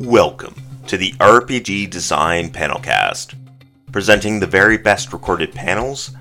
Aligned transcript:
Welcome 0.00 0.54
to 0.86 0.96
the 0.96 1.12
RPG 1.20 1.90
Design 1.90 2.48
Panelcast, 2.48 3.34
presenting 3.92 4.40
the 4.40 4.46
very 4.46 4.78
best 4.78 5.12
recorded 5.12 5.52
panels 5.52 6.12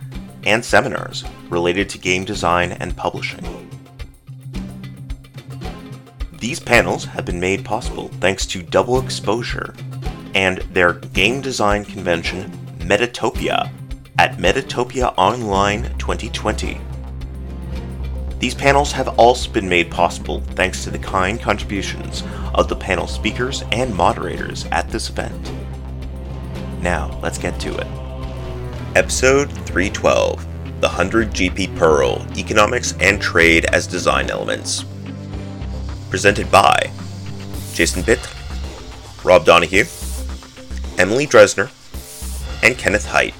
and 0.43 0.65
seminars 0.65 1.23
related 1.49 1.87
to 1.91 1.97
game 1.97 2.25
design 2.25 2.73
and 2.73 2.97
publishing. 2.97 3.39
These 6.39 6.59
panels 6.59 7.05
have 7.05 7.23
been 7.23 7.39
made 7.39 7.63
possible 7.63 8.09
thanks 8.19 8.45
to 8.47 8.61
Double 8.61 8.99
Exposure 9.01 9.73
and 10.35 10.57
their 10.73 10.95
game 10.95 11.39
design 11.39 11.85
convention, 11.85 12.51
Metatopia, 12.79 13.71
at 14.17 14.35
Metatopia 14.39 15.13
Online 15.15 15.83
2020. 15.97 16.81
These 18.39 18.55
panels 18.55 18.93
have 18.93 19.19
also 19.19 19.51
been 19.51 19.67
made 19.67 19.91
possible 19.91 20.39
thanks 20.51 20.85
to 20.85 20.89
the 20.89 20.97
kind 20.97 21.41
contributions 21.41 22.23
of 22.53 22.69
the 22.69 22.75
panel 22.75 23.05
speakers 23.05 23.65
and 23.73 23.93
moderators 23.93 24.65
at 24.71 24.89
this 24.89 25.09
event. 25.09 25.51
Now, 26.81 27.19
let's 27.21 27.37
get 27.37 27.59
to 27.59 27.75
it. 27.77 27.87
Episode 28.95 29.51
312 29.51 30.47
The 30.79 30.87
100 30.87 31.31
GP 31.31 31.77
Pearl 31.77 32.25
Economics 32.37 32.93
and 33.01 33.21
Trade 33.21 33.65
as 33.65 33.85
Design 33.85 34.29
Elements. 34.29 34.85
Presented 36.09 36.49
by 36.49 36.89
Jason 37.73 38.03
Pitre, 38.03 38.33
Rob 39.25 39.43
Donoghue, 39.43 39.83
Emily 40.97 41.27
Dresner, 41.27 41.69
and 42.63 42.77
Kenneth 42.77 43.05
Hite. 43.05 43.35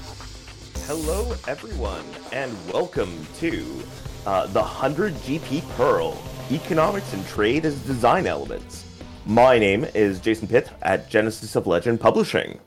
Hello, 0.84 1.34
everyone, 1.48 2.04
and 2.32 2.54
welcome 2.70 3.26
to 3.38 3.82
uh, 4.30 4.46
the 4.46 4.60
100 4.60 5.12
GP 5.14 5.68
Pearl 5.70 6.16
Economics 6.52 7.12
and 7.14 7.26
Trade 7.26 7.64
as 7.64 7.80
Design 7.80 8.28
Elements. 8.28 8.84
My 9.26 9.58
name 9.58 9.84
is 9.92 10.20
Jason 10.20 10.46
Pitre 10.46 10.72
at 10.82 11.10
Genesis 11.10 11.56
of 11.56 11.66
Legend 11.66 12.00
Publishing. 12.00 12.60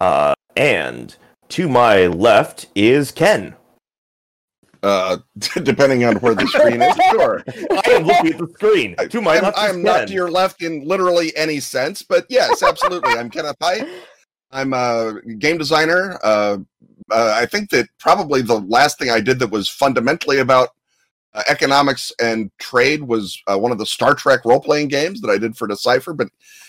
Uh, 0.00 0.32
and 0.56 1.14
to 1.50 1.68
my 1.68 2.06
left 2.06 2.68
is 2.74 3.12
Ken. 3.12 3.54
Uh, 4.82 5.18
depending 5.62 6.02
on 6.04 6.16
where 6.16 6.34
the 6.34 6.46
screen 6.46 6.80
is, 6.80 6.96
sure. 7.10 7.44
I 7.70 7.90
am 7.90 8.04
looking 8.04 8.32
at 8.32 8.38
the 8.38 8.48
screen. 8.54 8.96
To 8.96 9.20
my 9.20 9.36
I'm, 9.36 9.42
left 9.42 9.58
I'm 9.58 9.82
not 9.82 9.98
Ken. 9.98 10.08
to 10.08 10.14
your 10.14 10.30
left 10.30 10.62
in 10.62 10.82
literally 10.88 11.36
any 11.36 11.60
sense, 11.60 12.02
but 12.02 12.24
yes, 12.30 12.62
absolutely. 12.62 13.12
I'm 13.12 13.28
Kenneth 13.28 13.56
Hite. 13.60 13.86
I'm 14.50 14.72
a 14.72 15.20
game 15.38 15.58
designer. 15.58 16.18
Uh, 16.24 16.58
uh, 17.10 17.34
I 17.36 17.46
think 17.46 17.70
that 17.70 17.88
probably 17.98 18.42
the 18.42 18.60
last 18.60 18.98
thing 18.98 19.10
I 19.10 19.20
did 19.20 19.38
that 19.38 19.50
was 19.50 19.68
fundamentally 19.68 20.38
about 20.38 20.70
uh, 21.34 21.42
economics 21.48 22.12
and 22.20 22.50
trade 22.58 23.02
was 23.02 23.40
uh, 23.46 23.58
one 23.58 23.72
of 23.72 23.78
the 23.78 23.86
Star 23.86 24.14
Trek 24.14 24.44
role 24.44 24.60
playing 24.60 24.88
games 24.88 25.20
that 25.20 25.30
I 25.30 25.38
did 25.38 25.56
for 25.56 25.66
Decipher. 25.66 26.12
But 26.12 26.28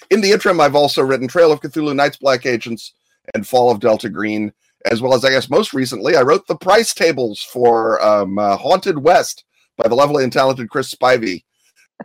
in 0.09 0.21
the 0.21 0.31
interim, 0.31 0.61
I've 0.61 0.75
also 0.75 1.01
written 1.01 1.27
Trail 1.27 1.51
of 1.51 1.59
Cthulhu, 1.59 1.95
Night's 1.95 2.17
Black 2.17 2.45
Agents, 2.45 2.93
and 3.33 3.47
Fall 3.47 3.71
of 3.71 3.79
Delta 3.79 4.09
Green, 4.09 4.51
as 4.85 5.01
well 5.01 5.13
as 5.13 5.23
I 5.25 5.29
guess 5.29 5.49
most 5.49 5.73
recently, 5.73 6.15
I 6.15 6.21
wrote 6.21 6.47
the 6.47 6.55
price 6.55 6.93
tables 6.93 7.41
for 7.41 8.03
um, 8.03 8.37
uh, 8.37 8.57
Haunted 8.57 8.97
West 8.97 9.45
by 9.77 9.87
the 9.87 9.95
lovely 9.95 10.23
and 10.23 10.31
talented 10.31 10.69
Chris 10.69 10.93
Spivey. 10.93 11.43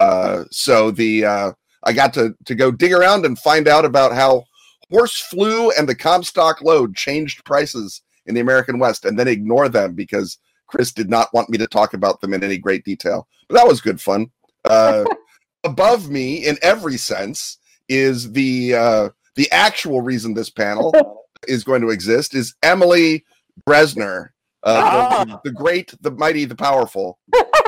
Uh, 0.00 0.44
so 0.50 0.90
the 0.90 1.24
uh, 1.24 1.52
I 1.84 1.92
got 1.92 2.14
to 2.14 2.34
to 2.46 2.54
go 2.54 2.70
dig 2.70 2.92
around 2.92 3.24
and 3.24 3.38
find 3.38 3.68
out 3.68 3.84
about 3.84 4.12
how 4.12 4.44
horse 4.90 5.20
flu 5.20 5.70
and 5.72 5.88
the 5.88 5.94
Comstock 5.94 6.62
Lode 6.62 6.94
changed 6.94 7.44
prices 7.44 8.02
in 8.28 8.34
the 8.34 8.40
American 8.40 8.78
West, 8.78 9.04
and 9.04 9.18
then 9.18 9.26
ignore 9.26 9.68
them 9.68 9.94
because 9.94 10.38
Chris 10.68 10.92
did 10.92 11.10
not 11.10 11.32
want 11.34 11.50
me 11.50 11.58
to 11.58 11.66
talk 11.66 11.94
about 11.94 12.20
them 12.20 12.32
in 12.34 12.44
any 12.44 12.58
great 12.58 12.84
detail. 12.84 13.26
But 13.48 13.56
that 13.56 13.66
was 13.66 13.80
good 13.80 14.00
fun. 14.00 14.30
Uh, 14.64 15.04
above 15.64 16.08
me, 16.08 16.46
in 16.46 16.56
every 16.62 16.96
sense, 16.96 17.58
is 17.88 18.32
the 18.32 18.74
uh, 18.74 19.08
the 19.34 19.50
actual 19.50 20.02
reason 20.02 20.34
this 20.34 20.50
panel 20.50 20.94
is 21.48 21.64
going 21.64 21.80
to 21.80 21.90
exist 21.90 22.34
is 22.34 22.54
Emily 22.62 23.24
Dresner, 23.66 24.30
uh, 24.62 25.24
the, 25.24 25.40
the 25.44 25.52
great, 25.52 25.94
the 26.00 26.10
mighty, 26.10 26.44
the 26.44 26.56
powerful. 26.56 27.18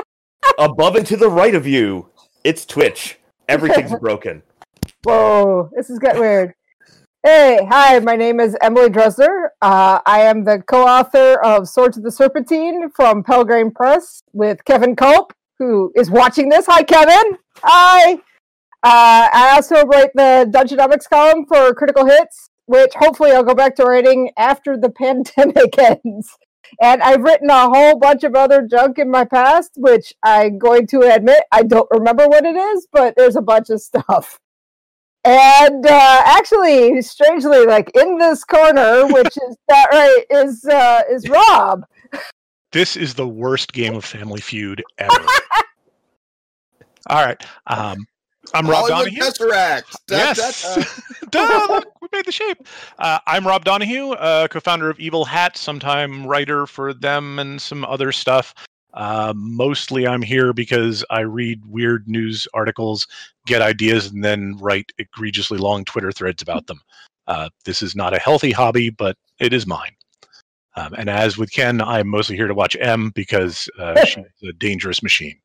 Above 0.59 0.95
and 0.95 1.07
to 1.07 1.17
the 1.17 1.29
right 1.29 1.55
of 1.55 1.65
you, 1.65 2.09
it's 2.43 2.65
Twitch. 2.65 3.17
Everything's 3.47 3.95
broken. 3.99 4.43
Whoa, 5.03 5.69
this 5.75 5.89
is 5.89 5.97
getting 5.97 6.21
weird. 6.21 6.53
Hey, 7.23 7.59
hi, 7.69 7.99
my 7.99 8.15
name 8.15 8.39
is 8.39 8.57
Emily 8.63 8.89
Dresner. 8.89 9.49
Uh, 9.61 9.99
I 10.07 10.21
am 10.21 10.43
the 10.43 10.63
co 10.65 10.87
author 10.87 11.39
of 11.43 11.69
Swords 11.69 11.95
of 11.95 12.01
the 12.01 12.11
Serpentine 12.11 12.89
from 12.89 13.23
Pelgrane 13.23 13.69
Press 13.69 14.23
with 14.33 14.65
Kevin 14.65 14.95
Kulp, 14.95 15.31
who 15.59 15.91
is 15.95 16.09
watching 16.09 16.49
this. 16.49 16.65
Hi, 16.65 16.81
Kevin. 16.81 17.37
Hi. 17.57 18.13
Uh, 18.13 19.29
I 19.31 19.51
also 19.53 19.85
write 19.85 20.09
the 20.15 20.49
Dungeonomics 20.51 21.07
column 21.07 21.45
for 21.45 21.75
Critical 21.75 22.07
Hits, 22.07 22.49
which 22.65 22.91
hopefully 22.95 23.33
I'll 23.33 23.43
go 23.43 23.53
back 23.53 23.75
to 23.75 23.83
writing 23.83 24.31
after 24.35 24.75
the 24.75 24.89
pandemic 24.97 25.77
ends. 25.77 26.39
And 26.81 27.03
I've 27.03 27.21
written 27.21 27.51
a 27.51 27.69
whole 27.69 27.99
bunch 27.99 28.23
of 28.23 28.33
other 28.33 28.65
junk 28.67 28.97
in 28.97 29.11
my 29.11 29.25
past, 29.25 29.73
which 29.77 30.11
I'm 30.23 30.57
going 30.57 30.87
to 30.87 31.01
admit 31.01 31.43
I 31.51 31.61
don't 31.61 31.87
remember 31.91 32.27
what 32.27 32.45
it 32.45 32.55
is, 32.55 32.87
but 32.91 33.13
there's 33.15 33.35
a 33.35 33.43
bunch 33.43 33.69
of 33.69 33.79
stuff. 33.79 34.39
And 35.23 35.85
uh, 35.85 36.21
actually, 36.25 37.01
strangely, 37.03 37.65
like 37.65 37.91
in 37.95 38.17
this 38.17 38.43
corner, 38.43 39.05
which 39.07 39.27
is 39.37 39.57
that 39.67 39.87
right, 39.91 40.25
is 40.31 40.65
uh, 40.65 41.01
is 41.11 41.29
Rob. 41.29 41.85
This 42.71 42.95
is 42.95 43.13
the 43.13 43.27
worst 43.27 43.73
game 43.73 43.95
of 43.95 44.03
Family 44.05 44.41
Feud 44.41 44.83
ever. 44.97 45.13
All 47.09 47.23
right. 47.25 47.41
Um, 47.67 48.05
I'm 48.53 48.65
Rob 48.67 48.89
Hollywood 48.89 49.13
Donoghue. 49.13 49.21
Tesseract. 49.21 49.95
Da, 50.07 50.15
Yes. 50.17 50.75
da, 50.75 50.83
da. 51.29 51.47
Duh, 51.47 51.73
look, 51.73 51.85
we 52.01 52.07
made 52.11 52.25
the 52.25 52.31
shape. 52.31 52.65
Uh, 52.97 53.19
I'm 53.27 53.45
Rob 53.45 53.63
Donoghue, 53.65 54.11
uh, 54.13 54.47
co-founder 54.47 54.89
of 54.89 54.99
Evil 54.99 55.25
Hat, 55.25 55.57
sometime 55.57 56.25
writer 56.25 56.65
for 56.65 56.93
them 56.93 57.39
and 57.39 57.61
some 57.61 57.85
other 57.85 58.11
stuff. 58.11 58.53
Uh, 58.93 59.33
mostly, 59.35 60.05
I'm 60.05 60.21
here 60.21 60.53
because 60.53 61.05
I 61.09 61.21
read 61.21 61.65
weird 61.65 62.07
news 62.07 62.47
articles, 62.53 63.07
get 63.45 63.61
ideas, 63.61 64.11
and 64.11 64.23
then 64.23 64.57
write 64.59 64.91
egregiously 64.97 65.57
long 65.57 65.85
Twitter 65.85 66.11
threads 66.11 66.41
about 66.41 66.67
them. 66.67 66.81
Uh, 67.27 67.49
this 67.65 67.81
is 67.81 67.95
not 67.95 68.13
a 68.13 68.19
healthy 68.19 68.51
hobby, 68.51 68.89
but 68.89 69.17
it 69.39 69.53
is 69.53 69.65
mine. 69.65 69.95
Um, 70.75 70.93
and 70.93 71.09
as 71.09 71.37
with 71.37 71.51
Ken, 71.51 71.81
I'm 71.81 72.07
mostly 72.07 72.35
here 72.35 72.47
to 72.47 72.53
watch 72.53 72.75
M 72.79 73.11
because 73.15 73.69
uh, 73.79 74.03
she's 74.05 74.25
a 74.43 74.53
dangerous 74.53 75.03
machine. 75.03 75.39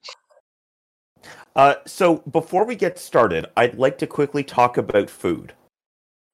Uh, 1.55 1.75
so 1.87 2.19
before 2.31 2.65
we 2.67 2.77
get 2.77 2.99
started, 2.99 3.47
I'd 3.57 3.77
like 3.77 3.99
to 3.99 4.07
quickly 4.07 4.45
talk 4.45 4.77
about 4.77 5.09
food. 5.09 5.55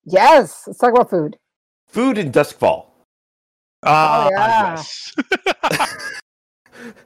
Yes, 0.04 0.64
let's 0.66 0.78
talk 0.78 0.92
about 0.92 1.10
food. 1.10 1.36
Food 1.86 2.18
in 2.18 2.32
Doskvol. 2.32 2.86
Ah, 3.84 4.28
yeah. 4.30 4.76
yes. 4.76 5.12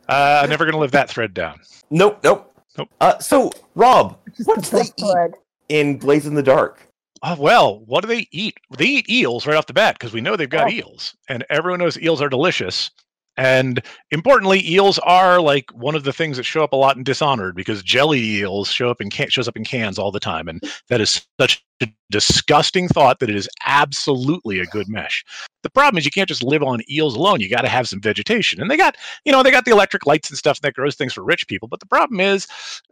uh, 0.09 0.41
I'm 0.43 0.51
never 0.51 0.65
going 0.65 0.73
to 0.75 0.79
live 0.79 0.93
that 0.93 1.09
thread 1.09 1.35
down. 1.35 1.61
Nope, 1.91 2.21
nope. 2.25 2.53
Nope. 2.79 2.89
Uh, 3.01 3.19
so, 3.19 3.51
Rob, 3.75 4.19
Which 4.25 4.41
is 4.41 4.47
What's 4.47 4.71
the 4.71 4.79
they 4.79 4.83
eat? 4.85 5.15
word. 5.15 5.35
in 5.69 5.99
Blades 5.99 6.27
in 6.27 6.35
the 6.35 6.43
Dark. 6.43 6.87
Oh, 7.23 7.37
well, 7.39 7.81
what 7.87 8.03
do 8.03 8.09
they 8.09 8.29
eat? 8.31 8.59
They 8.77 8.85
eat 8.85 9.11
eels 9.11 9.47
right 9.47 9.57
off 9.57 9.67
the 9.67 9.73
bat 9.73 9.95
because 9.99 10.13
we 10.13 10.21
know 10.21 10.37
they've 10.37 10.49
got 10.49 10.67
Oh. 10.69 10.71
eels, 10.71 11.17
and 11.29 11.45
everyone 11.49 11.81
knows 11.81 11.99
eels 11.99 12.21
are 12.21 12.29
delicious. 12.29 12.91
And 13.37 13.83
importantly, 14.11 14.67
eels 14.67 14.99
are 15.01 15.41
like 15.41 15.71
one 15.73 15.95
of 15.95 16.05
the 16.05 16.13
things 16.13 16.37
that 16.37 16.45
show 16.45 16.65
up 16.65 16.73
a 16.73 16.77
lot 16.77 16.97
in 16.97 17.05
Dishonored 17.05 17.55
because 17.55 17.83
jelly 17.83 18.21
eels 18.21 18.69
show 18.69 18.91
up 18.91 19.01
in 19.01 19.11
can- 19.11 19.29
shows 19.29 19.49
up 19.49 19.57
in 19.57 19.65
cans 19.65 19.99
all 19.99 20.11
the 20.11 20.21
time, 20.21 20.49
and 20.49 20.63
that 20.89 21.01
is 21.01 21.27
such 21.39 21.65
a 21.83 21.89
disgusting 22.11 22.89
thought 22.89 23.19
that 23.19 23.29
it 23.29 23.37
is 23.37 23.49
absolutely 23.67 24.61
a 24.61 24.67
good 24.67 24.89
mesh. 24.89 25.25
The 25.63 25.71
problem 25.71 25.99
is 25.99 26.05
you 26.05 26.11
can't 26.11 26.29
just 26.29 26.43
live 26.43 26.63
on 26.63 26.81
eels 26.91 27.15
alone; 27.15 27.41
you 27.41 27.51
got 27.51 27.63
to 27.63 27.69
have 27.69 27.89
some 27.89 28.01
vegetation, 28.01 28.61
and 28.61 28.71
they 28.71 28.77
got 28.77 28.97
you 29.25 29.33
know 29.33 29.43
they 29.43 29.51
got 29.51 29.67
the 29.67 29.73
electric 29.73 30.07
lights 30.07 30.31
and 30.31 30.39
stuff 30.39 30.61
that 30.63 30.75
grows 30.75 30.95
things 30.95 31.13
for 31.13 31.23
rich 31.23 31.47
people. 31.47 31.69
But 31.69 31.81
the 31.81 31.87
problem 31.87 32.21
is 32.21 32.47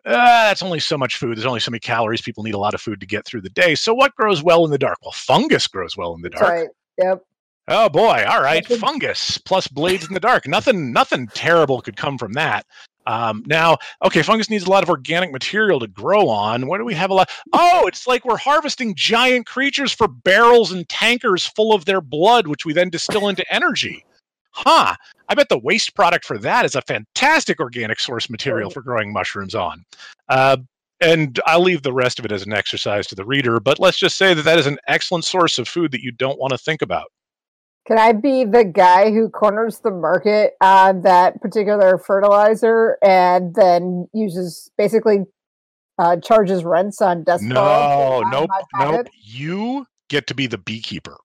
uh, 0.05 0.13
that's 0.13 0.63
only 0.63 0.81
so 0.81 0.99
much 0.99 1.17
food. 1.17 1.37
There's 1.37 1.47
only 1.47 1.61
so 1.61 1.71
many 1.71 1.81
calories. 1.81 2.21
People 2.21 2.43
need 2.43 2.55
a 2.55 2.59
lot 2.59 2.75
of 2.75 2.83
food 2.83 3.01
to 3.01 3.07
get 3.07 3.25
through 3.25 3.43
the 3.43 3.51
day. 3.51 3.75
So 3.75 3.95
what 3.95 4.15
grows 4.15 4.43
well 4.43 4.65
in 4.67 4.71
the 4.71 4.79
dark? 4.79 4.99
Well, 5.03 5.13
fungus 5.13 5.67
grows 5.67 5.97
well 5.97 6.15
in 6.15 6.21
the 6.21 6.31
dark. 6.31 6.51
right. 6.51 6.69
Yep. 6.99 7.25
Oh 7.67 7.89
boy! 7.89 8.25
All 8.29 8.43
right, 8.43 8.67
fungus 8.67 9.39
plus 9.39 9.67
blades 9.69 10.07
in 10.07 10.13
the 10.13 10.21
dark. 10.21 10.47
Nothing, 10.47 10.93
nothing 10.93 11.29
terrible 11.29 11.81
could 11.81 11.97
come 11.97 12.19
from 12.19 12.35
that. 12.35 12.67
Um, 13.07 13.43
now, 13.47 13.79
okay, 14.05 14.23
fungus 14.23 14.51
needs 14.51 14.65
a 14.65 14.71
lot 14.71 14.83
of 14.83 14.91
organic 14.91 15.33
material 15.33 15.81
to 15.81 15.87
grow 15.87 16.29
on. 16.29 16.67
What 16.67 16.79
do 16.79 16.85
we 16.85 16.95
have 16.95 17.11
a 17.11 17.15
lot? 17.15 17.31
Oh, 17.53 17.87
it's 17.87 18.07
like 18.07 18.25
we're 18.25 18.37
harvesting 18.37 18.95
giant 18.95 19.47
creatures 19.47 19.93
for 19.93 20.09
barrels 20.09 20.73
and 20.73 20.89
tankers 20.89 21.47
full 21.47 21.75
of 21.75 21.85
their 21.85 22.01
blood, 22.01 22.47
which 22.47 22.65
we 22.65 22.73
then 22.73 22.91
distill 22.91 23.29
into 23.29 23.45
energy. 23.55 24.05
Huh. 24.51 24.95
I 25.29 25.35
bet 25.35 25.49
the 25.49 25.59
waste 25.59 25.95
product 25.95 26.25
for 26.25 26.39
that 26.39 26.65
is 26.65 26.75
a 26.75 26.83
fantastic 26.83 27.61
organic 27.61 27.99
source 27.99 28.31
material 28.31 28.71
for 28.71 28.83
growing 28.83 29.13
mushrooms 29.13 29.55
on. 29.55 29.85
Uh, 30.29 30.59
and 31.01 31.41
I'll 31.47 31.63
leave 31.63 31.83
the 31.83 31.93
rest 31.93 32.19
of 32.19 32.25
it 32.25 32.33
as 32.33 32.45
an 32.45 32.53
exercise 32.53 33.07
to 33.09 33.15
the 33.15 33.25
reader, 33.25 33.59
but 33.59 33.81
let's 33.81 33.99
just 33.99 34.17
say 34.17 34.33
that 34.33 34.43
that 34.43 34.59
is 34.59 34.67
an 34.67 34.79
excellent 34.87 35.25
source 35.25 35.59
of 35.59 35.67
food 35.67 35.93
that 35.93 36.03
you 36.03 36.13
don't 36.13 36.39
want 36.39 36.53
to 36.53 36.59
think 36.59 36.83
about. 36.83 37.11
Can 37.87 37.99
I 37.99 38.13
be 38.13 38.45
the 38.45 38.65
guy 38.65 39.11
who 39.11 39.29
corners 39.29 39.81
the 39.81 39.91
market 39.91 40.55
on 40.61 41.03
that 41.03 41.41
particular 41.43 41.99
fertilizer 41.99 42.97
and 43.03 43.55
then 43.55 44.09
uses 44.15 44.71
basically 44.79 45.25
uh, 45.99 46.17
charges 46.17 46.65
rents 46.65 47.01
on 47.01 47.25
Doskvol. 47.25 47.43
No, 47.43 47.63
on 47.63 48.31
nope, 48.31 48.51
nope. 48.79 49.07
You 49.23 49.87
get 50.09 50.27
to 50.29 50.35
be 50.35 50.47
the 50.47 50.59
beekeeper 50.59 51.17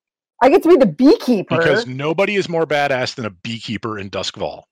I 0.42 0.48
get 0.48 0.62
to 0.62 0.68
be 0.68 0.76
the 0.76 0.86
beekeeper. 0.86 1.56
because 1.56 1.86
nobody 1.86 2.36
is 2.36 2.48
more 2.48 2.66
badass 2.66 3.14
than 3.14 3.26
a 3.26 3.30
beekeeper 3.30 3.98
in 3.98 4.10
Doskvol. 4.10 4.62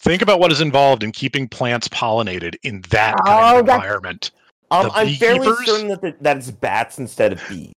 Think 0.00 0.22
about 0.22 0.40
what 0.40 0.52
is 0.52 0.60
involved 0.60 1.02
in 1.02 1.12
keeping 1.12 1.48
plants 1.48 1.88
pollinated 1.88 2.56
in 2.62 2.82
that 2.90 3.16
kind 3.24 3.56
Oh, 3.56 3.60
of 3.60 3.68
environment. 3.68 4.30
Um, 4.70 4.90
I'm 4.94 5.14
fairly 5.14 5.46
certain 5.64 5.88
that, 5.88 6.00
the, 6.00 6.14
that 6.20 6.36
it's 6.38 6.50
bats 6.50 6.98
instead 6.98 7.32
of 7.32 7.42
bees. 7.48 7.72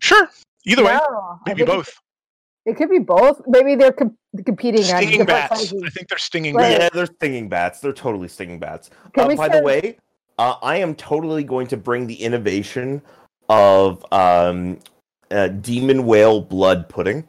Sure. 0.00 0.28
Either 0.68 0.84
way, 0.84 0.92
No, 0.92 0.98
I 1.00 1.36
maybe 1.48 1.62
it- 1.62 1.66
both. 1.66 1.90
It, 2.66 2.76
could 2.76 2.90
be 2.90 2.98
both. 2.98 3.40
Maybe 3.46 3.76
they're 3.76 3.92
com- 3.92 4.16
competing 4.44 4.82
Stinging 4.82 5.08
different 5.20 5.28
bats. 5.28 5.60
sizes. 5.60 5.82
I 5.86 5.88
think 5.88 6.08
they're 6.08 6.18
stinging 6.18 6.54
Right. 6.54 6.72
bats. 6.72 6.82
Yeah, 6.84 6.88
they're 6.92 7.06
stinging 7.14 7.48
bats. 7.48 7.80
They're 7.80 7.92
totally 7.94 8.28
stinging 8.28 8.58
bats. 8.58 8.90
Uh, 9.16 9.24
we 9.26 9.36
by 9.36 9.48
the 9.48 9.62
way, 9.62 9.96
uh, 10.38 10.56
I 10.62 10.76
am 10.76 10.94
totally 10.94 11.44
going 11.44 11.66
to 11.68 11.78
bring 11.78 12.06
the 12.06 12.14
innovation 12.22 13.00
of 13.48 14.04
um, 14.12 14.80
uh, 15.30 15.48
demon 15.48 16.04
whale 16.04 16.42
blood 16.42 16.90
pudding 16.90 17.26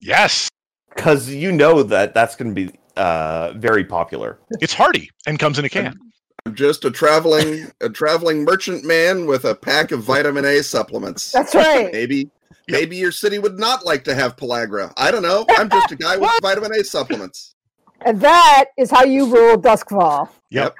Yes. 0.00 0.48
because 0.94 1.28
you 1.30 1.50
know 1.50 1.82
that 1.82 2.14
that's 2.14 2.36
going 2.36 2.54
to 2.54 2.66
be 2.66 2.72
uh, 2.96 3.52
very 3.56 3.84
popular. 3.84 4.38
It's 4.60 4.72
hearty 4.74 5.10
and 5.26 5.36
comes 5.38 5.58
in 5.58 5.64
a 5.64 5.68
can. 5.68 5.98
I'm 6.48 6.54
just 6.54 6.86
a 6.86 6.90
traveling 6.90 7.70
a 7.82 7.90
traveling 7.90 8.42
merchant 8.42 8.82
man 8.82 9.26
with 9.26 9.44
a 9.44 9.54
pack 9.54 9.92
of 9.92 10.02
vitamin 10.02 10.46
A 10.46 10.62
supplements. 10.62 11.30
That's 11.30 11.54
right. 11.54 11.92
Maybe 11.92 12.30
maybe 12.68 12.96
your 12.96 13.12
city 13.12 13.38
would 13.38 13.58
not 13.58 13.84
like 13.84 14.02
to 14.04 14.14
have 14.14 14.34
pellagra. 14.36 14.90
I 14.96 15.10
don't 15.10 15.20
know. 15.20 15.44
I'm 15.50 15.68
just 15.68 15.92
a 15.92 15.96
guy 15.96 16.16
with 16.16 16.30
vitamin 16.42 16.72
A 16.74 16.82
supplements. 16.82 17.54
And 18.00 18.18
that 18.22 18.68
is 18.78 18.90
how 18.90 19.04
you 19.04 19.30
rule 19.30 19.60
Doskvol. 19.60 20.30
Yep. 20.48 20.74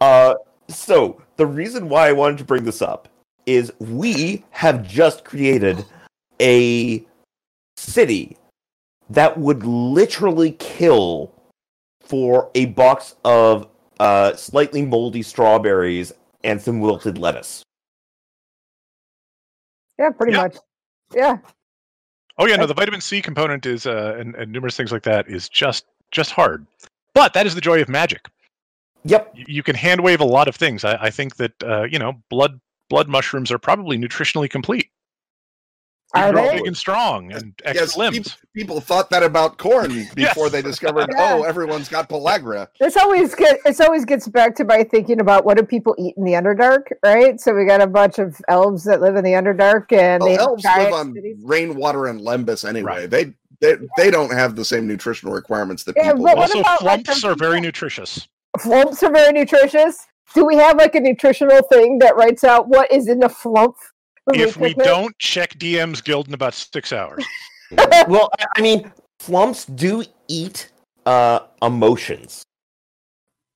Uh, 0.00 0.34
so 0.66 1.22
the 1.36 1.46
reason 1.46 1.88
why 1.88 2.08
I 2.08 2.12
wanted 2.12 2.38
to 2.38 2.44
bring 2.44 2.64
this 2.64 2.82
up 2.82 3.08
is 3.46 3.72
we 3.78 4.44
have 4.50 4.84
just 4.84 5.24
created 5.24 5.84
a 6.40 7.06
city 7.76 8.36
that 9.10 9.38
would 9.38 9.64
literally 9.64 10.56
kill 10.58 11.32
for 12.00 12.50
a 12.56 12.66
box 12.66 13.14
of 13.24 13.68
uh, 14.00 14.34
slightly 14.34 14.82
moldy 14.84 15.22
strawberries 15.22 16.12
and 16.44 16.60
some 16.60 16.80
wilted 16.80 17.18
lettuce. 17.18 17.62
Yeah, 19.98 20.10
pretty 20.10 20.32
Yeah. 20.32 20.42
much. 20.42 20.56
Yeah. 21.14 21.38
Oh 22.38 22.46
yeah, 22.46 22.56
no, 22.56 22.66
the 22.66 22.74
vitamin 22.74 23.00
C 23.00 23.20
component 23.20 23.66
is 23.66 23.86
uh, 23.86 24.16
and, 24.18 24.34
and 24.34 24.50
numerous 24.50 24.76
things 24.76 24.90
like 24.90 25.02
that 25.02 25.28
is 25.28 25.48
just 25.48 25.84
just 26.10 26.30
hard. 26.30 26.66
But 27.14 27.34
that 27.34 27.46
is 27.46 27.54
the 27.54 27.60
joy 27.60 27.80
of 27.82 27.88
magic. 27.88 28.26
Yep. 29.04 29.32
You, 29.34 29.44
you 29.48 29.62
can 29.62 29.74
hand 29.76 30.00
wave 30.00 30.20
a 30.20 30.24
lot 30.24 30.48
of 30.48 30.56
things. 30.56 30.84
I, 30.84 30.94
I 30.94 31.10
think 31.10 31.36
that 31.36 31.52
uh, 31.62 31.82
you 31.84 31.98
know 31.98 32.14
blood 32.30 32.58
blood 32.88 33.08
mushrooms 33.08 33.52
are 33.52 33.58
probably 33.58 33.98
nutritionally 33.98 34.48
complete. 34.48 34.88
They 36.14 36.20
Are 36.20 36.30
grow 36.32 36.42
they? 36.46 36.58
big 36.58 36.66
and 36.66 36.76
strong 36.76 37.32
and 37.32 37.54
extra 37.64 37.80
Yes, 37.86 37.96
limbs. 37.96 38.16
people, 38.18 38.32
people 38.54 38.80
thought 38.80 39.08
that 39.10 39.22
about 39.22 39.56
corn 39.56 39.88
before 40.14 40.44
Yes. 40.46 40.52
they 40.52 40.60
discovered, 40.62 41.08
Yeah. 41.10 41.16
oh, 41.40 41.42
everyone's 41.44 41.88
got 41.88 42.08
pellagra. 42.08 42.68
This 42.78 42.96
always 42.98 43.34
get 43.34 43.60
this 43.64 43.80
always 43.80 44.04
gets 44.04 44.28
back 44.28 44.54
to 44.56 44.64
my 44.64 44.84
thinking 44.84 45.20
about 45.20 45.44
what 45.46 45.56
do 45.56 45.62
people 45.62 45.94
eat 45.98 46.14
in 46.18 46.24
the 46.24 46.32
Underdark, 46.32 46.82
right? 47.02 47.40
So 47.40 47.54
we 47.54 47.64
got 47.64 47.80
a 47.80 47.86
bunch 47.86 48.18
of 48.18 48.36
elves 48.48 48.84
that 48.84 49.00
live 49.00 49.16
in 49.16 49.24
the 49.24 49.32
Underdark, 49.32 49.90
and 49.92 50.22
Well, 50.22 50.30
they 50.30 50.36
elves 50.38 50.64
live 50.64 50.74
giant 50.74 50.94
on 50.94 51.14
cities. 51.14 51.36
rainwater 51.42 52.06
and 52.08 52.20
lembas 52.20 52.68
anyway. 52.68 53.06
Right. 53.06 53.10
They, 53.10 53.24
they 53.60 53.76
they 53.96 54.10
don't 54.10 54.32
have 54.32 54.54
the 54.56 54.64
same 54.64 54.86
nutritional 54.86 55.32
requirements 55.34 55.84
that 55.84 55.96
Yeah, 55.96 56.12
people. 56.12 56.24
but 56.24 56.34
do. 56.34 56.40
Also, 56.42 56.60
about, 56.60 56.80
flumphs 56.80 57.22
the 57.22 57.28
are 57.30 57.34
very 57.36 57.60
nutritious. 57.60 58.28
Flumphs 58.58 59.02
are 59.02 59.10
very 59.12 59.32
nutritious. 59.32 60.06
Do 60.34 60.44
we 60.44 60.56
have 60.56 60.76
like 60.76 60.94
a 60.94 61.00
nutritional 61.00 61.62
thing 61.70 61.98
that 62.00 62.16
writes 62.16 62.42
out 62.44 62.68
what 62.68 62.90
is 62.92 63.08
in 63.08 63.20
the 63.20 63.28
flumph? 63.28 63.74
When 64.24 64.38
If 64.40 64.56
we 64.56 64.70
it? 64.70 64.78
don't 64.78 65.16
check 65.18 65.54
DM's 65.58 66.00
guild 66.00 66.28
in 66.28 66.34
about 66.34 66.54
six 66.54 66.92
hours, 66.92 67.24
well, 68.08 68.30
I- 68.38 68.46
I 68.56 68.60
mean, 68.60 68.92
flumphs 69.20 69.64
do 69.76 70.04
eat 70.28 70.70
uh, 71.06 71.40
emotions, 71.60 72.44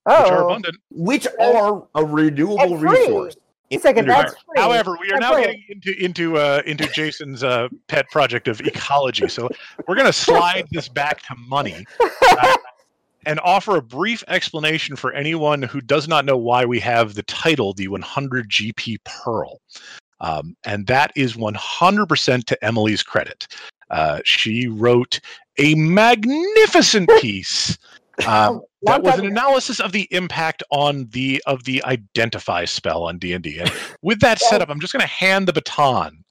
which 0.04 0.14
are 0.16 0.42
oh, 0.42 0.46
abundant. 0.46 0.76
which 0.90 1.26
are 1.40 1.86
a 1.94 2.04
renewable 2.04 2.76
resource. 2.78 3.36
in 3.70 3.80
Second, 3.80 4.08
that's 4.08 4.32
free. 4.32 4.60
However, 4.60 4.96
we 5.00 5.08
are 5.12 5.18
That's 5.18 5.20
now 5.20 5.34
right. 5.34 5.46
getting 5.46 5.64
into 5.68 6.04
into 6.04 6.36
uh, 6.38 6.62
into 6.66 6.86
Jason's 6.88 7.44
uh, 7.44 7.68
pet 7.88 8.08
project 8.10 8.48
of 8.48 8.60
ecology. 8.62 9.28
So 9.28 9.48
we're 9.86 9.94
going 9.94 10.06
to 10.06 10.12
slide 10.12 10.66
this 10.72 10.88
back 10.88 11.22
to 11.22 11.34
money 11.36 11.86
uh, 12.00 12.56
and 13.26 13.38
offer 13.40 13.76
a 13.76 13.82
brief 13.82 14.24
explanation 14.28 14.96
for 14.96 15.12
anyone 15.12 15.62
who 15.62 15.80
does 15.80 16.08
not 16.08 16.24
know 16.24 16.36
why 16.36 16.64
we 16.64 16.80
have 16.80 17.14
the 17.14 17.22
title 17.24 17.72
the 17.74 17.86
100 17.88 18.48
GP 18.50 18.98
Pearl. 19.04 19.60
Um, 20.20 20.56
and 20.64 20.86
that 20.86 21.12
is 21.16 21.34
100% 21.34 22.44
to 22.44 22.64
Emily's 22.64 23.02
credit. 23.02 23.46
Uh, 23.90 24.20
she 24.24 24.66
wrote 24.66 25.20
a 25.58 25.74
magnificent 25.74 27.08
piece. 27.20 27.78
Um, 28.26 28.62
that 28.82 29.02
was 29.02 29.18
an 29.18 29.26
analysis 29.26 29.80
of 29.80 29.92
the 29.92 30.08
impact 30.10 30.62
on 30.70 31.06
the 31.10 31.42
of 31.46 31.64
the 31.64 31.84
identify 31.84 32.64
spell 32.64 33.04
on 33.04 33.18
D&D. 33.18 33.58
And 33.58 33.70
with 34.00 34.20
that 34.20 34.38
setup, 34.38 34.70
I'm 34.70 34.80
just 34.80 34.92
going 34.92 35.02
to 35.02 35.06
hand 35.06 35.46
the 35.46 35.52
baton 35.52 36.24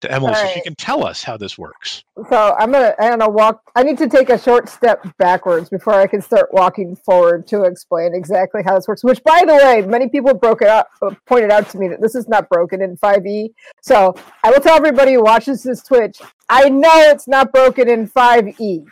to 0.00 0.10
Emily 0.10 0.34
so 0.34 0.46
she 0.48 0.60
can 0.60 0.74
tell 0.74 1.04
us 1.04 1.22
how 1.22 1.36
this 1.36 1.56
works. 1.56 2.04
So 2.28 2.54
I'm 2.58 2.72
gonna 2.72 2.94
I'm 2.98 3.18
gonna 3.18 3.30
walk. 3.30 3.62
I 3.74 3.82
need 3.82 3.98
to 3.98 4.08
take 4.08 4.30
a 4.30 4.38
short 4.38 4.68
step 4.68 5.06
backwards 5.18 5.68
before 5.68 5.94
I 5.94 6.06
can 6.06 6.20
start 6.20 6.52
walking 6.52 6.96
forward 6.96 7.46
to 7.48 7.64
explain 7.64 8.14
exactly 8.14 8.62
how 8.64 8.74
this 8.74 8.88
works. 8.88 9.04
Which, 9.04 9.22
by 9.24 9.44
the 9.46 9.54
way, 9.54 9.82
many 9.82 10.08
people 10.08 10.34
broke 10.34 10.62
it 10.62 10.68
up, 10.68 10.88
uh, 11.02 11.14
pointed 11.26 11.50
out 11.50 11.68
to 11.70 11.78
me 11.78 11.88
that 11.88 12.00
this 12.00 12.14
is 12.14 12.28
not 12.28 12.48
broken 12.48 12.82
in 12.82 12.96
5e. 12.96 13.50
So 13.82 14.14
I 14.42 14.50
will 14.50 14.60
tell 14.60 14.76
everybody 14.76 15.14
who 15.14 15.22
watches 15.22 15.62
this 15.62 15.82
Twitch. 15.82 16.20
I 16.48 16.68
know 16.68 16.92
it's 16.94 17.26
not 17.28 17.52
broken 17.52 17.88
in 17.88 18.08
5e. 18.08 18.86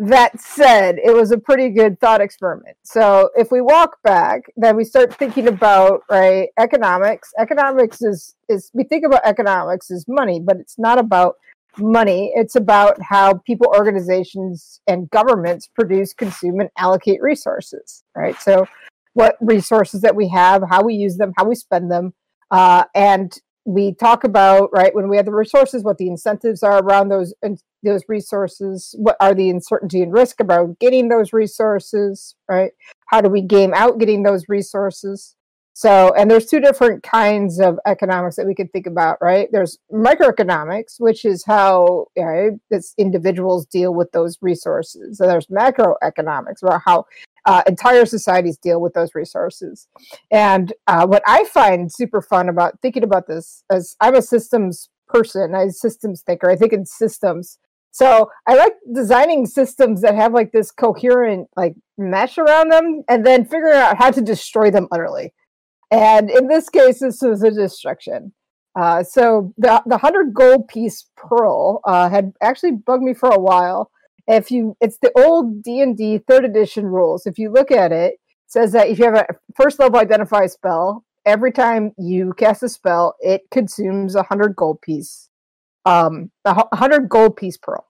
That 0.00 0.40
said, 0.40 0.98
it 1.02 1.12
was 1.12 1.32
a 1.32 1.38
pretty 1.38 1.70
good 1.70 1.98
thought 1.98 2.20
experiment. 2.20 2.76
So 2.84 3.30
if 3.34 3.50
we 3.50 3.60
walk 3.60 4.00
back, 4.04 4.42
then 4.56 4.76
we 4.76 4.84
start 4.84 5.12
thinking 5.12 5.48
about 5.48 6.02
right 6.08 6.50
economics. 6.56 7.32
Economics 7.36 8.00
is 8.00 8.36
is 8.48 8.70
we 8.72 8.84
think 8.84 9.04
about 9.04 9.22
economics 9.24 9.90
as 9.90 10.04
money, 10.06 10.38
but 10.38 10.56
it's 10.58 10.78
not 10.78 10.98
about 11.00 11.34
money. 11.78 12.32
It's 12.36 12.54
about 12.54 12.96
how 13.02 13.34
people, 13.44 13.66
organizations, 13.76 14.80
and 14.86 15.10
governments 15.10 15.68
produce, 15.74 16.12
consume, 16.14 16.60
and 16.60 16.70
allocate 16.78 17.20
resources. 17.20 18.04
Right. 18.14 18.40
So 18.40 18.66
what 19.14 19.36
resources 19.40 20.00
that 20.02 20.14
we 20.14 20.28
have, 20.28 20.62
how 20.70 20.84
we 20.84 20.94
use 20.94 21.16
them, 21.16 21.32
how 21.36 21.44
we 21.44 21.56
spend 21.56 21.90
them, 21.90 22.14
uh, 22.52 22.84
and 22.94 23.36
we 23.68 23.92
talk 23.92 24.24
about 24.24 24.70
right 24.72 24.94
when 24.94 25.10
we 25.10 25.16
have 25.18 25.26
the 25.26 25.34
resources, 25.34 25.84
what 25.84 25.98
the 25.98 26.08
incentives 26.08 26.62
are 26.62 26.78
around 26.78 27.10
those 27.10 27.34
those 27.84 28.02
resources 28.08 28.94
what 28.98 29.16
are 29.20 29.34
the 29.34 29.50
uncertainty 29.50 30.02
and 30.02 30.12
risk 30.12 30.40
about 30.40 30.78
getting 30.80 31.08
those 31.08 31.34
resources 31.34 32.34
right? 32.48 32.72
How 33.06 33.20
do 33.20 33.28
we 33.28 33.42
game 33.42 33.74
out 33.74 33.98
getting 33.98 34.22
those 34.22 34.48
resources 34.48 35.36
so 35.78 36.12
and 36.14 36.28
there's 36.28 36.46
two 36.46 36.58
different 36.58 37.04
kinds 37.04 37.60
of 37.60 37.78
economics 37.86 38.34
that 38.34 38.48
we 38.48 38.54
can 38.56 38.66
think 38.66 38.88
about 38.88 39.16
right? 39.20 39.48
There's 39.52 39.78
microeconomics 39.92 40.96
which 40.98 41.24
is 41.24 41.44
how 41.44 42.06
right, 42.18 42.50
this 42.68 42.94
individuals 42.98 43.64
deal 43.64 43.94
with 43.94 44.10
those 44.10 44.38
resources. 44.42 45.20
And 45.20 45.30
there's 45.30 45.46
macroeconomics 45.46 46.64
about 46.64 46.82
how 46.84 47.06
uh, 47.44 47.62
entire 47.68 48.06
societies 48.06 48.58
deal 48.58 48.80
with 48.80 48.92
those 48.94 49.14
resources. 49.14 49.86
And 50.32 50.72
uh, 50.88 51.06
what 51.06 51.22
i 51.28 51.44
find 51.44 51.92
super 51.92 52.22
fun 52.22 52.48
about 52.48 52.80
thinking 52.82 53.04
about 53.04 53.28
this 53.28 53.62
as 53.70 53.94
i'm 54.00 54.16
a 54.16 54.22
systems 54.22 54.88
person 55.06 55.54
i'm 55.54 55.68
a 55.68 55.72
systems 55.72 56.22
thinker 56.22 56.50
i 56.50 56.56
think 56.56 56.72
in 56.72 56.86
systems. 56.86 57.56
So 57.92 58.30
I 58.48 58.56
like 58.56 58.74
designing 58.92 59.46
systems 59.46 60.02
that 60.02 60.16
have 60.16 60.34
like 60.34 60.50
this 60.50 60.72
coherent 60.72 61.48
like 61.56 61.74
mesh 61.96 62.36
around 62.36 62.72
them 62.72 63.04
and 63.08 63.24
then 63.24 63.44
figuring 63.44 63.76
out 63.76 63.96
how 63.96 64.10
to 64.10 64.20
destroy 64.20 64.72
them 64.72 64.88
utterly. 64.90 65.32
And 65.90 66.30
in 66.30 66.48
this 66.48 66.68
case, 66.68 67.00
this 67.00 67.22
was 67.22 67.42
a 67.42 67.50
destruction. 67.50 68.32
Uh, 68.78 69.02
so 69.02 69.52
the 69.56 69.82
the 69.86 69.98
hundred 69.98 70.34
gold 70.34 70.68
piece 70.68 71.06
pearl 71.16 71.80
uh, 71.84 72.08
had 72.08 72.32
actually 72.42 72.72
bugged 72.72 73.02
me 73.02 73.14
for 73.14 73.30
a 73.30 73.38
while. 73.38 73.90
If 74.26 74.50
you, 74.50 74.76
it's 74.80 74.98
the 74.98 75.10
old 75.16 75.62
D 75.62 75.80
and 75.80 75.96
D 75.96 76.18
third 76.18 76.44
edition 76.44 76.84
rules. 76.86 77.26
If 77.26 77.38
you 77.38 77.50
look 77.50 77.70
at 77.70 77.92
it, 77.92 78.14
it 78.14 78.20
says 78.46 78.72
that 78.72 78.88
if 78.88 78.98
you 78.98 79.06
have 79.06 79.14
a 79.14 79.26
first 79.56 79.78
level 79.78 79.98
identify 79.98 80.46
spell, 80.46 81.04
every 81.24 81.50
time 81.50 81.92
you 81.98 82.34
cast 82.34 82.62
a 82.62 82.68
spell, 82.68 83.16
it 83.20 83.42
consumes 83.50 84.14
a 84.14 84.22
hundred 84.22 84.54
gold 84.54 84.80
piece 84.82 85.28
um 85.88 86.30
a 86.44 86.54
hu- 86.54 86.68
100 86.70 87.08
gold 87.08 87.36
piece 87.36 87.56
pearl 87.56 87.87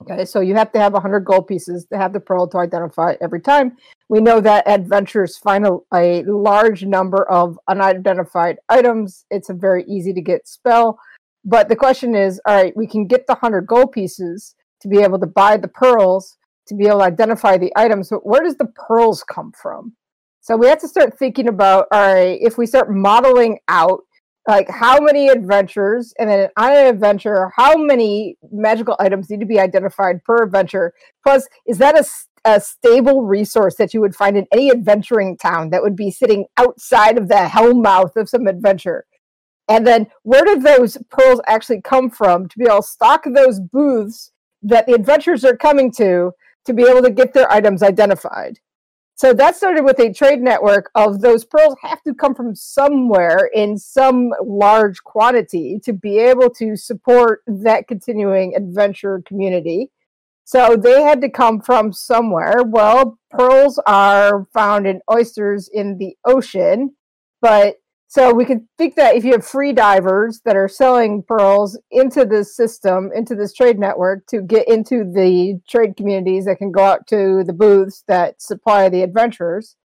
okay 0.00 0.24
so 0.24 0.40
you 0.40 0.54
have 0.54 0.72
to 0.72 0.78
have 0.78 0.92
100 0.92 1.20
gold 1.20 1.46
pieces 1.46 1.86
to 1.86 1.98
have 1.98 2.12
the 2.12 2.20
pearl 2.20 2.46
to 2.48 2.58
identify 2.58 3.14
every 3.20 3.40
time. 3.40 3.76
We 4.08 4.20
know 4.20 4.40
that 4.40 4.68
adventurers 4.68 5.38
find 5.38 5.66
a, 5.66 5.78
a 5.94 6.22
large 6.24 6.84
number 6.84 7.28
of 7.30 7.58
unidentified 7.68 8.58
items. 8.68 9.24
It's 9.30 9.48
a 9.48 9.54
very 9.54 9.84
easy 9.84 10.12
to 10.12 10.20
get 10.20 10.48
spell. 10.48 10.98
But 11.44 11.68
the 11.68 11.76
question 11.76 12.14
is 12.14 12.40
all 12.46 12.54
right 12.54 12.76
we 12.76 12.86
can 12.86 13.06
get 13.06 13.26
the 13.26 13.34
100 13.34 13.66
gold 13.66 13.92
pieces 13.92 14.54
to 14.80 14.88
be 14.88 14.98
able 14.98 15.18
to 15.20 15.26
buy 15.26 15.56
the 15.56 15.68
pearls 15.68 16.36
to 16.68 16.74
be 16.74 16.86
able 16.86 16.98
to 16.98 17.04
identify 17.04 17.58
the 17.58 17.72
items 17.76 18.08
but 18.08 18.24
where 18.24 18.42
does 18.42 18.56
the 18.56 18.72
pearls 18.74 19.22
come 19.24 19.52
from? 19.60 19.94
So 20.40 20.56
we 20.56 20.66
have 20.66 20.80
to 20.80 20.88
start 20.88 21.18
thinking 21.18 21.48
about 21.48 21.86
all 21.92 22.14
right, 22.14 22.38
if 22.40 22.58
we 22.58 22.66
start 22.66 22.90
modeling 22.90 23.58
out 23.68 24.00
like 24.46 24.68
how 24.68 24.98
many 24.98 25.28
adventures 25.28 26.12
and 26.18 26.28
then 26.28 26.48
on 26.56 26.72
an 26.72 26.86
adventure, 26.86 27.50
how 27.54 27.76
many 27.76 28.36
magical 28.50 28.96
items 28.98 29.30
need 29.30 29.40
to 29.40 29.46
be 29.46 29.60
identified 29.60 30.22
per 30.24 30.42
adventure? 30.42 30.92
Plus, 31.22 31.48
is 31.66 31.78
that 31.78 31.96
a, 31.96 32.04
a 32.44 32.60
stable 32.60 33.22
resource 33.22 33.76
that 33.76 33.94
you 33.94 34.00
would 34.00 34.16
find 34.16 34.36
in 34.36 34.46
any 34.52 34.70
adventuring 34.70 35.36
town 35.36 35.70
that 35.70 35.82
would 35.82 35.94
be 35.94 36.10
sitting 36.10 36.46
outside 36.56 37.18
of 37.18 37.28
the 37.28 37.48
hell 37.48 37.74
mouth 37.74 38.16
of 38.16 38.28
some 38.28 38.46
adventure? 38.46 39.04
And 39.68 39.86
then 39.86 40.08
where 40.22 40.44
did 40.44 40.62
those 40.62 40.98
pearls 41.10 41.40
actually 41.46 41.80
come 41.80 42.10
from 42.10 42.48
to 42.48 42.58
be 42.58 42.64
able 42.64 42.78
to 42.78 42.82
stock 42.82 43.24
those 43.24 43.60
booths 43.60 44.32
that 44.62 44.86
the 44.86 44.94
adventurers 44.94 45.44
are 45.44 45.56
coming 45.56 45.92
to 45.92 46.32
to 46.64 46.72
be 46.72 46.82
able 46.82 47.02
to 47.02 47.10
get 47.10 47.32
their 47.32 47.50
items 47.50 47.82
identified? 47.82 48.58
So 49.22 49.32
that 49.34 49.54
started 49.54 49.84
with 49.84 50.00
a 50.00 50.12
trade 50.12 50.40
network 50.40 50.90
of 50.96 51.20
those 51.20 51.44
pearls 51.44 51.76
have 51.80 52.02
to 52.02 52.12
come 52.12 52.34
from 52.34 52.56
somewhere 52.56 53.48
in 53.54 53.78
some 53.78 54.32
large 54.44 55.04
quantity 55.04 55.78
to 55.84 55.92
be 55.92 56.18
able 56.18 56.50
to 56.54 56.74
support 56.74 57.42
that 57.46 57.86
continuing 57.86 58.56
adventure 58.56 59.22
community. 59.24 59.92
So 60.42 60.74
they 60.74 61.04
had 61.04 61.20
to 61.20 61.30
come 61.30 61.60
from 61.60 61.92
somewhere. 61.92 62.64
Well, 62.66 63.16
pearls 63.30 63.80
are 63.86 64.48
found 64.52 64.88
in 64.88 65.00
oysters 65.08 65.70
in 65.72 65.98
the 65.98 66.16
ocean, 66.24 66.96
but 67.40 67.76
so 68.12 68.34
we 68.34 68.44
can 68.44 68.68
think 68.76 68.96
that 68.96 69.16
if 69.16 69.24
you 69.24 69.32
have 69.32 69.46
free 69.46 69.72
divers 69.72 70.42
that 70.44 70.54
are 70.54 70.68
selling 70.68 71.22
pearls 71.22 71.78
into 71.90 72.26
this 72.26 72.54
system, 72.54 73.08
into 73.14 73.34
this 73.34 73.54
trade 73.54 73.78
network 73.78 74.26
to 74.26 74.42
get 74.42 74.68
into 74.68 75.10
the 75.10 75.58
trade 75.66 75.96
communities 75.96 76.44
that 76.44 76.58
can 76.58 76.70
go 76.70 76.84
out 76.84 77.06
to 77.06 77.42
the 77.42 77.54
booths 77.54 78.04
that 78.08 78.42
supply 78.42 78.90
the 78.90 79.02
adventurers. 79.02 79.76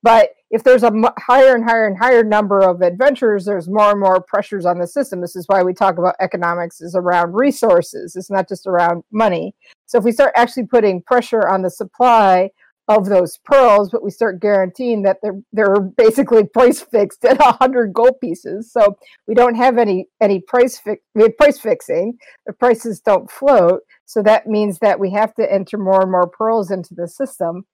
But 0.00 0.30
if 0.52 0.62
there's 0.62 0.84
a 0.84 0.92
higher 1.18 1.56
and 1.56 1.64
higher 1.68 1.88
and 1.88 1.98
higher 1.98 2.22
number 2.22 2.60
of 2.60 2.82
adventurers, 2.82 3.46
there's 3.46 3.68
more 3.68 3.90
and 3.90 3.98
more 3.98 4.22
pressures 4.28 4.64
on 4.64 4.78
the 4.78 4.86
system. 4.86 5.20
This 5.20 5.34
is 5.34 5.46
why 5.48 5.64
we 5.64 5.74
talk 5.74 5.98
about 5.98 6.14
economics 6.20 6.80
is 6.80 6.94
around 6.94 7.32
resources. 7.32 8.14
It's 8.14 8.30
not 8.30 8.48
just 8.48 8.64
around 8.64 9.02
money. 9.10 9.56
So 9.86 9.98
if 9.98 10.04
we 10.04 10.12
start 10.12 10.34
actually 10.36 10.66
putting 10.66 11.02
pressure 11.02 11.48
on 11.48 11.62
the 11.62 11.70
supply 11.70 12.50
of 12.88 13.06
those 13.06 13.38
pearls, 13.44 13.90
but 13.90 14.02
we 14.02 14.10
start 14.10 14.40
guaranteeing 14.40 15.02
that 15.02 15.18
they're 15.22 15.40
they're 15.52 15.80
basically 15.80 16.44
price 16.54 16.80
fixed 16.80 17.24
at 17.24 17.40
hundred 17.40 17.92
gold 17.92 18.20
pieces. 18.20 18.72
So 18.72 18.96
we 19.26 19.34
don't 19.34 19.54
have 19.54 19.78
any 19.78 20.08
any 20.20 20.40
price 20.40 20.78
fi- 20.78 21.00
we 21.14 21.22
have 21.22 21.36
price 21.36 21.58
fixing. 21.58 22.18
The 22.46 22.52
prices 22.52 23.00
don't 23.00 23.30
float. 23.30 23.82
So 24.04 24.22
that 24.22 24.46
means 24.46 24.78
that 24.80 24.98
we 24.98 25.10
have 25.12 25.34
to 25.34 25.52
enter 25.52 25.78
more 25.78 26.02
and 26.02 26.10
more 26.10 26.28
pearls 26.28 26.70
into 26.70 26.94
the 26.94 27.08
system, 27.08 27.66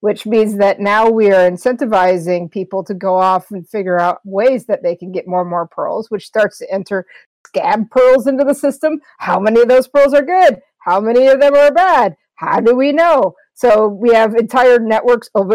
which 0.00 0.26
means 0.26 0.58
that 0.58 0.80
now 0.80 1.08
we 1.08 1.30
are 1.30 1.48
incentivizing 1.48 2.50
people 2.50 2.84
to 2.84 2.94
go 2.94 3.16
off 3.16 3.50
and 3.50 3.68
figure 3.68 3.98
out 3.98 4.20
ways 4.24 4.66
that 4.66 4.82
they 4.82 4.96
can 4.96 5.12
get 5.12 5.28
more 5.28 5.42
and 5.42 5.50
more 5.50 5.68
pearls, 5.68 6.10
which 6.10 6.26
starts 6.26 6.58
to 6.58 6.72
enter 6.72 7.06
scab 7.46 7.88
pearls 7.90 8.26
into 8.26 8.44
the 8.44 8.54
system. 8.54 9.00
How 9.18 9.38
many 9.38 9.60
of 9.60 9.68
those 9.68 9.88
pearls 9.88 10.12
are 10.12 10.24
good? 10.24 10.60
How 10.78 11.00
many 11.00 11.28
of 11.28 11.40
them 11.40 11.54
are 11.54 11.72
bad? 11.72 12.16
How 12.34 12.60
do 12.60 12.74
we 12.74 12.92
know? 12.92 13.34
So 13.60 13.88
we 13.88 14.14
have 14.14 14.34
entire 14.34 14.78
networks 14.78 15.28
of 15.34 15.52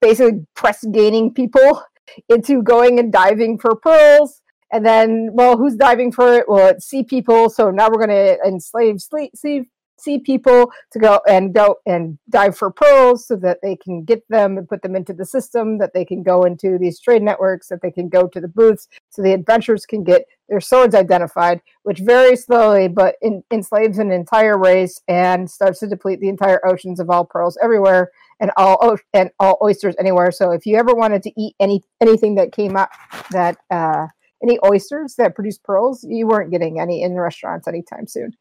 basically 0.00 0.46
press 0.54 0.84
gaining 0.92 1.34
people 1.34 1.82
into 2.28 2.62
going 2.62 3.00
and 3.00 3.12
diving 3.12 3.58
for 3.58 3.74
pearls. 3.74 4.40
And 4.72 4.86
then, 4.86 5.30
well, 5.32 5.56
who's 5.56 5.74
diving 5.74 6.12
for 6.12 6.32
it? 6.32 6.44
Well, 6.48 6.68
it's 6.68 6.86
sea 6.86 7.02
people. 7.02 7.50
So 7.50 7.72
now 7.72 7.88
we're 7.88 8.06
going 8.06 8.10
to 8.10 8.38
enslave 8.46 9.00
sea, 9.00 9.68
sea 10.00 10.18
people 10.18 10.70
to 10.92 10.98
go 10.98 11.20
and 11.28 11.54
go 11.54 11.76
and 11.86 12.18
dive 12.28 12.56
for 12.56 12.70
pearls 12.70 13.26
so 13.26 13.36
that 13.36 13.58
they 13.62 13.76
can 13.76 14.04
get 14.04 14.26
them 14.28 14.58
and 14.58 14.68
put 14.68 14.82
them 14.82 14.96
into 14.96 15.12
the 15.12 15.24
system, 15.24 15.78
that 15.78 15.92
they 15.94 16.04
can 16.04 16.22
go 16.22 16.44
into 16.44 16.78
these 16.78 17.00
trade 17.00 17.22
networks, 17.22 17.68
that 17.68 17.82
they 17.82 17.90
can 17.90 18.08
go 18.08 18.26
to 18.28 18.40
the 18.40 18.48
booths 18.48 18.88
so 19.10 19.22
the 19.22 19.32
adventurers 19.32 19.86
can 19.86 20.04
get 20.04 20.22
their 20.48 20.60
swords 20.60 20.94
identified, 20.94 21.60
which 21.84 22.00
very 22.00 22.36
slowly 22.36 22.88
but 22.88 23.14
in, 23.22 23.42
enslaves 23.50 23.98
an 23.98 24.10
entire 24.10 24.58
race 24.58 25.00
and 25.08 25.48
starts 25.50 25.78
to 25.80 25.86
deplete 25.86 26.20
the 26.20 26.28
entire 26.28 26.64
oceans 26.66 27.00
of 27.00 27.08
all 27.08 27.24
pearls 27.24 27.56
everywhere 27.62 28.10
and 28.40 28.50
all 28.56 28.96
and 29.12 29.30
all 29.38 29.58
oysters 29.62 29.94
anywhere. 29.98 30.32
So 30.32 30.50
if 30.50 30.66
you 30.66 30.76
ever 30.76 30.94
wanted 30.94 31.22
to 31.24 31.32
eat 31.40 31.54
any 31.60 31.82
anything 32.00 32.34
that 32.34 32.52
came 32.52 32.76
up 32.76 32.90
that 33.30 33.58
uh, 33.70 34.08
any 34.42 34.58
oysters 34.64 35.14
that 35.16 35.34
produce 35.34 35.58
pearls, 35.58 36.04
you 36.08 36.26
weren't 36.26 36.50
getting 36.50 36.80
any 36.80 37.02
in 37.02 37.14
restaurants 37.14 37.68
anytime 37.68 38.06
soon. 38.06 38.32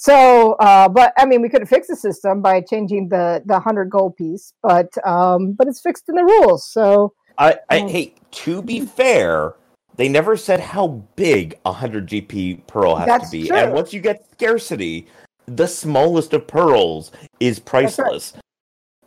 So, 0.00 0.52
uh, 0.52 0.88
but 0.88 1.12
I 1.18 1.26
mean, 1.26 1.42
we 1.42 1.50
could 1.50 1.60
have 1.60 1.68
fixed 1.68 1.90
the 1.90 1.96
system 1.96 2.40
by 2.40 2.62
changing 2.62 3.10
the 3.10 3.42
the 3.44 3.60
hundred 3.60 3.90
gold 3.90 4.16
piece, 4.16 4.54
but 4.62 4.88
um, 5.06 5.52
but 5.52 5.68
it's 5.68 5.82
fixed 5.82 6.08
in 6.08 6.14
the 6.14 6.24
rules. 6.24 6.66
So, 6.66 7.12
I, 7.36 7.58
I 7.68 7.80
um, 7.80 7.88
hey, 7.88 8.14
to 8.30 8.62
be 8.62 8.80
fair, 8.80 9.56
they 9.96 10.08
never 10.08 10.38
said 10.38 10.58
how 10.58 11.04
big 11.16 11.58
a 11.66 11.72
hundred 11.72 12.06
GP 12.06 12.66
pearl 12.66 12.96
has 12.96 13.24
to 13.24 13.30
be, 13.30 13.48
true. 13.48 13.58
and 13.58 13.74
once 13.74 13.92
you 13.92 14.00
get 14.00 14.26
scarcity, 14.32 15.06
the 15.44 15.66
smallest 15.66 16.32
of 16.32 16.46
pearls 16.46 17.12
is 17.38 17.58
priceless. 17.58 18.30
That's 18.30 18.34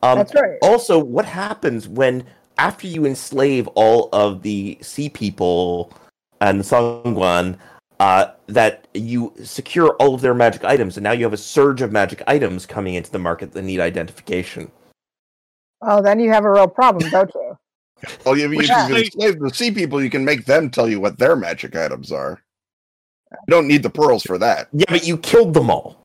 right. 0.04 0.12
Um, 0.12 0.18
That's 0.20 0.36
right. 0.36 0.60
Also, 0.62 1.04
what 1.04 1.26
happens 1.26 1.88
when 1.88 2.24
after 2.60 2.86
you 2.86 3.06
enslave 3.08 3.66
all 3.70 4.10
of 4.14 4.44
the 4.44 4.78
sea 4.82 5.10
people 5.10 5.92
and 6.40 6.60
the 6.60 6.64
Sahuagin? 6.64 7.58
Uh, 8.00 8.32
that 8.48 8.88
you 8.94 9.34
secure 9.44 9.90
all 10.00 10.14
of 10.14 10.22
their 10.22 10.34
magic 10.34 10.64
items, 10.64 10.98
and 10.98 11.04
now 11.04 11.12
you 11.12 11.24
have 11.24 11.34
a 11.34 11.38
surge 11.38 11.82
of 11.82 11.92
magic 11.92 12.22
items 12.28 12.66
coming 12.66 12.96
into 12.96 13.12
the 13.12 13.20
market 13.20 13.52
that 13.54 13.62
need 13.62 13.80
identification. 13.80 14.72
Oh, 15.82 16.02
then 16.02 16.20
you 16.20 16.32
have 16.32 16.46
a 16.46 16.52
real 16.52 16.68
problem, 16.68 17.10
don't 17.10 17.32
you? 17.36 17.58
well, 18.26 18.38
you, 18.38 18.50
you 18.52 18.68
can 18.68 18.96
enslave 18.96 19.40
the 19.40 19.52
sea 19.54 19.72
people. 19.72 20.02
You 20.02 20.10
can 20.10 20.26
make 20.26 20.46
them 20.46 20.70
tell 20.70 20.90
you 20.90 21.00
what 21.00 21.18
their 21.18 21.36
magic 21.36 21.76
items 21.76 22.12
are. 22.12 22.42
You 23.32 23.52
don't 23.52 23.68
need 23.68 23.84
the 23.84 23.90
pearls 23.90 24.24
for 24.24 24.38
that. 24.38 24.70
Yeah, 24.72 24.86
but 24.90 25.06
you 25.08 25.18
killed 25.18 25.54
them 25.54 25.70
all. 25.70 26.04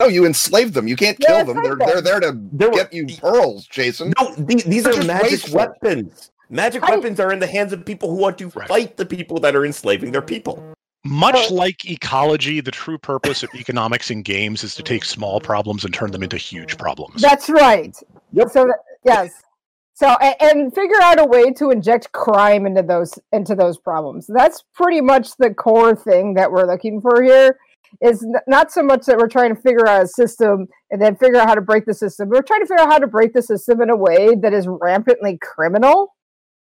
No, 0.00 0.08
you 0.08 0.26
enslaved 0.26 0.74
them. 0.74 0.88
You 0.88 0.96
can't 0.96 1.18
kill 1.18 1.38
yeah, 1.38 1.44
them. 1.44 1.62
They're 1.62 1.76
they're 1.76 2.00
there 2.00 2.20
to 2.20 2.38
there 2.52 2.70
get 2.70 2.92
you 2.92 3.06
pearls, 3.06 3.66
Jason. 3.66 4.12
No, 4.20 4.34
these, 4.34 4.64
these 4.64 4.86
are 4.86 5.04
magic 5.04 5.30
wasteful. 5.30 5.56
weapons. 5.56 6.30
Magic 6.50 6.82
I, 6.82 6.96
weapons 6.96 7.20
are 7.20 7.32
in 7.32 7.38
the 7.38 7.46
hands 7.46 7.72
of 7.72 7.84
people 7.84 8.10
who 8.10 8.16
want 8.16 8.36
to 8.38 8.48
right. 8.48 8.68
fight 8.68 8.96
the 8.96 9.06
people 9.06 9.38
that 9.40 9.54
are 9.54 9.64
enslaving 9.64 10.12
their 10.12 10.22
people. 10.22 10.74
Much 11.04 11.50
like 11.50 11.84
ecology, 11.84 12.60
the 12.60 12.70
true 12.70 12.96
purpose 12.96 13.42
of 13.42 13.50
economics 13.54 14.10
in 14.10 14.22
games 14.22 14.62
is 14.62 14.74
to 14.76 14.84
take 14.84 15.04
small 15.04 15.40
problems 15.40 15.84
and 15.84 15.92
turn 15.92 16.12
them 16.12 16.22
into 16.22 16.36
huge 16.36 16.78
problems. 16.78 17.20
That's 17.20 17.50
right. 17.50 17.96
Yep. 18.32 18.50
So 18.50 18.72
yes. 19.04 19.42
So 19.94 20.16
and, 20.20 20.36
and 20.40 20.74
figure 20.74 21.00
out 21.02 21.18
a 21.18 21.24
way 21.24 21.52
to 21.54 21.70
inject 21.70 22.12
crime 22.12 22.66
into 22.66 22.82
those 22.82 23.18
into 23.32 23.56
those 23.56 23.78
problems. 23.78 24.28
That's 24.28 24.62
pretty 24.74 25.00
much 25.00 25.36
the 25.38 25.52
core 25.52 25.96
thing 25.96 26.34
that 26.34 26.50
we're 26.50 26.66
looking 26.66 27.00
for 27.00 27.22
here. 27.22 27.58
Is 28.00 28.24
not 28.46 28.72
so 28.72 28.82
much 28.82 29.04
that 29.04 29.18
we're 29.18 29.28
trying 29.28 29.54
to 29.54 29.60
figure 29.60 29.86
out 29.86 30.04
a 30.04 30.08
system 30.08 30.66
and 30.90 31.02
then 31.02 31.14
figure 31.16 31.38
out 31.38 31.48
how 31.48 31.54
to 31.54 31.60
break 31.60 31.84
the 31.84 31.92
system. 31.92 32.30
We're 32.30 32.42
trying 32.42 32.60
to 32.60 32.66
figure 32.66 32.82
out 32.82 32.90
how 32.90 32.98
to 32.98 33.06
break 33.06 33.34
the 33.34 33.42
system 33.42 33.82
in 33.82 33.90
a 33.90 33.96
way 33.96 34.34
that 34.36 34.54
is 34.54 34.66
rampantly 34.66 35.36
criminal 35.42 36.14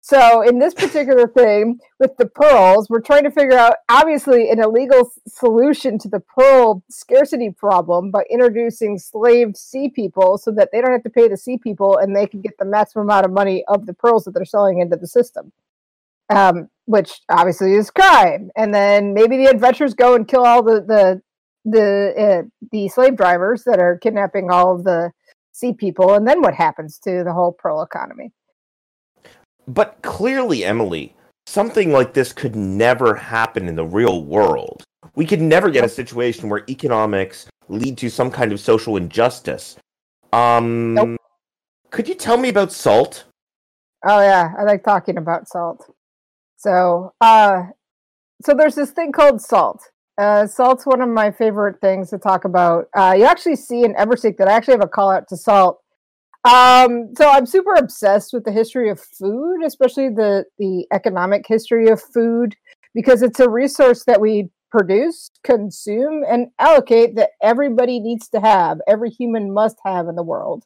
so 0.05 0.41
in 0.41 0.59
this 0.59 0.73
particular 0.73 1.27
thing 1.29 1.79
with 1.97 2.17
the 2.17 2.25
pearls, 2.25 2.89
we're 2.89 2.99
trying 2.99 3.23
to 3.23 3.31
figure 3.31 3.57
out 3.57 3.75
obviously 3.87 4.49
an 4.49 4.61
illegal 4.61 5.09
solution 5.29 5.97
to 5.99 6.09
the 6.09 6.19
pearl 6.19 6.83
scarcity 6.89 7.51
problem 7.51 8.11
by 8.11 8.23
introducing 8.29 8.99
slave 8.99 9.55
sea 9.55 9.87
people 9.87 10.37
so 10.37 10.51
that 10.51 10.71
they 10.73 10.81
don't 10.81 10.91
have 10.91 11.03
to 11.03 11.09
pay 11.09 11.29
the 11.29 11.37
sea 11.37 11.57
people 11.57 11.97
and 11.97 12.13
they 12.13 12.27
can 12.27 12.41
get 12.41 12.51
the 12.59 12.65
maximum 12.65 13.05
amount 13.05 13.25
of 13.25 13.31
money 13.31 13.63
of 13.69 13.85
the 13.85 13.93
pearls 13.93 14.25
that 14.25 14.31
they're 14.31 14.43
selling 14.43 14.81
into 14.81 14.97
the 14.97 15.07
system. 15.07 15.53
Um, 16.29 16.67
which 16.83 17.21
obviously 17.29 17.73
is 17.73 17.89
crime. 17.89 18.49
And 18.57 18.73
then 18.73 19.13
maybe 19.13 19.37
the 19.37 19.49
adventurers 19.49 19.93
go 19.93 20.15
and 20.15 20.27
kill 20.27 20.43
all 20.45 20.63
the 20.63 20.81
the 20.81 21.21
the 21.63 22.13
uh, 22.17 22.47
the 22.73 22.89
slave 22.89 23.15
drivers 23.15 23.63
that 23.63 23.79
are 23.79 23.97
kidnapping 23.99 24.51
all 24.51 24.75
of 24.75 24.83
the 24.83 25.11
sea 25.53 25.71
people, 25.71 26.13
and 26.13 26.27
then 26.27 26.41
what 26.41 26.55
happens 26.55 26.99
to 26.99 27.23
the 27.23 27.31
whole 27.31 27.53
pearl 27.53 27.81
economy? 27.81 28.33
But 29.67 30.01
clearly, 30.01 30.65
Emily, 30.65 31.15
something 31.45 31.91
like 31.91 32.13
this 32.13 32.33
could 32.33 32.55
never 32.55 33.15
happen 33.15 33.67
in 33.67 33.75
the 33.75 33.85
real 33.85 34.23
world. 34.23 34.83
We 35.15 35.25
could 35.25 35.41
never 35.41 35.69
get 35.69 35.83
a 35.83 35.89
situation 35.89 36.49
where 36.49 36.63
economics 36.69 37.47
lead 37.69 37.97
to 37.99 38.09
some 38.09 38.31
kind 38.31 38.51
of 38.51 38.59
social 38.59 38.97
injustice. 38.97 39.77
Um, 40.31 40.95
nope. 40.95 41.21
could 41.91 42.07
you 42.07 42.15
tell 42.15 42.37
me 42.37 42.49
about 42.49 42.71
salt? 42.71 43.25
Oh 44.05 44.19
yeah, 44.21 44.53
I 44.57 44.63
like 44.63 44.83
talking 44.83 45.17
about 45.17 45.47
salt. 45.47 45.89
So, 46.57 47.13
uh, 47.21 47.63
so 48.41 48.53
there's 48.53 48.75
this 48.75 48.91
thing 48.91 49.11
called 49.11 49.41
salt. 49.41 49.81
Uh, 50.17 50.45
salt's 50.45 50.85
one 50.85 51.01
of 51.01 51.09
my 51.09 51.31
favorite 51.31 51.79
things 51.81 52.09
to 52.09 52.17
talk 52.17 52.45
about. 52.45 52.87
Uh, 52.95 53.15
you 53.17 53.25
actually 53.25 53.55
see 53.55 53.83
in 53.83 53.93
Eversink 53.95 54.37
that 54.37 54.47
I 54.47 54.53
actually 54.53 54.75
have 54.75 54.83
a 54.83 54.87
call 54.87 55.11
out 55.11 55.27
to 55.29 55.37
salt 55.37 55.82
um, 56.45 57.13
so 57.17 57.29
I'm 57.29 57.45
super 57.45 57.73
obsessed 57.75 58.33
with 58.33 58.43
the 58.43 58.51
history 58.51 58.89
of 58.89 58.99
food, 58.99 59.63
especially 59.65 60.09
the 60.09 60.45
the 60.59 60.85
economic 60.93 61.45
history 61.47 61.89
of 61.89 62.01
food, 62.01 62.55
because 62.93 63.21
it's 63.21 63.39
a 63.39 63.49
resource 63.49 64.03
that 64.05 64.21
we 64.21 64.49
produce, 64.71 65.29
consume, 65.43 66.23
and 66.29 66.47
allocate 66.59 67.15
that 67.15 67.31
everybody 67.41 67.99
needs 67.99 68.27
to 68.29 68.39
have. 68.41 68.79
Every 68.87 69.09
human 69.09 69.53
must 69.53 69.77
have 69.85 70.07
in 70.07 70.15
the 70.15 70.23
world, 70.23 70.65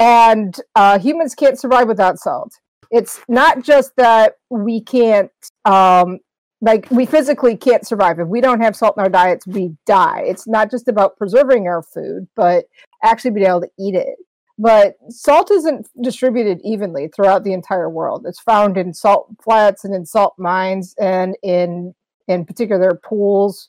and 0.00 0.56
uh, 0.74 0.98
humans 0.98 1.34
can't 1.34 1.58
survive 1.58 1.88
without 1.88 2.18
salt. 2.18 2.52
it's 2.90 3.20
not 3.28 3.62
just 3.62 3.92
that 3.96 4.34
we 4.50 4.80
can't 4.80 5.30
um 5.64 6.18
like 6.60 6.90
we 6.90 7.04
physically 7.06 7.56
can't 7.56 7.86
survive 7.86 8.18
if 8.18 8.28
we 8.28 8.40
don't 8.40 8.60
have 8.60 8.76
salt 8.76 8.96
in 8.96 9.02
our 9.02 9.08
diets 9.10 9.46
we 9.46 9.72
die 9.86 10.22
it's 10.26 10.46
not 10.46 10.70
just 10.70 10.88
about 10.88 11.16
preserving 11.18 11.66
our 11.66 11.82
food 11.82 12.26
but 12.36 12.66
actually 13.02 13.30
being 13.30 13.46
able 13.46 13.60
to 13.60 13.68
eat 13.78 13.94
it 13.94 14.16
but 14.58 14.94
salt 15.08 15.50
isn't 15.50 15.88
distributed 16.02 16.60
evenly 16.64 17.08
throughout 17.08 17.44
the 17.44 17.52
entire 17.52 17.90
world. 17.90 18.24
It's 18.26 18.40
found 18.40 18.76
in 18.76 18.94
salt 18.94 19.28
flats 19.42 19.84
and 19.84 19.94
in 19.94 20.06
salt 20.06 20.34
mines 20.38 20.94
and 20.98 21.36
in 21.42 21.94
in 22.28 22.44
particular 22.44 23.00
pools 23.04 23.68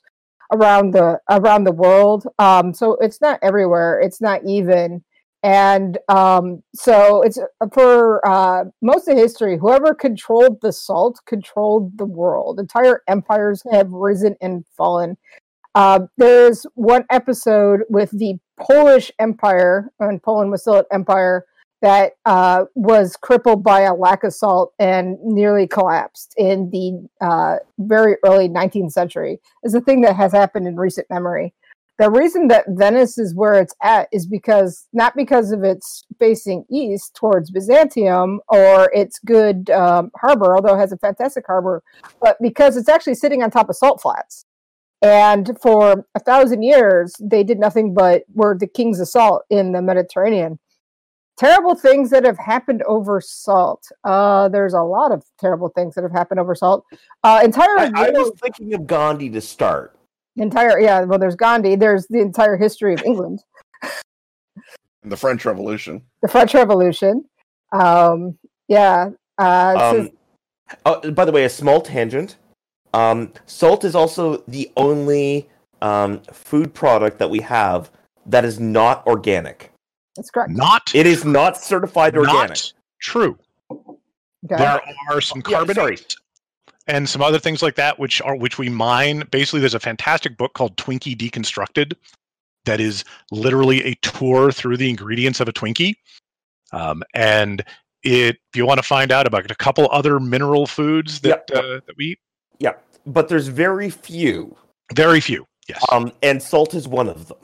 around 0.52 0.92
the 0.92 1.20
around 1.30 1.64
the 1.64 1.72
world. 1.72 2.26
Um 2.38 2.72
so 2.72 2.96
it's 3.00 3.20
not 3.20 3.38
everywhere. 3.42 4.00
It's 4.00 4.20
not 4.20 4.40
even. 4.46 5.04
And 5.42 5.98
um, 6.08 6.64
so 6.74 7.22
it's 7.22 7.38
for 7.72 8.26
uh, 8.26 8.64
most 8.82 9.06
of 9.06 9.16
history 9.16 9.56
whoever 9.56 9.94
controlled 9.94 10.60
the 10.62 10.72
salt 10.72 11.20
controlled 11.26 11.96
the 11.96 12.06
world. 12.06 12.58
Entire 12.58 13.02
empires 13.06 13.62
have 13.70 13.88
risen 13.90 14.36
and 14.40 14.64
fallen. 14.76 15.16
Uh, 15.76 16.00
there's 16.16 16.66
one 16.74 17.04
episode 17.10 17.82
with 17.88 18.10
the 18.10 18.38
polish 18.60 19.10
empire 19.18 19.90
when 19.98 20.18
poland 20.20 20.50
was 20.50 20.62
still 20.62 20.78
an 20.78 20.84
empire 20.92 21.44
that 21.80 22.14
uh, 22.24 22.64
was 22.74 23.16
crippled 23.16 23.62
by 23.62 23.82
a 23.82 23.94
lack 23.94 24.24
of 24.24 24.34
salt 24.34 24.72
and 24.80 25.16
nearly 25.22 25.64
collapsed 25.64 26.34
in 26.36 26.68
the 26.70 27.08
uh, 27.24 27.56
very 27.78 28.16
early 28.26 28.48
19th 28.48 28.90
century 28.90 29.38
is 29.62 29.74
a 29.74 29.80
thing 29.80 30.00
that 30.00 30.16
has 30.16 30.32
happened 30.32 30.66
in 30.66 30.74
recent 30.74 31.06
memory 31.08 31.54
the 31.98 32.10
reason 32.12 32.46
that 32.46 32.64
Venice 32.68 33.18
is 33.18 33.34
where 33.34 33.54
it's 33.54 33.74
at 33.82 34.08
is 34.12 34.24
because 34.24 34.86
not 34.92 35.16
because 35.16 35.50
of 35.50 35.64
its 35.64 36.04
facing 36.20 36.64
east 36.70 37.16
towards 37.16 37.50
Byzantium 37.50 38.40
or 38.48 38.88
its 38.94 39.18
good 39.18 39.68
um, 39.70 40.12
harbor, 40.16 40.54
although 40.54 40.76
it 40.76 40.78
has 40.78 40.92
a 40.92 40.98
fantastic 40.98 41.44
harbor, 41.44 41.82
but 42.20 42.36
because 42.40 42.76
it's 42.76 42.88
actually 42.88 43.16
sitting 43.16 43.42
on 43.42 43.50
top 43.50 43.68
of 43.68 43.74
salt 43.74 44.00
flats. 44.00 44.46
And 45.00 45.56
for 45.62 46.06
a 46.14 46.20
thousand 46.20 46.62
years, 46.62 47.14
they 47.20 47.44
did 47.44 47.58
nothing 47.58 47.94
but 47.94 48.24
were 48.34 48.56
the 48.58 48.66
kings 48.66 49.00
of 49.00 49.08
salt 49.08 49.44
in 49.48 49.72
the 49.72 49.82
Mediterranean. 49.82 50.58
Terrible 51.36 51.76
things 51.76 52.10
that 52.10 52.24
have 52.24 52.38
happened 52.38 52.82
over 52.82 53.20
salt. 53.20 53.86
Uh, 54.02 54.48
there's 54.48 54.74
a 54.74 54.82
lot 54.82 55.12
of 55.12 55.22
terrible 55.38 55.68
things 55.68 55.94
that 55.94 56.02
have 56.02 56.10
happened 56.10 56.40
over 56.40 56.56
salt. 56.56 56.84
Uh, 57.22 57.40
entire. 57.44 57.78
I, 57.78 57.92
I 57.94 58.10
was 58.10 58.32
thinking 58.40 58.74
of 58.74 58.88
Gandhi 58.88 59.30
to 59.30 59.40
start 59.40 59.98
entire 60.38 60.78
yeah 60.80 61.00
well 61.02 61.18
there's 61.18 61.36
gandhi 61.36 61.76
there's 61.76 62.06
the 62.08 62.20
entire 62.20 62.56
history 62.56 62.94
of 62.94 63.02
england 63.04 63.40
the 65.04 65.16
french 65.16 65.44
revolution 65.44 66.02
the 66.22 66.28
french 66.28 66.54
revolution 66.54 67.24
um 67.72 68.38
yeah 68.68 69.10
uh 69.38 69.94
um, 69.96 70.10
oh, 70.86 71.10
by 71.12 71.24
the 71.24 71.32
way 71.32 71.44
a 71.44 71.48
small 71.48 71.80
tangent 71.80 72.36
um 72.94 73.32
salt 73.46 73.84
is 73.84 73.94
also 73.94 74.38
the 74.48 74.70
only 74.76 75.48
um 75.82 76.20
food 76.32 76.72
product 76.74 77.18
that 77.18 77.30
we 77.30 77.40
have 77.40 77.90
that 78.26 78.44
is 78.44 78.58
not 78.58 79.06
organic 79.06 79.72
that's 80.16 80.30
correct 80.30 80.50
not 80.50 80.90
it 80.94 81.06
is 81.06 81.24
not 81.24 81.56
certified 81.56 82.16
organic 82.16 82.48
not 82.50 82.72
true 83.00 83.38
okay. 83.70 84.56
there 84.56 84.80
are 85.10 85.20
some 85.20 85.42
carbonates 85.42 86.16
yeah, 86.18 86.24
and 86.88 87.06
some 87.08 87.22
other 87.22 87.38
things 87.38 87.62
like 87.62 87.76
that, 87.76 87.98
which 87.98 88.20
are 88.22 88.34
which 88.34 88.58
we 88.58 88.70
mine. 88.70 89.22
Basically, 89.30 89.60
there's 89.60 89.74
a 89.74 89.80
fantastic 89.80 90.36
book 90.36 90.54
called 90.54 90.76
Twinkie 90.76 91.16
Deconstructed 91.16 91.92
that 92.64 92.80
is 92.80 93.04
literally 93.30 93.84
a 93.84 93.94
tour 93.96 94.50
through 94.50 94.78
the 94.78 94.88
ingredients 94.90 95.40
of 95.40 95.48
a 95.48 95.52
Twinkie. 95.52 95.94
Um, 96.72 97.02
and 97.14 97.60
it, 98.02 98.36
if 98.36 98.56
you 98.56 98.66
want 98.66 98.78
to 98.78 98.86
find 98.86 99.12
out 99.12 99.26
about 99.26 99.50
a 99.50 99.54
couple 99.54 99.88
other 99.92 100.18
mineral 100.18 100.66
foods 100.66 101.20
that 101.20 101.44
yep. 101.48 101.64
uh, 101.64 101.80
that 101.86 101.96
we 101.96 102.04
eat, 102.06 102.18
yeah, 102.58 102.72
but 103.06 103.28
there's 103.28 103.48
very 103.48 103.90
few. 103.90 104.56
Very 104.94 105.20
few. 105.20 105.46
Yes. 105.68 105.84
Um, 105.92 106.12
and 106.22 106.42
salt 106.42 106.74
is 106.74 106.88
one 106.88 107.08
of 107.08 107.28
them. 107.28 107.38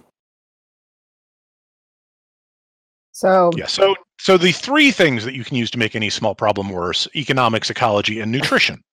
So 3.13 3.51
yeah, 3.57 3.67
so 3.67 3.95
so 4.19 4.37
the 4.37 4.51
three 4.51 4.91
things 4.91 5.25
that 5.25 5.35
you 5.35 5.45
can 5.45 5.57
use 5.57 5.71
to 5.71 5.79
make 5.79 5.95
any 5.95 6.11
small 6.11 6.35
problem 6.35 6.69
worse: 6.69 7.07
economics, 7.15 7.71
ecology, 7.71 8.21
and 8.21 8.31
nutrition. 8.31 8.83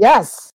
Yes. 0.00 0.52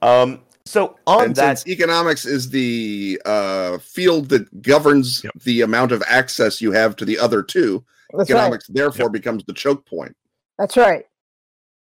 Um. 0.00 0.40
So 0.64 0.96
on 1.06 1.24
and 1.26 1.36
that, 1.36 1.58
since 1.58 1.70
economics 1.70 2.24
is 2.24 2.48
the 2.48 3.20
uh, 3.26 3.76
field 3.76 4.30
that 4.30 4.62
governs 4.62 5.22
yep. 5.22 5.34
the 5.44 5.60
amount 5.60 5.92
of 5.92 6.02
access 6.06 6.62
you 6.62 6.72
have 6.72 6.96
to 6.96 7.04
the 7.04 7.18
other 7.18 7.42
two, 7.42 7.84
That's 8.16 8.30
economics 8.30 8.70
right. 8.70 8.76
therefore 8.76 9.06
yep. 9.06 9.12
becomes 9.12 9.44
the 9.44 9.52
choke 9.52 9.84
point. 9.84 10.16
That's 10.58 10.78
right. 10.78 11.04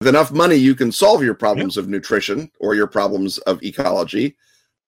With 0.02 0.08
enough 0.08 0.32
money, 0.32 0.56
you 0.56 0.74
can 0.74 0.92
solve 0.92 1.22
your 1.22 1.36
problems 1.36 1.76
yep. 1.76 1.84
of 1.84 1.90
nutrition 1.92 2.50
or 2.60 2.74
your 2.74 2.88
problems 2.88 3.38
of 3.38 3.62
ecology. 3.62 4.36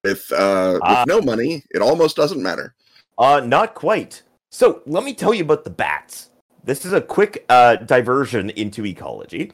With 0.03 0.25
uh, 0.31 0.79
uh, 0.81 1.05
with 1.05 1.07
no 1.07 1.21
money, 1.21 1.63
it 1.69 1.83
almost 1.83 2.15
doesn't 2.15 2.41
matter. 2.41 2.73
Uh, 3.19 3.39
not 3.45 3.75
quite. 3.75 4.23
So 4.49 4.81
let 4.87 5.03
me 5.03 5.13
tell 5.13 5.31
you 5.31 5.43
about 5.43 5.65
the 5.65 5.69
bats. 5.69 6.31
This 6.63 6.83
is 6.83 6.93
a 6.93 6.99
quick 6.99 7.45
uh, 7.47 7.75
diversion 7.75 8.49
into 8.49 8.87
ecology. 8.87 9.51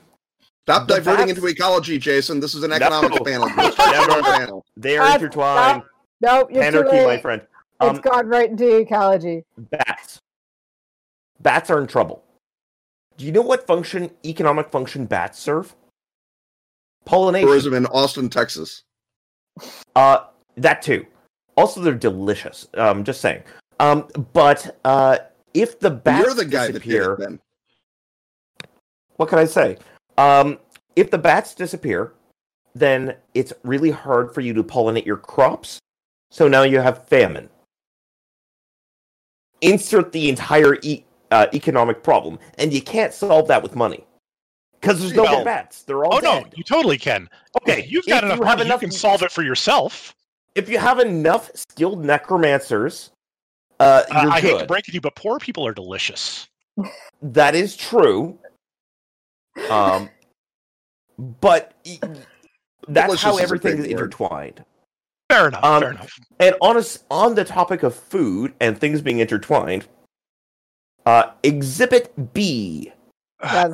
Stop 0.63 0.87
the 0.87 0.95
diverting 0.95 1.27
bats? 1.27 1.39
into 1.39 1.49
ecology, 1.49 1.99
Jason. 1.99 2.39
This 2.39 2.55
is 2.55 2.63
an 2.63 2.71
economics 2.71 3.17
no. 3.17 3.25
panel. 3.25 3.49
panel. 4.23 4.65
They 4.77 4.97
are 4.97 5.13
intertwined. 5.13 5.83
No, 6.21 6.47
you're 6.49 6.63
Anarchy, 6.63 6.89
too 6.89 6.95
late. 6.95 7.05
my 7.05 7.21
friend. 7.21 7.41
Um, 7.81 7.97
it's 7.97 7.99
gone 7.99 8.27
right 8.27 8.49
into 8.49 8.77
ecology. 8.77 9.43
Bats. 9.57 10.21
Bats 11.41 11.69
are 11.69 11.81
in 11.81 11.87
trouble. 11.87 12.23
Do 13.19 13.25
you 13.25 13.33
know 13.33 13.41
what 13.41 13.67
function, 13.67 14.11
economic 14.23 14.69
function, 14.69 15.05
bats 15.05 15.37
serve? 15.37 15.75
Pollination. 17.03 17.49
Tourism 17.49 17.73
in 17.73 17.85
Austin, 17.87 18.29
Texas. 18.29 18.83
Uh, 19.93 20.19
that 20.55 20.81
too. 20.81 21.05
Also, 21.57 21.81
they're 21.81 21.93
delicious. 21.93 22.69
Um, 22.75 23.03
just 23.03 23.19
saying. 23.19 23.43
Um, 23.81 24.07
but 24.31 24.79
uh, 24.85 25.17
if 25.53 25.81
the 25.81 25.89
bats 25.89 26.25
you're 26.25 26.33
the 26.33 26.45
guy 26.45 26.67
disappear, 26.67 27.17
that 27.17 27.17
did 27.17 27.23
it, 27.23 27.29
then. 27.29 27.39
What 29.17 29.27
can 29.27 29.39
I 29.39 29.45
say? 29.45 29.77
Um, 30.17 30.57
if 30.95 31.11
the 31.11 31.17
bats 31.17 31.53
disappear, 31.53 32.13
then 32.73 33.15
it's 33.33 33.51
really 33.63 33.91
hard 33.91 34.33
for 34.33 34.39
you 34.39 34.53
to 34.53 34.63
pollinate 34.63 35.05
your 35.05 35.17
crops. 35.17 35.79
So 36.31 36.47
now 36.47 36.63
you 36.63 36.79
have 36.79 37.05
famine. 37.09 37.49
Insert 39.59 40.13
the 40.13 40.29
entire 40.29 40.77
e- 40.83 41.03
uh, 41.31 41.47
economic 41.53 42.03
problem, 42.03 42.39
and 42.57 42.73
you 42.73 42.81
can't 42.81 43.13
solve 43.13 43.47
that 43.47 43.61
with 43.63 43.75
money 43.75 44.05
because 44.79 44.99
there's 44.99 45.13
no 45.13 45.23
well, 45.23 45.35
more 45.35 45.45
bats. 45.45 45.83
They're 45.83 46.03
all. 46.05 46.15
Oh 46.15 46.21
dead. 46.21 46.43
no, 46.43 46.49
you 46.55 46.63
totally 46.63 46.97
can. 46.97 47.29
Okay, 47.61 47.85
you've 47.89 48.05
got 48.05 48.23
enough 48.23 48.39
you 48.39 48.45
money. 48.45 48.61
Enough, 48.61 48.81
you 48.81 48.87
can 48.87 48.95
solve 48.95 49.23
it 49.23 49.31
for 49.31 49.43
yourself. 49.43 50.15
If 50.55 50.69
you 50.69 50.77
have 50.79 50.99
enough 50.99 51.51
skilled 51.53 52.03
necromancers, 52.03 53.11
uh, 53.79 54.03
uh, 54.11 54.29
I 54.31 54.41
hate 54.41 54.59
to 54.59 54.65
break 54.65 54.87
it 54.87 54.91
to 54.91 54.95
you, 54.95 55.01
but 55.01 55.15
poor 55.15 55.39
people 55.39 55.65
are 55.65 55.73
delicious. 55.73 56.47
That 57.21 57.53
is 57.53 57.75
true. 57.75 58.39
Um, 59.69 60.09
but 61.17 61.73
that's 62.87 63.21
how 63.21 63.35
everything 63.35 63.79
is 63.79 63.85
intertwined. 63.87 64.63
Fair 65.29 65.49
enough. 65.49 65.61
Um, 65.61 65.81
fair 65.81 65.91
enough. 65.91 66.19
And 66.39 66.55
on 66.61 66.77
a, 66.77 66.83
on 67.11 67.35
the 67.35 67.43
topic 67.43 67.83
of 67.83 67.93
food 67.93 68.53
and 68.61 68.77
things 68.77 69.01
being 69.01 69.19
intertwined, 69.19 69.85
uh, 71.05 71.31
Exhibit 71.43 72.33
B. 72.33 72.91
Yes, 73.41 73.71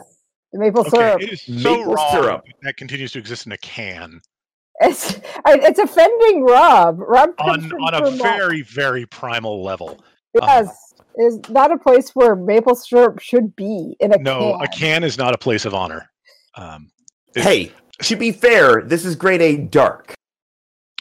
maple 0.53 0.81
okay, 0.81 0.89
syrup. 0.91 1.21
It 1.23 1.33
is 1.33 1.41
so 1.41 1.51
maple 1.51 1.95
wrong 1.95 2.11
syrup. 2.11 2.45
that 2.61 2.77
continues 2.77 3.11
to 3.13 3.19
exist 3.19 3.47
in 3.47 3.51
a 3.51 3.57
can. 3.57 4.21
It's 4.79 5.19
it's 5.47 5.79
offending 5.79 6.43
Rob. 6.43 6.99
Rob 6.99 7.31
on 7.39 7.71
on 7.73 7.93
a 7.95 8.11
very 8.11 8.61
very 8.61 9.07
primal 9.07 9.63
level. 9.63 9.99
Yes. 10.35 10.67
Um, 10.67 10.75
is 11.17 11.39
not 11.49 11.71
a 11.71 11.77
place 11.77 12.11
where 12.11 12.35
maple 12.35 12.75
syrup 12.75 13.19
should 13.19 13.55
be 13.55 13.95
in 13.99 14.13
a 14.13 14.17
no 14.17 14.53
can. 14.53 14.61
a 14.61 14.67
can 14.67 15.03
is 15.03 15.17
not 15.17 15.33
a 15.33 15.37
place 15.37 15.65
of 15.65 15.73
honor 15.73 16.09
um, 16.55 16.89
hey 17.35 17.71
to 18.01 18.15
be 18.15 18.31
fair 18.31 18.81
this 18.81 19.05
is 19.05 19.15
grade 19.15 19.41
a 19.41 19.57
dark 19.57 20.13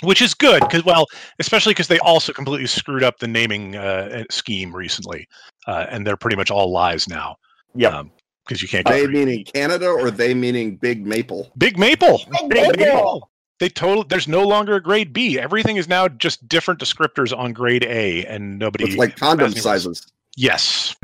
which 0.03 0.21
is 0.21 0.35
good 0.35 0.61
because 0.61 0.85
well 0.85 1.07
especially 1.39 1.71
because 1.71 1.89
they 1.89 1.99
also 2.01 2.33
completely 2.33 2.67
screwed 2.67 3.03
up 3.03 3.19
the 3.19 3.29
naming 3.29 3.77
uh, 3.77 4.25
scheme 4.31 4.75
recently 4.75 5.27
uh, 5.67 5.87
and 5.89 6.07
they're 6.07 6.17
pretty 6.17 6.37
much 6.37 6.51
all 6.51 6.71
lies 6.71 7.09
now 7.09 7.37
yeah 7.75 8.03
because 8.47 8.61
um, 8.61 8.63
you 8.63 8.69
can't 8.69 8.87
they 8.87 9.07
meaning 9.07 9.45
canada 9.45 9.89
or 9.89 10.11
they 10.11 10.35
meaning 10.35 10.77
big 10.77 11.07
maple 11.07 11.51
big 11.57 11.79
maple 11.79 12.21
big, 12.31 12.51
big 12.51 12.79
maple. 12.79 12.95
maple 12.95 13.31
they 13.61 13.69
total 13.69 14.05
there's 14.05 14.27
no 14.27 14.43
longer 14.43 14.75
a 14.75 14.83
grade 14.83 15.13
B. 15.13 15.39
Everything 15.39 15.77
is 15.77 15.89
now 15.89 16.09
just 16.09 16.47
different 16.49 16.81
descriptors 16.81 17.37
on 17.37 17.53
grade 17.53 17.85
A, 17.85 18.25
and 18.27 18.59
nobody. 18.59 18.85
It's 18.85 18.97
like 18.97 19.17
condom 19.17 19.53
sizes. 19.53 20.07
Yes. 20.37 20.97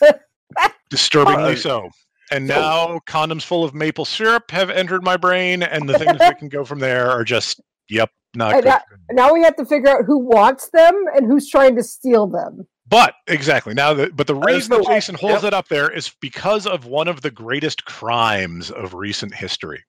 Disturbingly 0.90 1.52
uh, 1.52 1.56
so. 1.56 1.90
And 2.32 2.46
now 2.46 3.00
condoms 3.06 3.42
full 3.42 3.64
of 3.64 3.74
maple 3.74 4.04
syrup 4.04 4.50
have 4.50 4.70
entered 4.70 5.02
my 5.02 5.16
brain, 5.16 5.62
and 5.62 5.88
the 5.88 5.98
things 5.98 6.18
that 6.18 6.38
can 6.38 6.48
go 6.48 6.64
from 6.64 6.78
there 6.78 7.10
are 7.10 7.24
just, 7.24 7.60
yep, 7.88 8.10
not 8.34 8.54
good. 8.54 8.64
Now, 8.64 8.80
now 9.12 9.32
we 9.32 9.42
have 9.42 9.56
to 9.56 9.64
figure 9.64 9.88
out 9.88 10.04
who 10.06 10.18
wants 10.18 10.70
them 10.70 10.94
and 11.14 11.26
who's 11.26 11.48
trying 11.48 11.76
to 11.76 11.82
steal 11.82 12.26
them. 12.26 12.66
But 12.88 13.14
exactly 13.28 13.72
now, 13.72 13.94
the, 13.94 14.10
but 14.10 14.26
the 14.26 14.34
reason 14.34 14.70
that 14.70 14.86
Jason 14.86 15.14
holds 15.14 15.44
yep. 15.44 15.52
it 15.52 15.54
up 15.54 15.68
there 15.68 15.88
is 15.90 16.10
because 16.20 16.66
of 16.66 16.86
one 16.86 17.06
of 17.06 17.20
the 17.22 17.30
greatest 17.30 17.84
crimes 17.84 18.70
of 18.70 18.94
recent 18.94 19.32
history. 19.32 19.84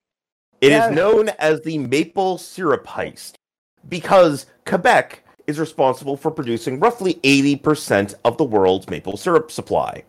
It 0.62 0.72
is 0.72 0.84
Yeah. 0.84 0.90
known 0.90 1.30
as 1.40 1.62
the 1.62 1.80
maple 1.80 2.38
syrup 2.38 2.86
heist 2.86 3.34
because 3.90 4.46
Quebec 4.66 5.26
is 5.48 5.60
responsible 5.60 6.16
for 6.16 6.30
producing 6.30 6.80
roughly 6.80 7.16
80% 7.24 8.14
of 8.24 8.38
the 8.38 8.44
world's 8.44 8.88
maple 8.88 9.18
syrup 9.18 9.52
supply. 9.52 10.04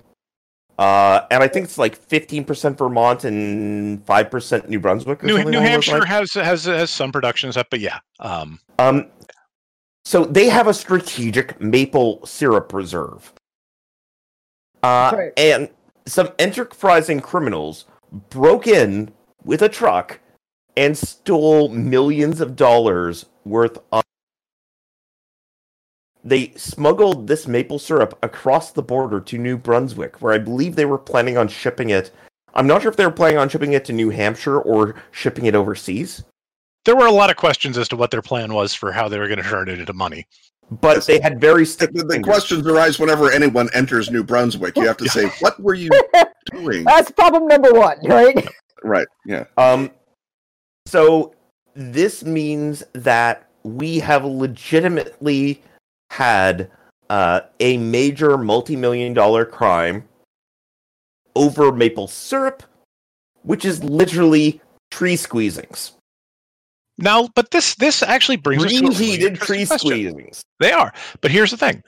Uh, 0.83 1.25
and 1.31 1.45
I 1.45 1.47
think 1.47 1.63
it's 1.63 1.79
like 1.79 1.97
15% 2.09 2.77
Vermont 2.77 3.23
and 3.23 4.05
5% 4.05 4.69
New 4.69 4.81
Brunswick. 4.81 5.23
Or 5.23 5.27
New, 5.29 5.45
New 5.45 5.61
Hampshire 5.61 5.99
lines. 6.01 6.07
has 6.07 6.33
has 6.33 6.65
has 6.65 6.91
some 6.91 7.13
productions 7.13 7.57
up, 7.57 7.69
but 7.71 7.79
yeah, 7.79 8.01
um, 8.19 8.59
Um, 8.81 9.07
so 10.05 10.25
they 10.25 10.49
have 10.49 10.67
a 10.67 10.75
strategic 10.75 11.61
maple 11.61 12.27
syrup 12.27 12.73
reserve. 12.73 13.33
Uh, 14.83 15.13
Right. 15.15 15.33
And 15.37 15.69
some 16.07 16.31
enterprising 16.41 17.21
criminals 17.21 17.85
broke 18.31 18.67
in 18.67 19.13
with 19.45 19.63
a 19.63 19.69
truck 19.69 20.19
and 20.77 20.99
stole 20.99 21.69
millions 21.69 22.41
of 22.41 22.57
dollars 22.57 23.27
worth 23.45 23.79
of. 23.93 24.03
They 26.25 26.53
smuggled 26.57 27.27
this 27.27 27.49
maple 27.49 27.79
syrup 27.79 28.17
across 28.23 28.71
the 28.71 28.83
border 28.83 29.21
to 29.21 29.39
New 29.39 29.57
Brunswick, 29.59 30.23
where 30.23 30.33
I 30.33 30.39
believe 30.39 30.77
they 30.77 30.85
were 30.85 30.99
planning 30.99 31.37
on 31.37 31.49
shipping 31.49 31.91
it. 31.91 32.11
I'm 32.55 32.67
not 32.67 32.83
sure 32.83 32.91
if 32.91 32.97
they 32.97 33.05
were 33.07 33.11
planning 33.13 33.39
on 33.39 33.49
shipping 33.49 33.73
it 33.73 33.85
to 33.87 33.93
New 33.93 34.11
Hampshire 34.11 34.61
or 34.61 34.95
shipping 35.11 35.47
it 35.47 35.55
overseas. 35.55 36.25
there 36.85 36.97
were 36.97 37.07
a 37.07 37.13
lot 37.13 37.31
of 37.31 37.37
questions 37.37 37.79
as 37.79 37.89
to 37.89 37.95
what 37.97 38.11
their 38.11 38.21
plan 38.23 38.53
was 38.53 38.75
for 38.75 38.91
how 38.91 39.09
they 39.09 39.17
were 39.17 39.29
going 39.29 39.41
to 39.41 39.49
turn 39.49 39.69
it 39.69 39.79
into 39.79 39.93
money. 39.93 40.27
But 40.81 40.97
Yes. 40.97 41.07
they 41.07 41.21
had 41.21 41.41
very 41.41 41.63
The, 41.63 41.71
sticky 41.71 41.99
the- 41.99 42.05
the 42.05 42.21
questions 42.21 42.67
arise 42.67 42.99
whenever 42.99 43.31
anyone 43.31 43.69
enters 43.73 44.11
New 44.11 44.25
Brunswick. 44.25 44.77
You 44.77 44.87
have 44.89 44.97
to 44.97 45.09
say, 45.09 45.27
"What 45.41 45.61
were 45.61 45.75
you 45.75 45.91
doing?" 46.53 46.83
That's 46.85 47.11
problem 47.13 47.47
number 47.47 47.73
one, 47.73 47.99
right? 48.05 48.49
Right? 48.83 49.07
Yeah. 49.27 49.45
Um, 49.57 49.91
so 50.89 51.35
this 51.77 52.25
means 52.25 52.83
that 52.95 53.49
we 53.63 54.01
have 54.01 54.25
legitimately 54.25 55.63
had 56.13 56.71
uh, 57.09 57.41
a 57.59 57.79
major 57.79 58.37
multi-million 58.37 59.15
dollar 59.15 59.47
crime 59.47 60.07
over 61.35 61.73
maple 61.73 62.07
syrup, 62.07 62.63
which 63.43 63.65
is 63.65 63.83
literally 63.83 64.61
tree 64.91 65.17
squeezings. 65.17 65.93
Now, 66.99 67.29
but 67.35 67.51
this 67.51 67.75
this 67.77 68.03
actually 68.03 68.37
brings 68.37 68.63
us 68.63 68.73
to 68.73 68.79
a 68.79 68.91
really 68.91 69.31
tree 69.37 69.65
question. 69.65 69.91
squeezings. 69.91 70.43
They 70.61 70.73
are, 70.73 70.93
but 71.23 71.31
here's 71.31 71.51
the 71.51 71.57
thing. 71.57 71.83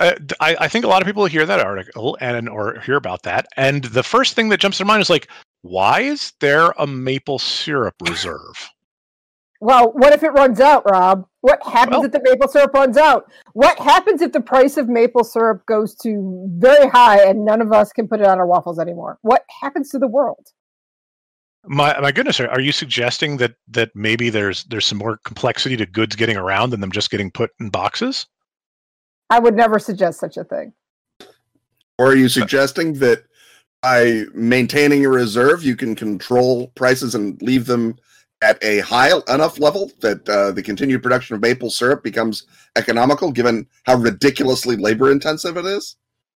Uh, 0.00 0.14
I, 0.40 0.56
I 0.60 0.68
think 0.68 0.84
a 0.84 0.88
lot 0.88 1.00
of 1.00 1.06
people 1.06 1.24
hear 1.26 1.46
that 1.46 1.60
article 1.60 2.18
and 2.20 2.48
or 2.48 2.80
hear 2.80 2.96
about 2.96 3.22
that, 3.22 3.46
and 3.56 3.84
the 3.84 4.02
first 4.02 4.34
thing 4.34 4.48
that 4.48 4.58
jumps 4.58 4.78
to 4.78 4.84
their 4.84 4.88
mind 4.88 5.00
is 5.00 5.10
like, 5.10 5.28
why 5.62 6.00
is 6.00 6.32
there 6.40 6.70
a 6.78 6.88
maple 6.88 7.38
syrup 7.38 7.94
reserve? 8.02 8.68
Well, 9.60 9.92
what 9.92 10.12
if 10.12 10.22
it 10.22 10.30
runs 10.30 10.60
out, 10.60 10.88
Rob? 10.88 11.26
What 11.40 11.60
happens 11.64 11.96
Well- 11.96 12.04
if 12.04 12.12
the 12.12 12.22
maple 12.22 12.48
syrup 12.48 12.72
runs 12.74 12.96
out? 12.96 13.30
What 13.54 13.78
happens 13.78 14.22
if 14.22 14.32
the 14.32 14.40
price 14.40 14.76
of 14.76 14.88
maple 14.88 15.24
syrup 15.24 15.66
goes 15.66 15.94
to 15.96 16.46
very 16.58 16.88
high 16.88 17.22
and 17.22 17.44
none 17.44 17.60
of 17.60 17.72
us 17.72 17.92
can 17.92 18.06
put 18.06 18.20
it 18.20 18.26
on 18.26 18.38
our 18.38 18.46
waffles 18.46 18.78
anymore? 18.78 19.18
What 19.22 19.44
happens 19.60 19.90
to 19.90 19.98
the 19.98 20.06
world? 20.06 20.46
My 21.66 21.98
my 22.00 22.12
goodness, 22.12 22.38
are 22.40 22.48
are 22.48 22.60
you 22.60 22.72
suggesting 22.72 23.36
that 23.38 23.56
that 23.68 23.90
maybe 23.94 24.30
there's 24.30 24.64
there's 24.64 24.86
some 24.86 24.98
more 24.98 25.18
complexity 25.24 25.76
to 25.76 25.86
goods 25.86 26.14
getting 26.14 26.36
around 26.36 26.70
than 26.70 26.80
them 26.80 26.92
just 26.92 27.10
getting 27.10 27.30
put 27.30 27.50
in 27.58 27.68
boxes? 27.68 28.26
I 29.28 29.40
would 29.40 29.54
never 29.56 29.78
suggest 29.78 30.20
such 30.20 30.36
a 30.36 30.44
thing. 30.44 30.72
Or 31.98 32.06
are 32.12 32.16
you 32.16 32.28
suggesting 32.28 32.94
that 32.94 33.24
by 33.82 34.24
maintaining 34.34 35.04
a 35.04 35.08
reserve, 35.08 35.64
you 35.64 35.76
can 35.76 35.94
control 35.96 36.68
prices 36.68 37.14
and 37.14 37.40
leave 37.42 37.66
them 37.66 37.96
at 38.42 38.62
a 38.62 38.80
high 38.80 39.10
enough 39.28 39.58
level 39.58 39.90
that 40.00 40.28
uh, 40.28 40.52
the 40.52 40.62
continued 40.62 41.02
production 41.02 41.34
of 41.34 41.42
maple 41.42 41.70
syrup 41.70 42.02
becomes 42.02 42.46
economical, 42.76 43.32
given 43.32 43.66
how 43.84 43.96
ridiculously 43.96 44.76
labor 44.76 45.10
intensive 45.10 45.56
it 45.56 45.64
is? 45.64 45.96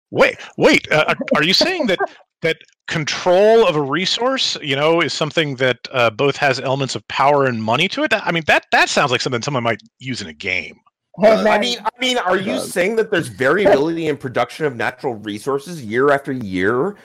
Wait, 0.10 0.38
wait. 0.58 0.92
Uh, 0.92 1.06
are- 1.08 1.38
are 1.38 1.44
you 1.44 1.54
saying 1.54 1.88
that 1.88 2.00
that 2.42 2.58
control 2.88 3.66
of 3.68 3.76
a 3.76 3.82
resource, 3.82 4.58
you 4.62 4.76
know, 4.76 5.00
is 5.00 5.14
something 5.14 5.56
that 5.58 5.78
uh, 5.92 6.10
both 6.10 6.36
has 6.36 6.60
elements 6.60 6.96
of 6.96 7.08
power 7.08 7.46
and 7.46 7.64
money 7.64 7.88
to 7.88 8.04
it? 8.04 8.12
I 8.14 8.32
mean, 8.32 8.44
that 8.48 8.66
that 8.72 8.90
sounds 8.90 9.12
like 9.12 9.22
something 9.22 9.42
someone 9.42 9.64
might 9.64 9.82
use 10.00 10.22
in 10.22 10.28
a 10.28 10.34
game. 10.34 10.80
Uh, 11.22 11.46
I 11.48 11.60
mean, 11.60 11.78
I 11.80 11.90
mean, 12.00 12.18
are 12.18 12.38
you 12.38 12.54
Uh, 12.54 12.60
saying 12.60 12.96
that 12.96 13.12
there's 13.12 13.28
variability 13.28 14.08
in 14.08 14.18
production 14.18 14.66
of 14.66 14.76
natural 14.76 15.14
resources 15.16 15.84
year 15.84 16.10
after 16.10 16.32
year, 16.32 16.96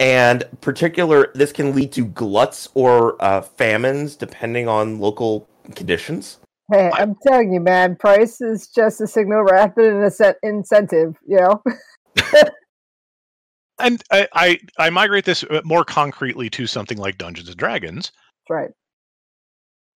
and 0.00 0.44
particular 0.60 1.30
this 1.34 1.52
can 1.52 1.74
lead 1.74 1.92
to 1.92 2.04
gluts 2.06 2.68
or 2.74 3.22
uh, 3.22 3.42
famines 3.42 4.16
depending 4.16 4.66
on 4.66 4.98
local 4.98 5.48
conditions? 5.76 6.40
hey, 6.72 6.90
I'm 6.94 7.16
telling 7.26 7.52
you, 7.52 7.60
man, 7.60 7.96
price 7.96 8.40
is 8.40 8.68
just 8.68 9.00
a 9.00 9.06
signal 9.06 9.42
wrapped 9.42 9.78
in 9.78 10.02
a 10.02 10.10
set 10.10 10.36
incentive, 10.42 11.16
you 11.26 11.38
know? 11.38 11.62
And 13.82 14.02
I, 14.10 14.28
I 14.34 14.58
I 14.78 14.90
migrate 14.90 15.24
this 15.24 15.42
uh, 15.44 15.62
more 15.64 15.84
concretely 15.84 16.50
to 16.50 16.66
something 16.66 16.98
like 16.98 17.16
Dungeons 17.16 17.48
and 17.48 17.56
Dragons. 17.56 18.12
Right. 18.48 18.68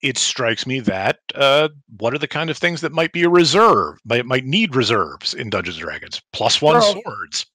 It 0.01 0.17
strikes 0.19 0.67
me 0.67 0.81
that 0.81 1.19
uh, 1.35 1.69
what 1.99 2.14
are 2.14 2.19
the 2.19 2.27
kind 2.27 2.49
of 2.51 2.57
things 2.57 2.81
that 2.81 2.93
might 2.93 3.12
be 3.12 3.25
a 3.25 3.29
reserve, 3.29 3.99
might 4.07 4.25
might 4.25 4.47
need 4.47 4.75
reserves 4.75 5.35
in 5.35 5.51
Dungeons 5.51 5.77
and 5.77 5.85
Dragons? 5.85 6.23
Plus 6.33 6.62
one 6.62 6.81
Pearls. 6.81 6.97
swords, 7.05 7.47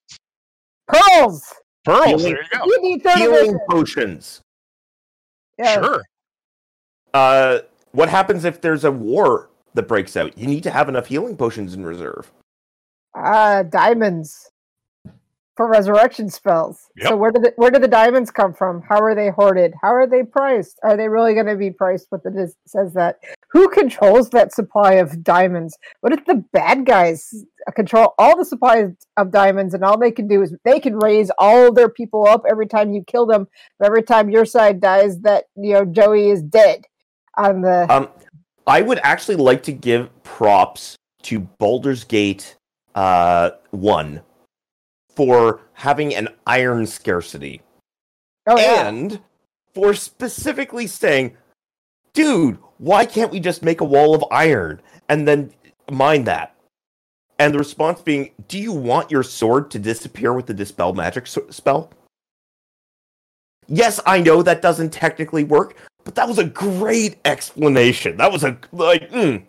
Pearls! 0.87 1.53
Pearls. 1.85 2.05
Healing- 2.07 2.23
There 2.33 2.43
you 2.43 2.49
go. 2.59 2.65
You 2.65 2.81
need 2.81 3.01
Healing 3.15 3.59
potions. 3.69 4.41
Yeah. 5.57 5.73
Sure. 5.81 6.01
Uh, 7.13 7.59
what 7.91 8.09
happens 8.09 8.45
if 8.45 8.61
there's 8.61 8.83
a 8.83 8.91
war 8.91 9.49
that 9.73 9.87
breaks 9.87 10.15
out? 10.15 10.37
You 10.37 10.47
need 10.47 10.63
to 10.63 10.71
have 10.71 10.87
enough 10.89 11.07
healing 11.07 11.35
potions 11.37 11.73
in 11.73 11.83
reserve. 11.85 12.31
Ah, 13.15 13.63
diamonds 13.63 14.51
for 15.59 15.67
resurrection 15.67 16.29
spells. 16.29 16.89
So 17.01 17.17
where 17.17 17.31
did 17.31 17.43
the, 17.43 17.53
where 17.57 17.69
do 17.69 17.79
the 17.79 17.87
diamonds 17.89 18.31
come 18.31 18.53
from? 18.53 18.81
How 18.87 19.01
are 19.01 19.13
they 19.13 19.29
hoarded? 19.29 19.73
How 19.81 19.93
are 19.93 20.07
they 20.07 20.23
priced? 20.23 20.79
Are 20.83 20.95
they 20.95 21.09
really 21.09 21.33
going 21.33 21.47
to 21.47 21.57
be 21.57 21.69
priced? 21.69 22.05
What 22.11 22.23
the 22.23 22.53
says 22.65 22.93
that? 22.93 23.17
Who 23.51 23.67
controls 23.67 24.29
that 24.29 24.53
supply 24.53 24.93
of 24.93 25.21
diamonds? 25.21 25.77
What 25.99 26.13
if 26.13 26.23
the 26.23 26.45
bad 26.53 26.85
guys 26.85 27.43
control 27.75 28.13
all 28.17 28.37
the 28.37 28.45
supplies 28.45 28.91
of 29.17 29.33
diamonds, 29.33 29.73
and 29.73 29.83
all 29.83 29.99
they 29.99 30.11
can 30.11 30.29
do 30.29 30.41
is 30.41 30.55
they 30.63 30.79
can 30.79 30.97
raise 30.97 31.29
all 31.37 31.73
their 31.73 31.89
people 31.89 32.25
up 32.25 32.43
every 32.49 32.65
time 32.65 32.93
you 32.93 33.03
kill 33.05 33.25
them. 33.25 33.45
But 33.79 33.87
every 33.87 34.03
time 34.03 34.29
your 34.29 34.45
side 34.45 34.79
dies, 34.79 35.19
that 35.23 35.43
you 35.57 35.73
know 35.73 35.83
Joey 35.83 36.29
is 36.29 36.41
dead. 36.41 36.85
On 37.35 37.59
the 37.59 37.85
Um, 37.93 38.07
I 38.65 38.81
would 38.81 39.01
actually 39.03 39.35
like 39.35 39.63
to 39.63 39.73
give 39.73 40.07
props 40.23 40.95
to 41.23 41.41
Baldur's 41.41 42.05
Gate 42.05 42.55
uh, 42.95 43.51
1 43.71 44.21
for 45.19 45.59
having 45.73 46.15
an 46.15 46.29
iron 46.47 46.87
scarcity 46.87 47.61
oh 48.47 48.57
yeah, 48.57 48.87
and 48.87 49.19
for 49.73 49.93
specifically 49.93 50.87
saying, 50.87 51.35
dude, 52.13 52.57
why 52.77 53.05
can't 53.05 53.29
we 53.29 53.37
just 53.41 53.61
make 53.61 53.81
a 53.81 53.83
wall 53.83 54.15
of 54.15 54.23
iron 54.31 54.81
and 55.09 55.27
then 55.27 55.51
mine 55.91 56.23
that? 56.23 56.55
And 57.37 57.53
the 57.53 57.57
response 57.59 58.01
being, 58.01 58.31
do 58.47 58.57
you 58.57 58.71
want 58.71 59.11
your 59.11 59.23
sword 59.23 59.69
to 59.71 59.79
disappear 59.79 60.31
with 60.31 60.45
the 60.45 60.53
dispel 60.53 60.93
magic 60.93 61.23
s- 61.25 61.37
spell? 61.49 61.91
Yes, 63.67 63.99
I 64.05 64.21
know 64.21 64.41
that 64.41 64.61
doesn't 64.61 64.91
technically 64.91 65.43
work, 65.43 65.75
but 66.05 66.15
that 66.15 66.29
was 66.29 66.37
a 66.37 66.45
great 66.45 67.17
explanation. 67.25 68.15
That 68.15 68.31
was 68.31 68.45
a 68.45 68.57
like 68.71 69.11
mm, 69.11 69.43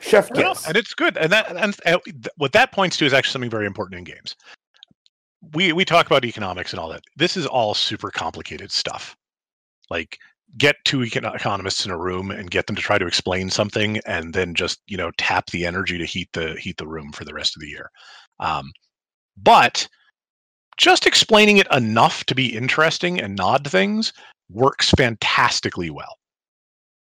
chef 0.00 0.30
No, 0.32 0.50
kiss. 0.52 0.66
and 0.68 0.76
it's 0.76 0.92
good. 0.92 1.16
And 1.16 1.32
that 1.32 1.56
and 1.56 1.74
uh, 1.86 1.98
th- 2.04 2.28
what 2.36 2.52
that 2.52 2.72
points 2.72 2.98
to 2.98 3.06
is 3.06 3.14
actually 3.14 3.32
something 3.32 3.50
very 3.50 3.64
important 3.64 3.98
in 3.98 4.04
games. 4.04 4.36
We 5.54 5.72
we 5.72 5.84
talk 5.84 6.06
about 6.06 6.24
economics 6.24 6.72
and 6.72 6.80
all 6.80 6.88
that. 6.90 7.02
This 7.16 7.36
is 7.36 7.46
all 7.46 7.74
super 7.74 8.10
complicated 8.10 8.72
stuff. 8.72 9.16
Like 9.90 10.18
get 10.56 10.76
two 10.84 10.98
econ- 10.98 11.34
economists 11.34 11.84
in 11.84 11.90
a 11.92 11.98
room 11.98 12.30
and 12.30 12.50
get 12.50 12.66
them 12.66 12.76
to 12.76 12.82
try 12.82 12.98
to 12.98 13.06
explain 13.06 13.50
something, 13.50 13.98
and 14.06 14.34
then 14.34 14.54
just 14.54 14.80
you 14.86 14.96
know 14.96 15.10
tap 15.18 15.46
the 15.50 15.66
energy 15.66 15.98
to 15.98 16.04
heat 16.04 16.28
the 16.32 16.54
heat 16.54 16.76
the 16.76 16.88
room 16.88 17.12
for 17.12 17.24
the 17.24 17.34
rest 17.34 17.56
of 17.56 17.60
the 17.60 17.68
year. 17.68 17.90
Um, 18.40 18.72
but 19.36 19.88
just 20.76 21.06
explaining 21.06 21.58
it 21.58 21.66
enough 21.72 22.24
to 22.24 22.34
be 22.34 22.56
interesting 22.56 23.20
and 23.20 23.36
nod 23.36 23.68
things 23.68 24.12
works 24.48 24.90
fantastically 24.92 25.90
well. 25.90 26.16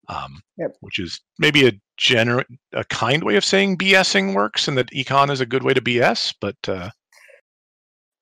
Um, 0.07 0.41
Yep. 0.57 0.75
Which 0.81 0.99
is 0.99 1.21
maybe 1.39 1.67
a 1.67 1.71
gener- 1.99 2.45
a 2.73 2.83
kind 2.85 3.23
way 3.23 3.35
of 3.35 3.45
saying 3.45 3.77
BSing 3.77 4.33
works, 4.35 4.67
and 4.67 4.77
that 4.77 4.91
econ 4.91 5.31
is 5.31 5.41
a 5.41 5.45
good 5.45 5.63
way 5.63 5.73
to 5.73 5.81
BS. 5.81 6.33
But 6.39 6.57
uh, 6.67 6.89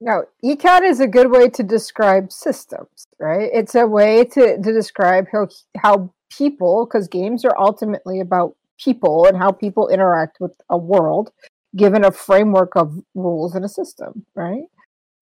No, 0.02 0.26
econ 0.46 0.84
is 0.84 1.00
a 1.00 1.08
good 1.08 1.32
way 1.32 1.50
to 1.50 1.64
describe 1.64 2.32
systems, 2.32 3.08
right? 3.20 3.50
It's 3.54 3.76
a 3.76 3.88
way 3.88 4.24
to, 4.26 4.58
to 4.62 4.74
describe 4.74 5.28
how 5.32 5.50
how 5.78 6.14
people, 6.32 6.86
because 6.86 7.08
games 7.08 7.44
are 7.46 7.58
ultimately 7.60 8.20
about 8.22 8.56
people 8.80 9.26
and 9.26 9.38
how 9.38 9.52
people 9.52 9.90
interact 9.90 10.38
with 10.40 10.54
a 10.70 10.78
world. 10.78 11.32
given 11.76 12.04
a 12.04 12.12
framework 12.12 12.76
of 12.76 13.00
rules 13.16 13.56
and 13.56 13.66
a 13.66 13.70
system, 13.70 14.26
right? 14.36 14.64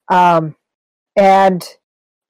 Um, 0.09 0.55
and 1.17 1.63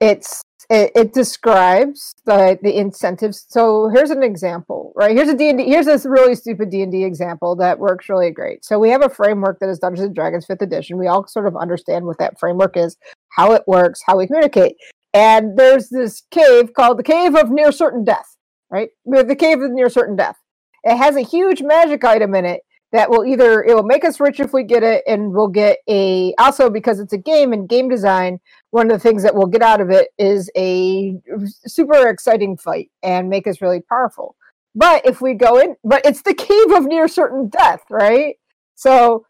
it's 0.01 0.43
it, 0.69 0.91
it 0.95 1.13
describes 1.13 2.13
the 2.25 2.59
the 2.61 2.77
incentives. 2.77 3.45
So 3.49 3.89
here's 3.93 4.09
an 4.09 4.23
example, 4.23 4.91
right? 4.95 5.15
Here's 5.15 5.29
a 5.29 5.37
D 5.37 5.49
and 5.49 5.57
D. 5.57 5.65
Here's 5.65 5.85
this 5.85 6.05
really 6.05 6.35
stupid 6.35 6.69
D 6.69 6.81
and 6.81 6.91
D 6.91 7.03
example 7.03 7.55
that 7.57 7.79
works 7.79 8.09
really 8.09 8.31
great. 8.31 8.65
So 8.65 8.77
we 8.77 8.89
have 8.89 9.03
a 9.03 9.09
framework 9.09 9.59
that 9.59 9.69
is 9.69 9.79
Dungeons 9.79 10.07
and 10.07 10.15
Dragons 10.15 10.45
Fifth 10.45 10.61
Edition. 10.61 10.97
We 10.97 11.07
all 11.07 11.25
sort 11.27 11.47
of 11.47 11.55
understand 11.55 12.05
what 12.05 12.19
that 12.19 12.39
framework 12.39 12.75
is, 12.75 12.97
how 13.29 13.53
it 13.53 13.63
works, 13.65 14.01
how 14.05 14.17
we 14.17 14.27
communicate. 14.27 14.75
And 15.13 15.57
there's 15.57 15.89
this 15.89 16.23
cave 16.31 16.73
called 16.73 16.99
the 16.99 17.03
Cave 17.03 17.35
of 17.35 17.49
Near 17.49 17.71
Certain 17.71 18.03
Death, 18.03 18.35
right? 18.69 18.89
The 19.05 19.35
Cave 19.37 19.61
of 19.61 19.71
Near 19.71 19.89
Certain 19.89 20.15
Death. 20.15 20.37
It 20.83 20.97
has 20.97 21.15
a 21.15 21.21
huge 21.21 21.61
magic 21.61 22.03
item 22.03 22.35
in 22.35 22.45
it 22.45 22.61
that 22.91 23.09
will 23.09 23.25
either 23.25 23.63
it 23.63 23.75
will 23.75 23.83
make 23.83 24.05
us 24.05 24.19
rich 24.19 24.39
if 24.39 24.53
we 24.53 24.63
get 24.63 24.83
it 24.83 25.03
and 25.07 25.33
we'll 25.33 25.47
get 25.47 25.79
a 25.89 26.33
also 26.37 26.69
because 26.69 26.99
it's 26.99 27.13
a 27.13 27.17
game 27.17 27.51
and 27.51 27.67
game 27.67 27.89
design 27.89 28.39
one 28.71 28.89
of 28.89 28.93
the 28.93 28.99
things 28.99 29.23
that 29.23 29.35
we'll 29.35 29.47
get 29.47 29.61
out 29.61 29.81
of 29.81 29.89
it 29.89 30.09
is 30.17 30.49
a 30.55 31.15
super 31.65 32.07
exciting 32.07 32.57
fight 32.57 32.89
and 33.03 33.29
make 33.29 33.47
us 33.47 33.61
really 33.61 33.81
powerful. 33.81 34.35
But 34.75 35.05
if 35.05 35.21
we 35.21 35.33
go 35.33 35.59
in 35.59 35.75
but 35.83 36.05
it's 36.05 36.21
the 36.21 36.33
cave 36.33 36.71
of 36.71 36.85
near 36.85 37.07
certain 37.07 37.49
death 37.49 37.83
right? 37.89 38.35
So 38.75 39.25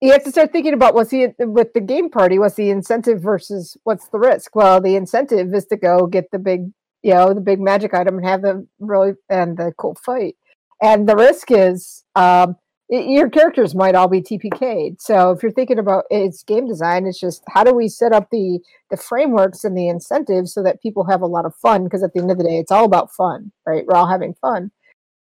you 0.00 0.12
have 0.12 0.24
to 0.24 0.30
start 0.30 0.52
thinking 0.52 0.72
about 0.72 0.94
what's 0.94 1.10
the 1.10 1.34
with 1.40 1.74
the 1.74 1.80
game 1.80 2.08
party 2.08 2.38
what's 2.38 2.54
the 2.54 2.70
incentive 2.70 3.20
versus 3.20 3.76
what's 3.84 4.08
the 4.08 4.18
risk? 4.18 4.56
Well 4.56 4.80
the 4.80 4.96
incentive 4.96 5.52
is 5.52 5.66
to 5.66 5.76
go 5.76 6.06
get 6.06 6.30
the 6.30 6.38
big 6.38 6.72
you 7.02 7.12
know 7.12 7.34
the 7.34 7.40
big 7.42 7.60
magic 7.60 7.92
item 7.92 8.16
and 8.16 8.26
have 8.26 8.40
the 8.40 8.66
really 8.78 9.12
and 9.28 9.58
the 9.58 9.72
cool 9.76 9.96
fight. 10.02 10.36
And 10.82 11.06
the 11.06 11.14
risk 11.14 11.50
is 11.50 12.04
um, 12.16 12.56
your 12.90 13.30
characters 13.30 13.74
might 13.74 13.94
all 13.94 14.08
be 14.08 14.20
TPK'd. 14.20 15.00
So 15.00 15.30
if 15.30 15.42
you're 15.42 15.52
thinking 15.52 15.78
about 15.78 16.04
it's 16.10 16.42
game 16.42 16.66
design, 16.66 17.06
it's 17.06 17.20
just 17.20 17.42
how 17.48 17.62
do 17.62 17.72
we 17.72 17.88
set 17.88 18.12
up 18.12 18.28
the 18.30 18.58
the 18.90 18.96
frameworks 18.96 19.64
and 19.64 19.76
the 19.76 19.88
incentives 19.88 20.52
so 20.52 20.62
that 20.64 20.82
people 20.82 21.04
have 21.04 21.22
a 21.22 21.26
lot 21.26 21.46
of 21.46 21.54
fun? 21.54 21.84
Because 21.84 22.02
at 22.02 22.12
the 22.12 22.20
end 22.20 22.30
of 22.30 22.38
the 22.38 22.44
day, 22.44 22.58
it's 22.58 22.72
all 22.72 22.84
about 22.84 23.12
fun, 23.12 23.52
right? 23.64 23.84
We're 23.86 23.96
all 23.96 24.08
having 24.08 24.34
fun, 24.34 24.72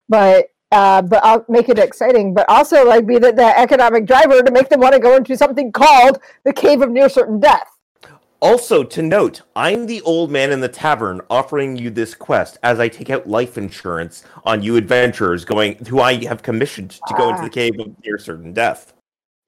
but 0.08 0.48
uh, 0.72 1.02
but 1.02 1.24
I'll 1.24 1.46
make 1.50 1.70
it 1.70 1.80
exciting, 1.80 2.34
but 2.34 2.48
also 2.50 2.86
like 2.86 3.08
be 3.08 3.18
the, 3.18 3.32
the 3.32 3.58
economic 3.58 4.06
driver 4.06 4.42
to 4.42 4.52
make 4.52 4.70
them 4.70 4.82
want 4.82 4.94
to 4.94 5.00
go 5.00 5.16
into 5.16 5.36
something 5.38 5.72
called 5.72 6.20
the 6.46 6.54
Cave 6.54 6.82
of 6.82 6.92
Near 6.92 7.10
Certain 7.10 7.40
Death. 7.40 7.79
Also, 8.42 8.84
to 8.84 9.02
note, 9.02 9.42
I'm 9.56 9.86
the 9.86 10.02
old 10.02 10.32
man 10.32 10.52
in 10.52 10.62
the 10.62 10.70
tavern 10.70 11.20
offering 11.30 11.76
you 11.76 11.90
this 11.90 12.16
quest 12.16 12.58
as 12.64 12.80
I 12.80 12.88
take 12.88 13.10
out 13.10 13.28
life 13.28 13.58
insurance 13.58 14.24
on 14.46 14.64
you 14.64 14.78
adventurers 14.78 15.44
going 15.44 15.76
who 15.86 16.00
I 16.00 16.24
have 16.26 16.42
commissioned 16.42 16.92
to 16.92 17.14
go 17.16 17.30
into 17.30 17.42
the 17.42 17.50
cave 17.50 17.78
of 17.80 17.94
near 18.04 18.18
certain 18.18 18.54
death. 18.54 18.94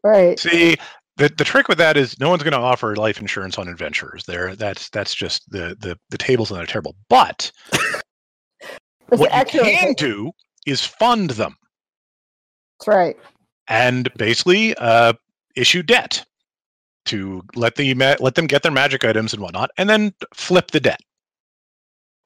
Right. 0.04 0.38
See, 0.38 0.76
the, 1.16 1.30
the 1.38 1.46
trick 1.46 1.70
with 1.70 1.78
that 1.78 1.96
is 1.96 2.20
no 2.20 2.30
one's 2.30 2.44
going 2.44 2.52
to 2.52 2.60
offer 2.60 2.96
life 2.98 3.20
insurance 3.22 3.58
on 3.58 3.70
adventurers. 3.70 4.26
There, 4.26 4.56
that's 4.56 4.90
that's 4.90 5.16
just 5.16 5.50
the 5.50 5.78
the 5.80 5.98
the 6.10 6.18
tables 6.18 6.52
and 6.52 6.60
they're 6.60 6.66
terrible. 6.66 6.96
But 7.08 7.50
what 9.08 9.54
you 9.54 9.62
can 9.62 9.94
do 9.94 10.32
is 10.66 10.86
fund 10.86 11.32
them. 11.32 11.56
That's 12.80 12.88
right. 12.88 13.18
And 13.70 14.10
basically, 14.18 14.76
uh, 14.76 15.14
issue 15.56 15.84
debt 15.84 16.26
to 17.06 17.42
let 17.56 17.76
the 17.76 17.94
let 18.20 18.36
them 18.36 18.48
get 18.48 18.64
their 18.64 18.72
magic 18.72 19.04
items 19.04 19.34
and 19.34 19.42
whatnot, 19.42 19.72
and 19.78 19.90
then 19.90 20.14
flip 20.34 20.72
the 20.72 20.80
debt. 20.80 21.00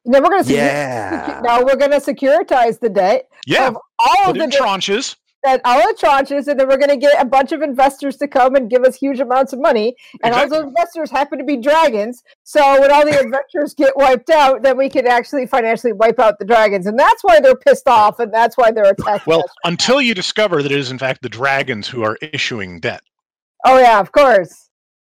Then 0.06 0.22
we're 0.24 0.30
gonna 0.30 0.44
yeah. 0.46 1.42
now 1.44 1.64
we're 1.64 1.78
gonna 1.78 2.00
securitize 2.00 2.80
the 2.80 2.90
debt. 2.90 3.28
Yeah, 3.48 3.74
all 4.00 4.26
Put 4.34 4.40
of 4.42 4.52
the 4.52 4.58
tranches. 4.58 5.16
That 5.44 5.62
all 5.64 5.78
the 5.80 5.96
tranches, 6.00 6.48
and 6.48 6.60
then 6.60 6.68
we're 6.68 6.78
gonna 6.78 6.98
get 6.98 7.22
a 7.22 7.26
bunch 7.26 7.52
of 7.52 7.62
investors 7.62 8.18
to 8.18 8.28
come 8.28 8.56
and 8.56 8.68
give 8.70 8.84
us 8.84 8.96
huge 8.96 9.20
amounts 9.20 9.54
of 9.54 9.60
money. 9.60 9.96
And 10.24 10.34
Exactly. 10.34 10.42
all 10.42 10.50
those 10.64 10.68
investors 10.70 11.12
happen 11.12 11.38
to 11.38 11.44
be 11.46 11.58
dragons. 11.58 12.24
So 12.44 12.82
when 12.82 12.92
all 12.92 13.06
the 13.06 13.20
adventurers 13.24 13.74
get 13.76 13.96
wiped 13.96 14.30
out, 14.32 14.64
then 14.64 14.76
we 14.78 14.90
can 14.90 15.06
actually 15.08 15.46
financially 15.48 15.94
wipe 15.94 16.20
out 16.20 16.40
the 16.40 16.46
dragons, 16.46 16.86
and 16.88 16.98
that's 16.98 17.24
why 17.24 17.40
they're 17.40 17.56
pissed 17.56 17.88
off, 17.88 18.20
and 18.20 18.34
that's 18.34 18.58
why 18.58 18.72
they're 18.72 18.92
attacking 18.92 19.24
Well, 19.28 19.42
us. 19.42 19.54
until 19.66 20.02
you 20.02 20.14
discover 20.16 20.62
that 20.64 20.72
it 20.72 20.78
is 20.80 20.90
in 20.92 20.98
fact 20.98 21.22
the 21.22 21.30
dragons 21.30 21.88
who 21.88 22.04
are 22.04 22.18
issuing 22.22 22.80
debt, 22.80 23.02
Oh 23.66 23.80
yeah, 23.80 24.00
of 24.00 24.12
course. 24.12 24.64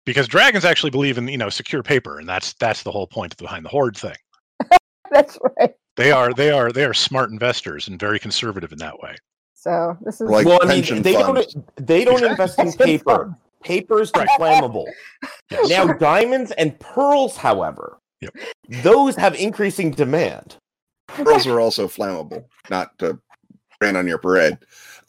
Because 0.09 0.27
dragons 0.27 0.65
actually 0.65 0.89
believe 0.91 1.19
in 1.19 1.29
you 1.29 1.37
know 1.37 1.51
secure 1.51 1.83
paper, 1.83 2.19
and 2.19 2.27
that's 2.29 2.55
that's 2.55 2.83
the 2.83 2.91
whole 2.91 3.07
point 3.07 3.37
behind 3.37 3.65
the 3.65 3.69
horde 3.69 3.97
thing. 3.97 4.17
That's 5.11 5.39
right. 5.59 5.75
They 5.97 6.11
are 6.13 6.33
they 6.33 6.51
are 6.51 6.73
they 6.73 6.85
are 6.85 6.95
smart 6.95 7.31
investors 7.31 7.89
and 7.89 7.99
very 8.01 8.19
conservative 8.19 8.73
in 8.73 8.79
that 8.79 8.99
way. 9.01 9.17
So 9.55 9.97
this 10.01 10.21
is 10.21 10.31
Like 10.31 10.47
well, 10.47 10.59
I 10.63 10.67
mean, 10.81 11.03
they 11.03 11.13
funds. 11.15 11.55
don't 11.55 11.87
they 11.87 12.05
don't 12.05 12.15
Exactly. 12.15 12.31
invest 12.31 12.59
in 12.59 12.65
That's 12.67 12.77
good 12.79 12.85
paper. 12.87 13.05
fun. 13.17 13.37
Paper's 13.63 14.11
Right. 14.17 14.29
flammable. 14.39 14.87
Yes. 15.51 15.69
Now, 15.69 15.93
diamonds 15.93 16.53
and 16.53 16.79
pearls, 16.81 17.37
however, 17.37 17.99
Yep. 18.21 18.35
those 18.83 19.17
have 19.17 19.35
increasing 19.35 19.91
demand. 19.91 20.57
Pearls 21.09 21.47
are 21.47 21.59
also 21.61 21.87
flammable, 21.89 22.45
not 22.71 22.97
to 23.01 23.19
rain 23.81 23.97
on 23.97 24.07
your 24.07 24.19
parade. 24.19 24.57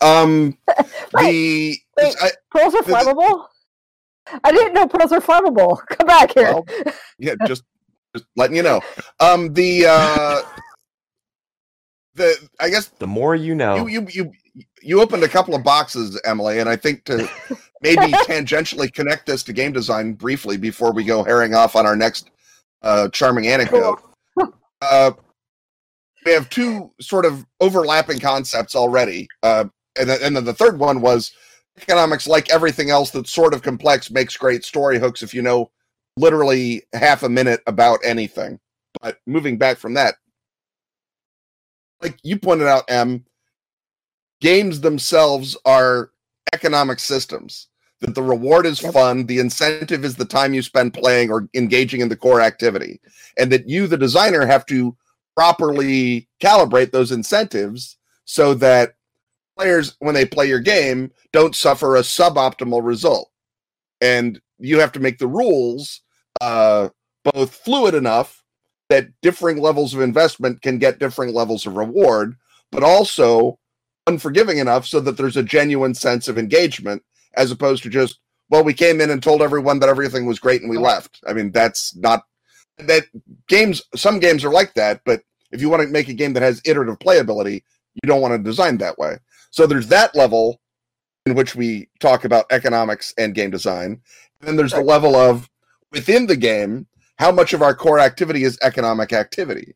Um, 0.01 0.57
the 1.13 1.77
Wait. 1.97 2.15
I, 2.21 2.31
pearls 2.51 2.73
are 2.73 2.81
the- 2.83 2.87
the- 2.91 2.93
flammable. 2.97 3.45
I 4.43 4.51
didn't 4.51 4.73
know 4.73 4.87
pearls 4.87 5.11
are 5.11 5.19
flammable. 5.21 5.79
Come 5.89 6.07
back 6.07 6.33
here. 6.33 6.53
well, 6.53 6.65
yeah, 7.17 7.35
just 7.45 7.63
just 8.15 8.25
letting 8.35 8.55
you 8.55 8.63
know. 8.63 8.81
Um, 9.19 9.53
the 9.53 9.85
uh, 9.87 10.41
the 12.15 12.49
I 12.59 12.69
guess 12.69 12.87
The 12.87 13.07
more 13.07 13.35
you 13.35 13.55
know. 13.55 13.87
you 13.87 14.07
you 14.07 14.31
you 14.55 14.63
you 14.81 15.01
opened 15.01 15.23
a 15.23 15.27
couple 15.27 15.55
of 15.55 15.63
boxes, 15.63 16.19
Emily, 16.25 16.59
and 16.59 16.69
I 16.69 16.75
think 16.75 17.03
to 17.05 17.29
maybe 17.81 18.01
tangentially 18.25 18.91
connect 18.91 19.25
this 19.25 19.43
to 19.43 19.53
game 19.53 19.71
design 19.71 20.13
briefly 20.13 20.57
before 20.57 20.91
we 20.91 21.03
go 21.03 21.23
herring 21.23 21.53
off 21.53 21.75
on 21.75 21.85
our 21.85 21.95
next 21.95 22.29
uh, 22.81 23.09
charming 23.09 23.47
anecdote. 23.47 24.01
Uh, 24.81 25.11
we 26.25 26.31
have 26.31 26.49
two 26.49 26.89
sort 27.01 27.25
of 27.25 27.45
overlapping 27.59 28.17
concepts 28.17 28.77
already, 28.77 29.27
uh, 29.43 29.65
and 29.99 30.09
then, 30.09 30.19
and 30.23 30.33
then 30.37 30.45
the 30.45 30.53
third 30.53 30.79
one 30.79 31.01
was 31.01 31.33
economics, 31.81 32.27
like 32.27 32.49
everything 32.49 32.89
else 32.89 33.11
that's 33.11 33.31
sort 33.31 33.53
of 33.53 33.61
complex, 33.61 34.11
makes 34.11 34.37
great 34.37 34.63
story 34.63 34.99
hooks 34.99 35.21
if 35.23 35.33
you 35.33 35.41
know 35.41 35.71
literally 36.17 36.83
half 36.93 37.23
a 37.23 37.29
minute 37.29 37.61
about 37.67 37.99
anything. 38.03 38.59
But 39.01 39.17
moving 39.25 39.57
back 39.57 39.77
from 39.77 39.93
that, 39.93 40.15
like 42.01 42.17
you 42.23 42.37
pointed 42.37 42.67
out, 42.67 42.83
M, 42.89 43.25
games 44.41 44.81
themselves 44.81 45.57
are 45.65 46.11
economic 46.53 46.99
systems. 46.99 47.67
That 48.01 48.15
the 48.15 48.23
reward 48.23 48.65
is 48.65 48.81
Yep. 48.81 48.93
fun, 48.93 49.25
the 49.25 49.39
incentive 49.39 50.05
is 50.05 50.15
the 50.15 50.23
time 50.23 50.53
you 50.53 50.61
spend 50.61 50.93
playing 50.93 51.29
or 51.31 51.49
engaging 51.53 51.99
in 51.99 52.07
the 52.07 52.15
core 52.15 52.39
activity, 52.39 53.01
and 53.37 53.51
that 53.51 53.67
you, 53.67 53.87
the 53.87 53.97
designer, 53.97 54.45
have 54.45 54.65
to 54.67 54.95
properly 55.35 56.29
calibrate 56.41 56.91
those 56.91 57.11
incentives 57.11 57.97
so 58.23 58.53
that 58.53 58.93
players, 59.59 59.95
when 59.99 60.15
they 60.15 60.25
play 60.25 60.47
your 60.47 60.59
game, 60.59 61.11
don't 61.33 61.55
suffer 61.55 61.97
a 61.97 62.01
suboptimal 62.01 62.83
result. 62.83 63.29
And 63.99 64.39
you 64.57 64.79
have 64.79 64.93
to 64.93 64.99
make 64.99 65.17
the 65.17 65.27
rules 65.27 66.01
uh, 66.39 66.89
both 67.25 67.53
fluid 67.53 67.93
enough 67.93 68.41
that 68.87 69.09
differing 69.21 69.61
levels 69.61 69.93
of 69.93 70.01
investment 70.01 70.61
can 70.61 70.77
get 70.77 70.99
differing 70.99 71.33
levels 71.33 71.65
of 71.65 71.75
reward, 71.75 72.35
but 72.71 72.83
also 72.83 73.59
unforgiving 74.07 74.57
enough 74.57 74.87
so 74.87 74.99
that 75.01 75.17
there's 75.17 75.37
a 75.37 75.43
genuine 75.43 75.93
sense 75.93 76.27
of 76.27 76.37
engagement 76.37 77.03
as 77.35 77.51
opposed 77.51 77.83
to 77.83 77.89
just, 77.89 78.19
well, 78.49 78.63
we 78.63 78.73
came 78.73 79.01
in 79.01 79.09
and 79.09 79.21
told 79.21 79.41
everyone 79.41 79.79
that 79.79 79.89
everything 79.89 80.25
was 80.25 80.39
great 80.39 80.61
and 80.61 80.69
we 80.69 80.77
left. 80.77 81.19
I 81.27 81.33
mean, 81.33 81.51
that's 81.51 81.95
not 81.97 82.23
that 82.79 83.03
games, 83.47 83.81
some 83.95 84.19
games 84.19 84.45
are 84.45 84.51
like 84.51 84.73
that, 84.75 85.01
but 85.05 85.21
if 85.51 85.61
you 85.61 85.69
want 85.69 85.83
to 85.83 85.89
make 85.89 86.07
a 86.07 86.13
game 86.13 86.33
that 86.33 86.43
has 86.43 86.61
iterative 86.63 86.97
playability, 86.99 87.61
you 88.01 88.07
don't 88.07 88.21
want 88.21 88.33
to 88.33 88.49
design 88.49 88.77
that 88.77 88.97
way. 88.97 89.17
So 89.51 89.67
there's 89.67 89.87
that 89.87 90.15
level 90.15 90.61
in 91.25 91.35
which 91.35 91.55
we 91.55 91.89
talk 91.99 92.25
about 92.25 92.45
economics 92.51 93.13
and 93.17 93.35
game 93.35 93.51
design. 93.51 94.01
And 94.39 94.47
then 94.47 94.55
there's 94.55 94.73
the 94.73 94.81
level 94.81 95.15
of 95.15 95.49
within 95.91 96.27
the 96.27 96.37
game, 96.37 96.87
how 97.17 97.31
much 97.31 97.53
of 97.53 97.61
our 97.61 97.75
core 97.75 97.99
activity 97.99 98.43
is 98.43 98.57
economic 98.61 99.11
activity. 99.11 99.75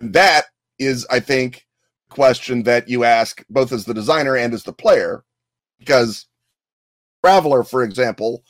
And 0.00 0.12
that 0.12 0.46
is, 0.78 1.06
I 1.10 1.20
think, 1.20 1.66
a 2.10 2.14
question 2.14 2.64
that 2.64 2.88
you 2.88 3.04
ask 3.04 3.44
both 3.48 3.72
as 3.72 3.84
the 3.84 3.94
designer 3.94 4.36
and 4.36 4.52
as 4.52 4.64
the 4.64 4.72
player, 4.72 5.24
because 5.78 6.26
Traveller, 7.24 7.64
for 7.64 7.82
example, 7.82 8.44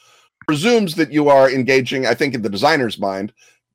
presumes 0.47 0.97
that 0.97 1.12
you 1.12 1.29
are 1.29 1.51
engaging, 1.51 2.07
I 2.07 2.14
think, 2.14 2.35
in 2.35 2.42
the 2.42 2.49
designer's 2.49 2.99
mind, 2.99 3.33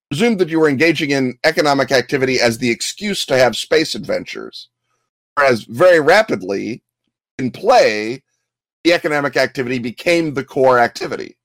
presume 0.10 0.38
that 0.38 0.50
you 0.50 0.62
are 0.62 0.70
engaging 0.70 1.12
in 1.12 1.38
economic 1.44 1.91
activity 1.91 2.39
as 2.39 2.58
the 2.58 2.70
excuse 2.70 3.26
to 3.26 3.38
have 3.38 3.56
space 3.56 3.96
adventures. 3.96 4.70
Whereas 5.36 5.63
very 5.63 6.00
rapidly 6.00 6.84
in 7.39 7.52
play, 7.52 8.24
the 8.84 8.94
economic 8.94 9.38
activity 9.38 9.80
became 9.80 10.34
the 10.34 10.44
core 10.44 10.80
activity. 10.80 11.38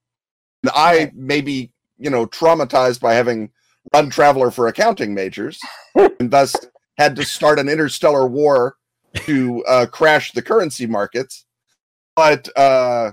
And 0.63 0.73
I 0.75 1.13
may 1.15 1.41
be, 1.41 1.71
you 1.99 2.11
know, 2.11 2.27
traumatized 2.27 3.01
by 3.01 3.15
having 3.15 3.51
run 3.95 4.11
Traveller 4.11 4.51
for 4.51 4.67
accounting 4.67 5.15
majors 5.15 5.61
and 5.95 6.31
thus 6.31 6.55
had 6.99 7.15
to 7.17 7.25
start 7.25 7.59
an 7.59 7.69
interstellar 7.69 8.27
war 8.27 8.77
to 9.15 9.65
uh, 9.67 9.87
crash 9.87 10.33
the 10.33 10.43
currency 10.43 10.87
markets. 10.87 11.45
but 12.17 12.49
uh, 12.57 13.13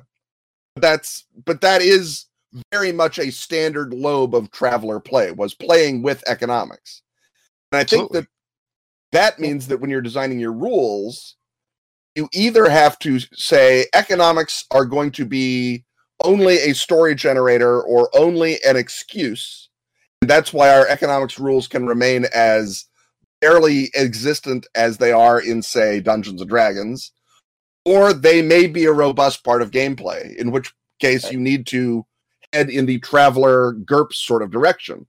that's 0.77 1.25
but 1.45 1.61
that 1.61 1.81
is 1.81 2.25
very 2.71 2.91
much 2.91 3.19
a 3.19 3.31
standard 3.31 3.93
lobe 3.93 4.35
of 4.35 4.51
traveler 4.51 4.99
play 4.99 5.31
was 5.31 5.53
playing 5.53 6.01
with 6.01 6.23
economics, 6.27 7.01
and 7.71 7.79
I 7.79 7.83
think 7.83 8.03
Absolutely. 8.03 8.19
that 8.21 8.27
that 9.13 9.39
means 9.39 9.67
that 9.67 9.79
when 9.79 9.89
you're 9.89 10.01
designing 10.01 10.39
your 10.39 10.53
rules, 10.53 11.35
you 12.15 12.27
either 12.33 12.69
have 12.69 12.99
to 12.99 13.19
say 13.33 13.87
economics 13.93 14.65
are 14.71 14.85
going 14.85 15.11
to 15.11 15.25
be 15.25 15.85
only 16.23 16.57
a 16.57 16.73
story 16.73 17.15
generator 17.15 17.81
or 17.81 18.09
only 18.15 18.61
an 18.63 18.75
excuse. 18.75 19.69
And 20.21 20.29
that's 20.29 20.53
why 20.53 20.69
our 20.69 20.87
economics 20.87 21.39
rules 21.39 21.67
can 21.67 21.85
remain 21.85 22.25
as 22.33 22.85
barely 23.41 23.89
existent 23.95 24.67
as 24.75 24.97
they 24.97 25.11
are 25.11 25.39
in, 25.39 25.61
say, 25.61 25.99
Dungeons 25.99 26.39
and 26.39 26.49
Dragons, 26.49 27.11
or 27.85 28.13
they 28.13 28.41
may 28.41 28.67
be 28.67 28.85
a 28.85 28.93
robust 28.93 29.43
part 29.43 29.61
of 29.61 29.71
gameplay, 29.71 30.35
in 30.37 30.51
which 30.51 30.73
case 30.99 31.31
you 31.31 31.39
need 31.39 31.67
to 31.67 32.05
head 32.53 32.69
in 32.69 32.85
the 32.85 32.99
Traveller 32.99 33.73
GURPS 33.73 34.15
sort 34.15 34.41
of 34.43 34.51
direction. 34.51 35.05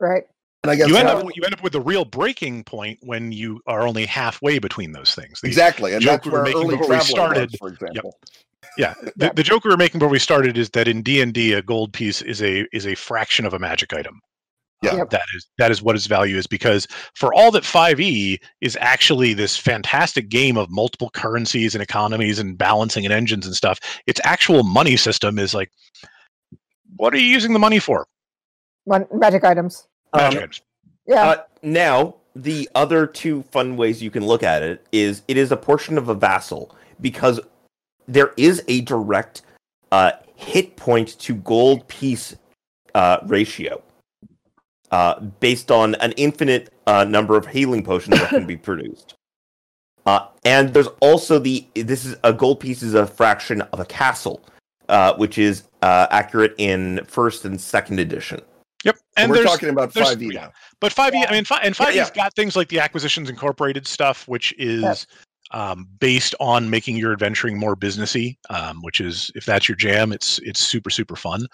Right. 0.00 0.24
And 0.66 0.72
I 0.72 0.76
guess 0.76 0.88
You 0.88 0.96
end 0.96 1.08
up 1.08 1.24
you 1.36 1.44
end 1.44 1.54
up 1.54 1.62
with 1.62 1.72
the 1.72 1.80
real 1.80 2.04
breaking 2.04 2.64
point 2.64 2.98
when 3.02 3.30
you 3.30 3.60
are 3.68 3.86
only 3.86 4.04
halfway 4.04 4.58
between 4.58 4.90
those 4.90 5.14
things. 5.14 5.40
The, 5.40 5.46
exactly, 5.46 5.92
and 5.92 6.02
joke 6.02 6.24
that's 6.24 6.26
we 6.26 6.32
were 6.32 6.38
where 6.38 6.44
making 6.44 6.62
early 6.62 6.76
before 6.76 6.94
we 6.96 7.00
started- 7.00 7.50
was, 7.52 7.58
for 7.58 7.68
example. 7.68 8.18
Yeah, 8.76 8.94
the, 9.16 9.32
the 9.34 9.44
joke 9.44 9.64
we 9.64 9.70
were 9.70 9.76
making 9.76 10.00
before 10.00 10.10
we 10.10 10.18
started 10.18 10.58
is 10.58 10.70
that 10.70 10.88
in 10.88 11.02
D 11.02 11.20
and 11.20 11.32
D, 11.32 11.52
a 11.52 11.62
gold 11.62 11.92
piece 11.92 12.20
is 12.20 12.42
a 12.42 12.66
is 12.72 12.84
a 12.84 12.96
fraction 12.96 13.46
of 13.46 13.54
a 13.54 13.60
magic 13.60 13.92
item. 13.92 14.20
Yeah. 14.82 14.96
Yep. 14.96 15.10
that 15.10 15.24
is 15.34 15.46
that 15.56 15.70
is 15.70 15.82
what 15.82 15.96
its 15.96 16.06
value 16.06 16.36
is 16.36 16.46
because 16.46 16.86
for 17.14 17.32
all 17.32 17.50
that 17.52 17.62
5e 17.62 18.36
is 18.60 18.76
actually 18.78 19.32
this 19.32 19.56
fantastic 19.56 20.28
game 20.28 20.58
of 20.58 20.68
multiple 20.68 21.08
currencies 21.14 21.74
and 21.74 21.82
economies 21.82 22.38
and 22.38 22.58
balancing 22.58 23.06
and 23.06 23.12
engines 23.12 23.46
and 23.46 23.54
stuff 23.54 23.80
its 24.06 24.20
actual 24.22 24.64
money 24.64 24.98
system 24.98 25.38
is 25.38 25.54
like 25.54 25.70
what 26.96 27.14
are 27.14 27.16
you 27.16 27.24
using 27.24 27.54
the 27.54 27.58
money 27.58 27.78
for 27.78 28.06
magic 29.12 29.44
items. 29.44 29.88
Um. 30.12 30.50
Yeah. 31.06 31.22
Uh, 31.22 31.42
now, 31.62 32.16
the 32.34 32.68
other 32.74 33.06
two 33.06 33.42
fun 33.44 33.76
ways 33.76 34.02
you 34.02 34.10
can 34.10 34.26
look 34.26 34.42
at 34.42 34.62
it 34.62 34.84
is 34.92 35.22
it 35.28 35.36
is 35.36 35.52
a 35.52 35.56
portion 35.56 35.96
of 35.98 36.08
a 36.08 36.14
vassal 36.14 36.74
because 37.00 37.40
there 38.06 38.32
is 38.36 38.62
a 38.68 38.82
direct 38.82 39.42
uh, 39.92 40.12
hit 40.34 40.76
point 40.76 41.18
to 41.20 41.34
gold 41.34 41.86
piece 41.88 42.36
uh, 42.94 43.18
ratio 43.26 43.82
uh, 44.90 45.20
based 45.20 45.70
on 45.70 45.94
an 45.96 46.12
infinite 46.12 46.72
uh, 46.86 47.04
number 47.04 47.36
of 47.36 47.46
healing 47.46 47.82
potions 47.82 48.18
that 48.18 48.30
can 48.30 48.46
be 48.46 48.56
produced. 48.68 49.14
Uh, 50.04 50.26
and 50.44 50.72
there's 50.72 50.88
also 51.00 51.38
the 51.38 51.66
this 51.74 52.04
is 52.04 52.14
a 52.22 52.32
gold 52.32 52.60
piece 52.60 52.82
is 52.82 52.94
a 52.94 53.06
fraction 53.06 53.62
of 53.62 53.80
a 53.80 53.84
castle, 53.84 54.44
uh, 54.88 55.14
which 55.14 55.36
is 55.36 55.64
uh, 55.82 56.06
accurate 56.10 56.54
in 56.58 57.04
first 57.06 57.44
and 57.44 57.60
second 57.60 57.98
edition. 57.98 58.40
Yep 58.84 58.96
and 59.16 59.30
we're 59.30 59.42
talking 59.42 59.68
about 59.68 59.92
5e 59.92 60.32
now. 60.34 60.52
But 60.80 60.92
five 60.92 61.14
E, 61.14 61.24
I 61.26 61.32
mean, 61.32 61.44
fi- 61.44 61.60
and 61.62 61.76
five 61.76 61.90
E's 61.90 61.96
yeah. 61.96 62.10
got 62.14 62.34
things 62.34 62.54
like 62.56 62.68
the 62.68 62.80
acquisitions 62.80 63.30
incorporated 63.30 63.86
stuff, 63.86 64.28
which 64.28 64.54
is 64.58 64.82
Yep. 64.82 64.96
um, 65.52 65.88
based 65.98 66.34
on 66.38 66.68
making 66.68 66.96
your 66.96 67.12
adventuring 67.12 67.58
more 67.58 67.74
businessy. 67.76 68.36
Um, 68.50 68.82
which 68.82 69.00
is, 69.00 69.30
if 69.34 69.46
that's 69.46 69.68
your 69.68 69.76
jam, 69.76 70.12
it's 70.12 70.38
it's 70.40 70.60
super 70.60 70.90
super 70.90 71.16
fun. 71.16 71.46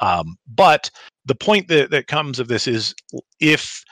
Um, 0.00 0.36
but 0.48 0.90
the 1.26 1.34
point 1.34 1.68
that 1.68 1.90
that 1.90 2.06
comes 2.06 2.38
of 2.38 2.48
this 2.48 2.66
is, 2.66 2.94
if 3.38 3.84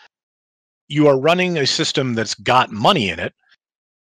you 0.89 1.07
are 1.07 1.19
running 1.19 1.59
a 1.59 1.67
system 1.67 2.15
that's 2.15 2.35
got 2.35 2.73
money 2.73 3.11
in 3.11 3.19
it, 3.21 3.35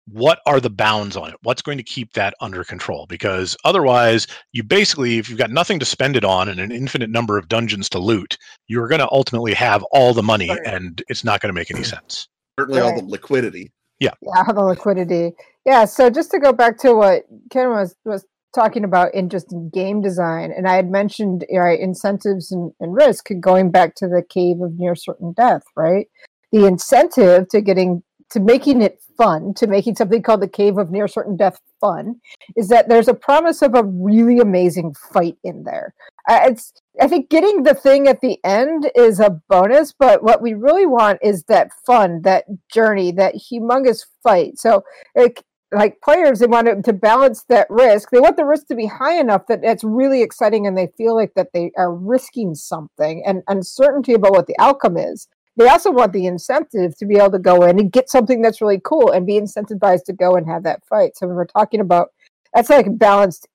what 0.07 0.39
are 0.45 0.59
the 0.59 0.69
bounds 0.69 1.17
on 1.17 1.29
it? 1.29 1.35
What's 1.41 1.61
going 1.61 1.77
to 1.77 1.83
keep 1.83 2.13
that 2.13 2.35
under 2.39 2.63
control? 2.63 3.05
Because 3.07 3.57
otherwise, 3.65 4.27
you 4.51 4.63
basically, 4.63 5.17
if 5.17 5.29
you've 5.29 5.39
got 5.39 5.51
nothing 5.51 5.79
to 5.79 5.85
spend 5.85 6.15
it 6.15 6.23
on 6.23 6.47
and 6.47 6.59
an 6.59 6.71
infinite 6.71 7.09
number 7.09 7.37
of 7.37 7.47
dungeons 7.47 7.89
to 7.89 7.99
loot, 7.99 8.37
you're 8.67 8.87
going 8.87 8.99
to 8.99 9.11
ultimately 9.11 9.53
have 9.53 9.83
all 9.91 10.13
the 10.13 10.23
money, 10.23 10.49
Right. 10.49 10.59
and 10.65 11.01
it's 11.07 11.23
not 11.23 11.41
going 11.41 11.49
to 11.49 11.59
make 11.59 11.71
any 11.71 11.81
mm. 11.81 11.89
sense. 11.89 12.27
Certainly 12.59 12.81
all 12.81 12.95
the 12.95 13.05
liquidity. 13.05 13.71
yeah, 13.99 14.11
Yeah, 14.21 14.51
the 14.51 14.63
liquidity. 14.63 15.33
Yeah, 15.65 15.85
so 15.85 16.09
just 16.09 16.31
to 16.31 16.39
go 16.39 16.53
back 16.53 16.77
to 16.79 16.93
what 16.93 17.23
Ken 17.49 17.69
was 17.69 17.95
was 18.05 18.25
talking 18.53 18.83
about 18.83 19.13
in 19.13 19.29
just 19.29 19.53
game 19.73 20.01
design, 20.01 20.51
and 20.55 20.67
I 20.67 20.75
had 20.75 20.89
mentioned 20.89 21.45
right 21.51 21.79
incentives 21.79 22.51
and, 22.51 22.71
and 22.79 22.93
risk, 22.93 23.27
going 23.39 23.71
back 23.71 23.95
to 23.95 24.07
the 24.07 24.23
cave 24.29 24.61
of 24.61 24.77
near 24.77 24.95
certain 24.95 25.33
death, 25.33 25.63
right? 25.75 26.07
The 26.51 26.65
incentive 26.65 27.49
to 27.49 27.61
getting 27.61 28.03
to 28.31 28.39
making 28.39 28.81
it 28.81 28.99
fun, 29.17 29.53
to 29.55 29.67
making 29.67 29.95
something 29.95 30.21
called 30.21 30.41
the 30.41 30.47
cave 30.47 30.77
of 30.77 30.91
near 30.91 31.07
certain 31.07 31.37
death 31.37 31.59
fun, 31.79 32.19
is 32.55 32.67
that 32.69 32.89
there's 32.89 33.07
a 33.07 33.13
promise 33.13 33.61
of 33.61 33.75
a 33.75 33.83
really 33.83 34.39
amazing 34.39 34.93
fight 35.13 35.37
in 35.43 35.63
there. 35.63 35.93
Uh, 36.27 36.39
it's 36.43 36.73
I 37.01 37.07
think 37.07 37.29
getting 37.29 37.63
the 37.63 37.73
thing 37.73 38.07
at 38.07 38.21
the 38.21 38.39
end 38.43 38.89
is 38.95 39.19
a 39.19 39.41
bonus, 39.49 39.93
but 39.97 40.23
what 40.23 40.41
we 40.41 40.53
really 40.53 40.85
want 40.85 41.19
is 41.21 41.43
that 41.43 41.71
fun, 41.85 42.21
that 42.23 42.45
journey, 42.71 43.11
that 43.13 43.35
humongous 43.35 44.05
fight. 44.23 44.57
So, 44.57 44.83
like, 45.15 45.43
like 45.71 45.99
players, 46.01 46.39
they 46.39 46.47
want 46.47 46.67
to, 46.67 46.81
to 46.81 46.93
balance 46.93 47.43
that 47.49 47.67
risk. 47.69 48.09
They 48.11 48.19
want 48.19 48.37
the 48.37 48.45
risk 48.45 48.67
to 48.67 48.75
be 48.75 48.85
high 48.85 49.19
enough 49.19 49.47
that 49.47 49.59
it's 49.63 49.83
really 49.83 50.21
exciting 50.21 50.65
and 50.65 50.77
they 50.77 50.87
feel 50.97 51.15
like 51.15 51.33
that 51.35 51.49
they 51.53 51.71
are 51.77 51.93
risking 51.93 52.55
something 52.55 53.23
and 53.25 53.43
uncertainty 53.47 54.13
about 54.13 54.31
what 54.31 54.47
the 54.47 54.55
outcome 54.57 54.95
is. 54.95 55.27
They 55.57 55.67
also 55.67 55.91
want 55.91 56.13
the 56.13 56.25
incentive 56.25 56.97
to 56.97 57.05
be 57.05 57.17
able 57.17 57.31
to 57.31 57.39
go 57.39 57.63
in 57.63 57.79
and 57.79 57.91
get 57.91 58.09
something 58.09 58.41
that's 58.41 58.61
really 58.61 58.81
cool 58.83 59.11
and 59.11 59.25
be 59.25 59.39
incentivized 59.39 60.03
to 60.05 60.13
go 60.13 60.35
and 60.35 60.47
have 60.47 60.63
that 60.63 60.85
fight. 60.85 61.15
So 61.15 61.27
when 61.27 61.35
we're 61.35 61.45
talking 61.45 61.79
about 61.79 62.09
that's 62.53 62.69
like 62.69 62.97
balanced 62.97 63.47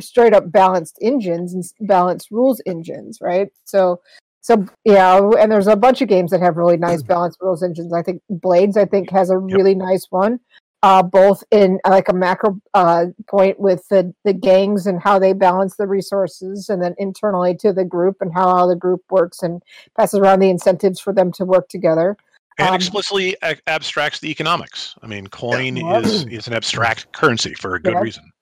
straight 0.00 0.32
up 0.32 0.50
balanced 0.50 0.98
engines 1.02 1.52
and 1.52 1.64
balanced 1.88 2.30
rules 2.30 2.60
engines, 2.66 3.18
right? 3.20 3.48
So, 3.64 4.00
so 4.40 4.64
yeah, 4.84 5.18
and 5.38 5.50
there's 5.50 5.66
a 5.66 5.76
bunch 5.76 6.02
of 6.02 6.08
games 6.08 6.30
that 6.30 6.40
have 6.40 6.56
really 6.56 6.76
nice 6.76 7.00
mm-hmm. 7.00 7.08
balanced 7.08 7.38
rules 7.40 7.62
engines. 7.62 7.92
I 7.92 8.02
think 8.02 8.22
Blades, 8.30 8.76
I 8.76 8.84
think, 8.84 9.10
has 9.10 9.30
a 9.30 9.38
really 9.38 9.74
nice 9.74 10.06
one, 10.10 10.38
uh, 10.82 11.02
both 11.02 11.42
in 11.50 11.78
uh, 11.84 11.90
like 11.90 12.08
a 12.08 12.12
macro 12.12 12.60
uh, 12.74 13.06
point 13.28 13.58
with 13.58 13.86
the 13.88 14.14
the 14.24 14.32
gangs 14.32 14.86
and 14.86 15.00
how 15.02 15.18
they 15.18 15.32
balance 15.32 15.76
the 15.76 15.86
resources, 15.86 16.68
and 16.68 16.82
then 16.82 16.94
internally 16.98 17.54
to 17.56 17.72
the 17.72 17.84
group 17.84 18.16
and 18.20 18.32
how 18.34 18.46
all 18.46 18.68
the 18.68 18.76
group 18.76 19.02
works 19.10 19.42
and 19.42 19.62
passes 19.96 20.18
around 20.18 20.40
the 20.40 20.50
incentives 20.50 21.00
for 21.00 21.12
them 21.12 21.32
to 21.32 21.44
work 21.44 21.68
together. 21.68 22.16
And 22.58 22.68
Um, 22.68 22.74
explicitly 22.74 23.36
a- 23.42 23.58
abstracts 23.66 24.20
the 24.20 24.30
economics. 24.30 24.94
I 25.02 25.06
mean, 25.06 25.26
coin 25.26 25.76
Yeah. 25.76 25.98
is 26.00 26.24
is 26.26 26.46
an 26.46 26.54
abstract 26.54 27.12
currency 27.12 27.54
for 27.54 27.74
a 27.74 27.80
good 27.80 27.94
Yeah. 27.94 28.00
reason. 28.00 28.32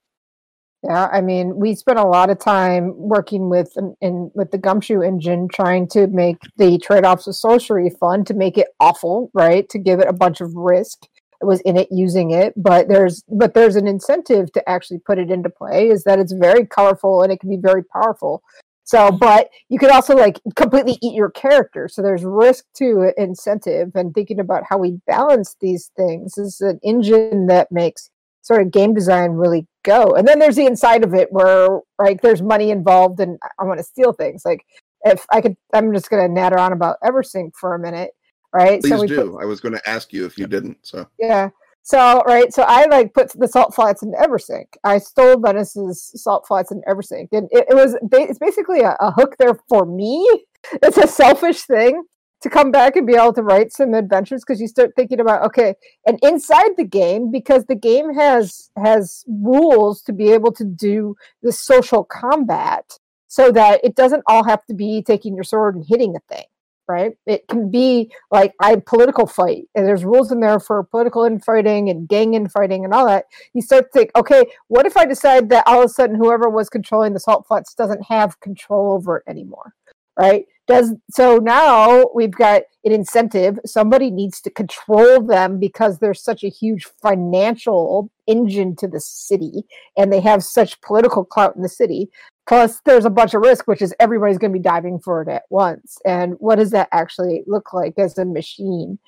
Yeah, 0.83 1.09
I 1.11 1.23
mean, 1.23 1.57
we 1.57 1.75
spent 1.75 1.99
a 1.99 2.07
lot 2.07 2.29
of 2.29 2.39
time 2.39 2.93
working 2.99 3.49
with 3.49 3.75
in, 3.79 3.97
in 4.03 4.31
with 4.35 4.51
the 4.51 4.59
Gumshoe 4.59 5.01
engine, 5.01 5.49
trying 5.49 5.89
to 5.89 6.09
make 6.09 6.37
the 6.59 6.77
trade-offs 6.79 7.27
of 7.27 7.35
sorcery 7.35 7.89
fun, 7.89 8.23
to 8.27 8.35
make 8.35 8.59
it 8.59 8.69
awful, 8.79 9.31
right? 9.33 9.67
To 9.71 9.79
give 9.79 9.99
it 10.01 10.09
a 10.09 10.13
bunch 10.13 10.43
of 10.43 10.55
risk 10.55 11.07
was 11.47 11.61
in 11.63 11.77
it 11.77 11.89
using 11.91 12.31
it, 12.31 12.53
but 12.57 12.89
there's 12.89 13.23
but 13.29 13.55
there's 13.55 13.77
an 13.77 13.87
incentive 13.87 14.53
to 14.53 14.69
actually 14.69 14.99
put 14.99 15.19
it 15.19 15.31
into 15.31 15.51
play. 15.51 15.89
Is 15.89 16.05
that 16.05 16.19
it's 16.19 16.33
very 16.33 16.67
colorful 16.67 17.23
and 17.23 17.33
it 17.33 17.41
can 17.41 17.51
be 17.51 17.59
very 17.61 17.85
powerful. 17.85 18.43
So, 18.85 19.11
but 19.11 19.49
you 19.71 19.79
could 19.79 19.91
also 19.91 20.15
like 20.15 20.41
completely 20.57 20.99
eat 21.03 21.15
your 21.15 21.31
character. 21.31 21.89
So 21.89 22.03
there's 22.03 22.25
risk 22.25 22.65
to 22.77 23.13
incentive, 23.17 23.93
and 23.95 24.15
thinking 24.15 24.41
about 24.41 24.65
how 24.69 24.79
we 24.79 25.01
balance 25.07 25.57
these 25.61 25.91
things 25.97 26.37
is 26.37 26.61
an 26.61 26.81
engine 26.83 27.47
that 27.47 27.73
makes 27.73 28.11
sort 28.43 28.61
of 28.61 28.71
game 28.71 28.93
design 28.93 29.33
really 29.33 29.67
go. 29.85 30.11
And 30.11 30.29
then 30.29 30.39
there's 30.39 30.57
the 30.57 30.67
inside 30.67 31.03
of 31.03 31.15
it 31.15 31.33
where 31.33 31.81
like 31.99 32.21
there's 32.21 32.43
money 32.43 32.71
involved 32.71 33.19
and 33.21 33.39
I- 33.59 33.65
want 33.65 33.79
to 33.79 33.85
steal 33.85 34.13
things. 34.13 34.43
Like 34.45 34.65
if 35.03 35.25
I 35.33 35.41
could 35.41 35.57
I'm 35.73 35.93
just 35.95 36.11
gonna 36.11 36.29
natter 36.29 36.59
on 36.59 36.73
about 36.73 36.99
Eversink 37.03 37.53
for 37.59 37.75
a 37.75 37.79
minute. 37.79 38.11
Right. 38.55 38.81
Please 38.81 39.01
we 39.01 39.09
do. 39.09 39.33
put- 39.33 39.43
I 39.43 39.47
was 39.47 39.61
going 39.61 39.75
to 39.75 39.91
ask 39.91 40.13
you 40.13 40.25
if 40.25 40.39
you 40.39 40.47
didn't. 40.47 40.79
So 40.83 41.09
yeah. 41.19 41.51
So 41.83 42.23
right, 42.27 42.51
so 42.51 42.63
I 42.63 42.87
like 42.87 43.13
put 43.13 43.39
the 43.39 43.47
salt 43.47 43.75
flats 43.75 44.03
in 44.03 44.13
Eversink. 44.13 44.69
I 44.85 44.97
stole 44.97 45.39
Venice's 45.39 46.13
salt 46.15 46.47
flats 46.47 46.73
in 46.73 46.81
Eversink, 46.89 47.29
and 47.33 47.47
it, 47.51 47.67
it 47.69 47.75
was 47.75 47.95
ba- 48.03 48.27
it's 48.27 48.39
basically 48.39 48.81
a, 48.81 48.97
a 49.01 49.11
hook 49.11 49.37
there 49.39 49.59
for 49.69 49.85
me. 49.85 50.27
It's 50.83 50.97
a 50.97 51.07
selfish 51.07 51.61
thing 51.65 52.05
to 52.41 52.49
come 52.49 52.71
back 52.71 52.97
and 52.97 53.07
be 53.07 53.15
able 53.15 53.35
to 53.35 53.43
write 53.43 53.71
some 53.71 53.93
adventures 53.93 54.43
because 54.43 54.63
you 54.63 54.67
start 54.67 54.93
thinking 54.97 55.21
about 55.21 55.45
okay, 55.45 55.75
and 56.07 56.19
inside 56.23 56.71
the 56.79 56.87
game 56.87 57.31
because 57.31 57.67
the 57.67 57.75
game 57.75 58.15
has 58.15 58.71
has 58.83 59.23
rules 59.29 60.01
to 60.05 60.15
be 60.15 60.33
able 60.33 60.53
to 60.53 60.65
do 60.65 61.15
the 61.43 61.53
social 61.53 62.03
combat, 62.03 62.99
so 63.29 63.53
that 63.53 63.85
it 63.85 63.95
doesn't 63.95 64.23
all 64.27 64.43
have 64.43 64.65
to 64.65 64.75
be 64.75 65.03
taking 65.03 65.35
your 65.35 65.45
sword 65.45 65.75
and 65.75 65.85
hitting 65.87 66.17
a 66.17 66.35
thing 66.35 66.47
right? 66.89 67.13
It 67.27 67.47
can 67.49 67.71
be 67.71 68.13
like 68.31 68.53
I 68.61 68.77
political 68.77 69.27
fight, 69.27 69.65
and 69.75 69.87
there's 69.87 70.05
rules 70.05 70.33
in 70.33 70.41
there 70.41 70.61
for 70.61 70.83
political 70.83 71.25
infighting 71.25 71.89
and 71.89 72.09
gang 72.09 72.35
infighting 72.35 72.85
and 72.85 72.93
all 72.93 73.07
that. 73.07 73.27
You 73.53 73.63
start 73.63 73.85
to 73.85 73.99
think, 73.99 74.11
okay, 74.17 74.45
what 74.69 74.87
if 74.87 74.97
I 74.97 75.07
decide 75.07 75.49
that 75.51 75.67
all 75.67 75.81
of 75.81 75.87
a 75.87 75.89
sudden 75.89 76.17
whoever 76.17 76.49
was 76.49 76.69
controlling 76.69 77.13
the 77.13 77.21
salt 77.21 77.47
flats 77.47 77.75
doesn't 77.75 78.05
have 78.09 78.41
control 78.41 78.93
over 78.93 79.19
it 79.19 79.31
anymore, 79.31 79.75
right? 80.19 80.45
Does 80.67 80.95
so 81.11 81.37
now 81.37 82.07
we've 82.15 82.33
got 82.33 82.63
an 82.85 82.93
incentive. 82.93 83.59
Somebody 83.67 84.11
needs 84.11 84.41
to 84.43 84.51
control 84.51 85.21
them 85.21 85.59
because 85.59 85.99
there's 85.99 86.23
such 86.23 86.43
a 86.43 86.49
huge 86.49 86.87
financial 87.03 88.11
engine 88.27 88.75
to 88.77 88.89
the 88.89 89.01
city 89.01 89.65
and 89.97 90.11
they 90.11 90.21
have 90.21 90.43
such 90.43 90.81
political 90.81 91.23
clout 91.23 91.55
in 91.55 91.61
the 91.61 91.69
city 91.69 92.09
plus 92.47 92.81
there's 92.85 93.05
a 93.05 93.11
bunch 93.11 93.35
of 93.35 93.43
risk 93.43 93.67
which 93.67 93.83
is 93.83 93.95
everybody's 94.01 94.39
going 94.39 94.53
to 94.53 94.59
be 94.59 94.63
diving 94.63 94.99
for 94.99 95.23
it 95.23 95.29
at 95.29 95.45
once. 95.51 95.99
And 96.05 96.35
what 96.39 96.57
does 96.57 96.71
that 96.71 96.89
actually 96.93 97.43
look 97.47 97.73
like 97.73 97.95
as 97.99 98.19
a 98.19 98.25
machine? 98.25 98.99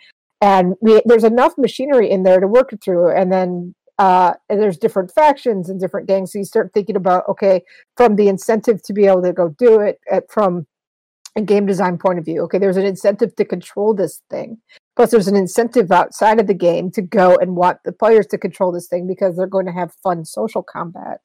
And 0.40 0.74
we, 0.80 1.02
there's 1.04 1.24
enough 1.24 1.54
machinery 1.56 2.10
in 2.10 2.22
there 2.22 2.40
to 2.40 2.46
work 2.46 2.72
it 2.72 2.82
through 2.82 3.10
and 3.10 3.32
then 3.32 3.74
uh, 3.98 4.34
and 4.50 4.60
there's 4.60 4.76
different 4.76 5.10
factions 5.10 5.70
and 5.70 5.80
different 5.80 6.06
gangs. 6.06 6.32
So 6.32 6.38
you 6.38 6.44
start 6.44 6.72
thinking 6.74 6.96
about 6.96 7.28
okay 7.28 7.62
from 7.96 8.16
the 8.16 8.28
incentive 8.28 8.82
to 8.82 8.92
be 8.92 9.06
able 9.06 9.22
to 9.22 9.32
go 9.32 9.48
do 9.58 9.80
it 9.80 10.00
at, 10.10 10.30
from 10.30 10.66
a 11.34 11.40
game 11.42 11.66
design 11.66 11.98
point 11.98 12.18
of 12.18 12.24
view 12.24 12.42
okay 12.42 12.56
there's 12.56 12.78
an 12.78 12.86
incentive 12.86 13.36
to 13.36 13.44
control 13.44 13.94
this 13.94 14.22
thing. 14.30 14.58
Plus 14.96 15.10
there's 15.10 15.28
an 15.28 15.36
incentive 15.36 15.92
outside 15.92 16.40
of 16.40 16.46
the 16.46 16.54
game 16.54 16.90
to 16.90 17.02
go 17.02 17.36
and 17.36 17.56
want 17.56 17.78
the 17.84 17.92
players 17.92 18.26
to 18.28 18.38
control 18.38 18.72
this 18.72 18.86
thing 18.86 19.06
because 19.06 19.36
they're 19.36 19.46
going 19.46 19.66
to 19.66 19.72
have 19.72 19.92
fun 20.02 20.24
social 20.24 20.62
combat 20.62 21.20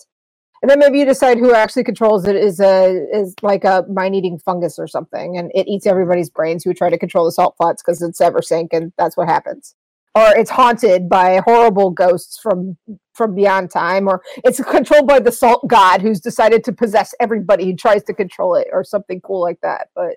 and 0.62 0.70
then 0.70 0.80
maybe 0.80 0.99
you 0.99 1.05
decide 1.05 1.38
who 1.38 1.53
actually 1.53 1.84
controls 1.84 2.28
it 2.28 2.36
is 2.36 2.59
a 2.59 3.05
is 3.14 3.34
like 3.41 3.64
a 3.64 3.86
mind 3.89 4.16
eating 4.16 4.38
fungus 4.39 4.78
or 4.80 4.88
something 4.88 5.38
and 5.38 5.51
it 5.55 5.68
eats 5.68 5.86
everybody's 5.88 6.30
brains 6.30 6.64
who 6.64 6.74
try 6.74 6.89
to 6.89 6.97
control 6.97 7.26
the 7.26 7.32
salt 7.32 7.55
flats 7.57 7.82
because 7.82 8.01
it's 8.01 8.20
Eversink 8.22 8.70
and 8.72 8.91
that's 8.97 9.18
what 9.18 9.28
happens. 9.28 9.76
Or 10.14 10.28
it's 10.38 10.49
haunted 10.49 11.07
by 11.07 11.41
horrible 11.45 11.89
ghosts 11.89 12.38
from 12.41 12.78
from 13.16 13.34
beyond 13.34 13.72
time 13.72 14.07
or 14.07 14.22
it's 14.43 14.62
controlled 14.64 15.07
by 15.07 15.20
the 15.20 15.32
salt 15.32 15.68
god 15.68 16.01
who's 16.01 16.20
decided 16.20 16.64
to 16.66 16.72
possess 16.74 17.14
everybody 17.20 17.66
who 17.66 17.76
tries 17.76 18.03
to 18.03 18.14
control 18.14 18.55
it 18.55 18.68
or 18.72 18.84
something 18.84 19.22
cool 19.22 19.41
like 19.41 19.59
that 19.62 19.88
but 19.95 20.16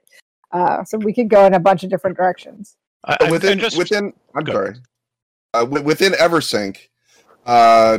uh, 0.53 0.85
so 0.85 0.99
we 0.99 1.13
could 1.13 1.29
go 1.29 1.45
in 1.47 1.55
a 1.55 1.59
bunch 1.59 1.83
of 1.83 1.91
different 1.91 2.17
directions. 2.17 2.77
I, 3.05 3.17
I- 3.21 3.27
I 3.27 3.31
within 3.31 3.59
just- 3.59 3.77
within 3.77 4.13
I'm 4.35 4.45
Go 4.45 4.53
sorry. 4.53 4.75
Uh, 5.53 5.61
wi- 5.61 5.83
within 5.85 6.13
Eversink, 6.13 6.79
uh, 7.47 7.99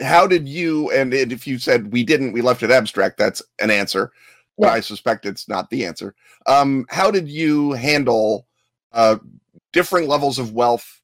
how 0.00 0.26
did 0.26 0.48
you 0.48 0.90
and 0.92 1.12
if 1.12 1.46
you 1.46 1.58
said 1.58 1.92
we 1.92 2.04
didn't, 2.04 2.32
we 2.32 2.42
left 2.42 2.62
it 2.62 2.70
abstract. 2.70 3.18
That's 3.18 3.42
an 3.60 3.70
answer. 3.70 4.12
But 4.56 4.66
Yeah. 4.68 4.72
I 4.74 4.80
suspect 4.80 5.26
it's 5.26 5.48
not 5.48 5.70
the 5.70 5.84
answer. 5.84 6.14
Um, 6.46 6.86
how 6.88 7.10
did 7.10 7.28
you 7.28 7.72
handle 7.72 8.46
uh, 8.92 9.16
different 9.72 10.08
levels 10.08 10.38
of 10.38 10.52
wealth 10.52 11.00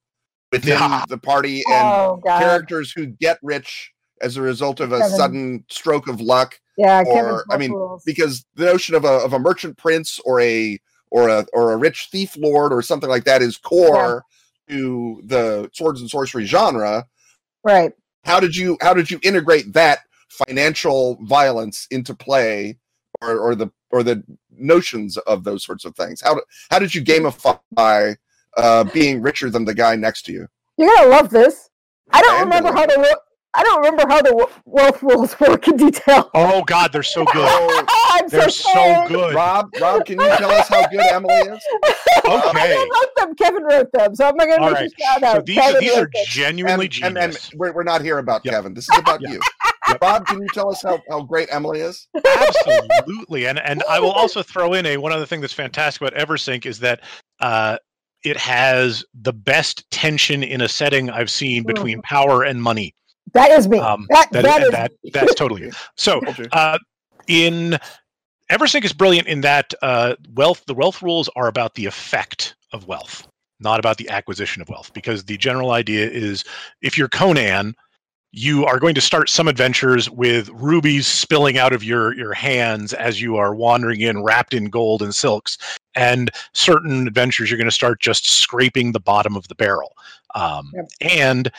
within 0.53 0.79
Yeah. 0.79 1.05
the 1.09 1.19
party 1.19 1.63
and 1.69 1.87
oh 1.89 2.21
characters 2.25 2.93
who 2.93 3.07
get 3.07 3.39
rich 3.43 3.93
as 4.21 4.37
a 4.37 4.43
result 4.43 4.81
of 4.81 4.93
a 4.93 4.99
Kevin. 5.01 5.17
sudden 5.17 5.65
stroke 5.69 6.09
of 6.09 6.21
luck? 6.21 6.59
yeah 6.77 7.05
or, 7.07 7.45
I 7.51 7.57
mean, 7.57 7.71
rules. 7.73 8.03
because 8.05 8.45
the 8.57 8.65
notion 8.65 8.97
of 8.97 9.05
a 9.05 9.09
of 9.09 9.33
a 9.33 9.39
merchant 9.39 9.77
prince 9.79 10.19
or 10.25 10.41
a 10.41 10.81
or 11.11 11.29
a 11.29 11.47
or 11.53 11.73
a 11.73 11.77
rich 11.77 12.09
thief 12.11 12.37
lord 12.37 12.73
or 12.73 12.83
something 12.83 13.09
like 13.09 13.23
that 13.25 13.43
is 13.43 13.57
core 13.57 14.25
to 14.69 15.21
the 15.25 15.71
swords 15.73 16.01
and 16.01 16.11
sorcery 16.11 16.45
genre. 16.47 17.05
right 17.63 17.93
How 18.25 18.41
did 18.41 18.57
you 18.57 18.79
how 18.81 18.95
did 18.95 19.11
you 19.11 19.19
integrate 19.23 19.73
that 19.75 20.01
financial 20.29 21.19
violence 21.23 21.87
into 21.91 22.15
play 22.15 22.79
or 23.21 23.39
or 23.39 23.55
the 23.55 23.69
or 23.91 24.03
the 24.03 24.23
notions 24.51 25.17
of 25.19 25.45
those 25.45 25.65
sorts 25.65 25.85
of 25.85 25.95
things? 25.95 26.21
How 26.21 26.41
how 26.71 26.79
did 26.79 26.95
you 26.95 27.03
gamify 27.05 28.17
uh, 28.57 28.85
being 28.85 29.21
richer 29.21 29.51
than 29.51 29.65
the 29.65 29.75
guy 29.75 29.97
next 29.97 30.23
to 30.23 30.33
you? 30.33 30.49
You're 30.79 30.95
gonna 30.95 31.09
love 31.11 31.31
this. 31.31 31.71
I 32.13 32.23
don't 32.23 32.37
I 32.37 32.41
remember 32.41 32.71
gonna 32.71 32.81
how 32.81 32.87
the 32.87 32.99
wo- 32.99 33.21
I 33.55 33.63
don't 33.63 33.79
remember 33.85 34.07
how 34.09 34.23
the 34.23 34.49
wealth 34.65 35.03
rules 35.03 35.39
work 35.39 35.69
in 35.69 35.77
detail. 35.77 36.31
oh 36.35 36.63
God, 36.65 36.93
they're 36.93 37.03
so 37.03 37.25
good. 37.33 37.89
I'm 38.25 38.29
They're 38.31 38.49
so, 38.49 38.73
so 38.73 39.09
good. 39.09 39.35
Rob, 39.35 39.71
Rob, 39.81 40.05
can 40.07 40.19
you 40.21 40.27
tell 40.37 40.51
us 40.51 40.69
how 40.69 40.87
good 40.89 41.01
Emily 41.13 41.35
is? 41.35 41.63
Okay. 42.27 42.33
I 42.75 42.89
wrote 42.91 43.11
them. 43.19 43.35
Kevin 43.35 43.65
wrote 43.65 43.93
them, 43.93 44.15
so 44.15 44.27
I'm 44.27 44.35
not 44.37 44.49
gonna 44.49 44.63
All 44.63 44.71
make 44.71 44.79
right. 44.81 44.91
a 44.91 45.03
shout 45.03 45.21
So 45.21 45.27
out. 45.27 45.45
these 45.47 45.59
are, 45.59 45.63
Kevin 45.63 45.81
these 45.81 45.93
are 45.95 46.01
them. 46.05 46.25
genuinely 46.29 46.91
and, 47.03 47.19
and, 47.19 47.35
and 47.35 47.51
we're, 47.57 47.75
we're 47.75 47.83
not 47.83 48.01
here 48.01 48.17
about 48.17 48.41
Yep. 48.47 48.55
Kevin. 48.55 48.73
This 48.73 48.89
is 48.91 48.99
about 48.99 49.21
Yep. 49.23 49.31
you. 49.33 49.41
Rob, 50.01 50.27
can 50.27 50.41
you 50.41 50.49
tell 50.55 50.71
us 50.71 50.81
how, 50.83 51.03
how 51.11 51.21
great 51.21 51.49
Emily 51.53 51.81
is? 51.81 52.09
Absolutely, 52.27 53.47
and 53.47 53.59
and 53.61 53.83
I 53.91 54.01
will 54.01 54.11
also 54.13 54.43
throw 54.55 54.73
in 54.73 54.87
a 54.87 54.97
one 54.97 55.13
other 55.13 55.27
thing 55.27 55.43
that's 55.43 55.53
fantastic 55.53 56.01
about 56.01 56.15
Eversink 56.15 56.65
is 56.65 56.79
that 56.81 57.01
uh, 57.41 57.77
it 58.25 58.39
has 58.39 59.05
the 59.21 59.35
best 59.35 59.85
tension 59.91 60.43
in 60.43 60.63
a 60.63 60.69
setting 60.69 61.11
I've 61.11 61.31
seen 61.31 61.65
between 61.65 62.01
power 62.03 62.43
and 62.45 62.63
money. 62.63 62.95
That 63.35 63.51
is 63.51 63.69
me. 63.69 63.79
Um, 63.79 64.07
that 64.11 64.31
that, 64.33 64.43
that 64.45 64.63
is 64.63 64.71
that 64.71 64.93
that's 65.13 65.35
totally 65.35 65.71
so. 65.97 66.21
You. 66.39 66.47
Uh, 66.53 66.79
in 67.27 67.79
Eversink 68.51 68.85
is 68.85 68.93
brilliant 68.93 69.27
in 69.27 69.41
that 69.41 69.73
uh, 69.83 70.17
wealth. 70.35 70.65
The 70.67 70.75
wealth 70.75 71.03
rules 71.03 71.31
are 71.35 71.49
about 71.49 71.75
the 71.75 71.87
effect 71.87 72.55
of 72.73 72.87
wealth, 72.87 73.27
not 73.61 73.79
about 73.79 73.97
the 73.97 74.09
acquisition 74.11 74.61
of 74.61 74.69
wealth. 74.69 74.93
Because 74.93 75.25
the 75.25 75.39
general 75.39 75.71
idea 75.71 76.09
is, 76.11 76.45
if 76.83 76.99
you're 76.99 77.09
Conan, 77.09 77.75
you 78.33 78.67
are 78.67 78.79
going 78.79 78.97
to 78.97 79.01
start 79.01 79.31
some 79.31 79.49
adventures 79.49 80.11
with 80.11 80.51
rubies 80.51 81.07
spilling 81.07 81.57
out 81.57 81.73
of 81.73 81.85
your 81.85 82.15
your 82.17 82.35
hands 82.35 82.93
as 82.93 83.23
you 83.23 83.37
are 83.37 83.55
wandering 83.55 84.01
in, 84.01 84.23
wrapped 84.23 84.53
in 84.53 84.67
gold 84.67 85.01
and 85.01 85.15
silks. 85.15 85.57
And 85.95 86.31
certain 86.53 87.07
adventures, 87.07 87.51
you're 87.51 87.59
going 87.59 87.67
to 87.67 87.71
start 87.71 88.01
just 88.01 88.29
scraping 88.29 88.93
the 88.93 89.01
bottom 89.01 89.37
of 89.37 89.49
the 89.49 89.55
barrel. 89.55 89.93
Um, 90.35 90.73
Yep. 90.75 90.89
And 91.01 91.53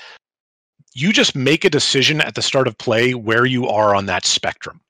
you 0.94 1.12
just 1.12 1.36
make 1.36 1.66
a 1.66 1.70
decision 1.70 2.22
at 2.22 2.36
the 2.36 2.42
start 2.42 2.68
of 2.68 2.78
play 2.78 3.14
where 3.14 3.46
you 3.46 3.68
are 3.68 3.96
on 3.96 4.06
that 4.06 4.26
spectrum 4.26 4.82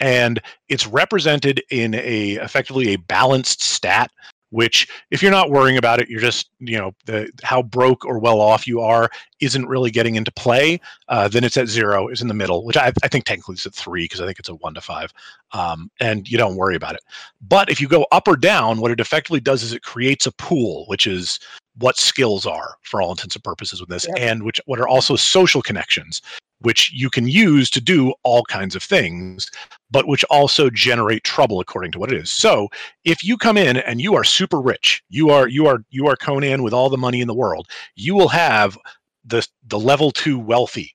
and 0.00 0.40
it's 0.68 0.86
represented 0.86 1.62
in 1.70 1.94
a 1.94 2.32
effectively 2.34 2.94
a 2.94 2.96
balanced 2.96 3.62
stat 3.62 4.10
which 4.50 4.88
if 5.10 5.22
you're 5.22 5.30
not 5.30 5.50
worrying 5.50 5.76
about 5.76 6.00
it 6.00 6.08
you're 6.08 6.20
just 6.20 6.50
you 6.60 6.78
know 6.78 6.92
the 7.06 7.28
how 7.42 7.62
broke 7.62 8.04
or 8.04 8.18
well 8.18 8.40
off 8.40 8.66
you 8.66 8.80
are 8.80 9.10
isn't 9.40 9.66
really 9.66 9.90
getting 9.90 10.14
into 10.14 10.30
play 10.32 10.80
uh, 11.08 11.26
then 11.28 11.42
it's 11.44 11.56
at 11.56 11.66
zero 11.66 12.08
is 12.08 12.22
in 12.22 12.28
the 12.28 12.34
middle 12.34 12.64
which 12.64 12.76
i, 12.76 12.92
I 13.02 13.08
think 13.08 13.24
technically 13.24 13.54
it's 13.54 13.66
at 13.66 13.74
three 13.74 14.04
because 14.04 14.20
i 14.20 14.26
think 14.26 14.38
it's 14.38 14.48
a 14.48 14.54
one 14.54 14.74
to 14.74 14.80
five 14.80 15.12
um, 15.52 15.90
and 16.00 16.28
you 16.28 16.38
don't 16.38 16.56
worry 16.56 16.76
about 16.76 16.94
it 16.94 17.02
but 17.40 17.70
if 17.70 17.80
you 17.80 17.88
go 17.88 18.06
up 18.12 18.28
or 18.28 18.36
down 18.36 18.80
what 18.80 18.90
it 18.90 19.00
effectively 19.00 19.40
does 19.40 19.62
is 19.62 19.72
it 19.72 19.82
creates 19.82 20.26
a 20.26 20.32
pool 20.32 20.84
which 20.86 21.06
is 21.06 21.40
what 21.78 21.98
skills 21.98 22.46
are 22.46 22.76
for 22.82 23.02
all 23.02 23.10
intents 23.10 23.34
and 23.34 23.44
purposes 23.44 23.80
with 23.80 23.88
this 23.90 24.06
Yep. 24.08 24.16
and 24.18 24.42
which 24.42 24.60
what 24.66 24.78
are 24.78 24.88
also 24.88 25.16
social 25.16 25.60
connections 25.60 26.22
which 26.60 26.90
you 26.92 27.10
can 27.10 27.28
use 27.28 27.68
to 27.70 27.80
do 27.80 28.14
all 28.22 28.44
kinds 28.44 28.74
of 28.74 28.82
things 28.82 29.50
but 29.90 30.08
which 30.08 30.24
also 30.24 30.70
generate 30.70 31.24
trouble 31.24 31.60
according 31.60 31.92
to 31.92 31.98
what 31.98 32.12
it 32.12 32.18
is. 32.18 32.30
So 32.30 32.68
if 33.04 33.22
you 33.22 33.36
come 33.36 33.56
in 33.56 33.76
and 33.78 34.00
you 34.00 34.14
are 34.14 34.24
super 34.24 34.60
rich, 34.60 35.02
you 35.08 35.30
are 35.30 35.48
you 35.48 35.66
are 35.66 35.84
you 35.90 36.06
are 36.06 36.16
Conan 36.16 36.62
with 36.62 36.72
all 36.72 36.90
the 36.90 36.98
money 36.98 37.20
in 37.20 37.28
the 37.28 37.34
world, 37.34 37.68
you 37.94 38.14
will 38.14 38.28
have 38.28 38.76
the 39.24 39.46
the 39.68 39.78
level 39.78 40.10
two 40.10 40.38
wealthy 40.38 40.94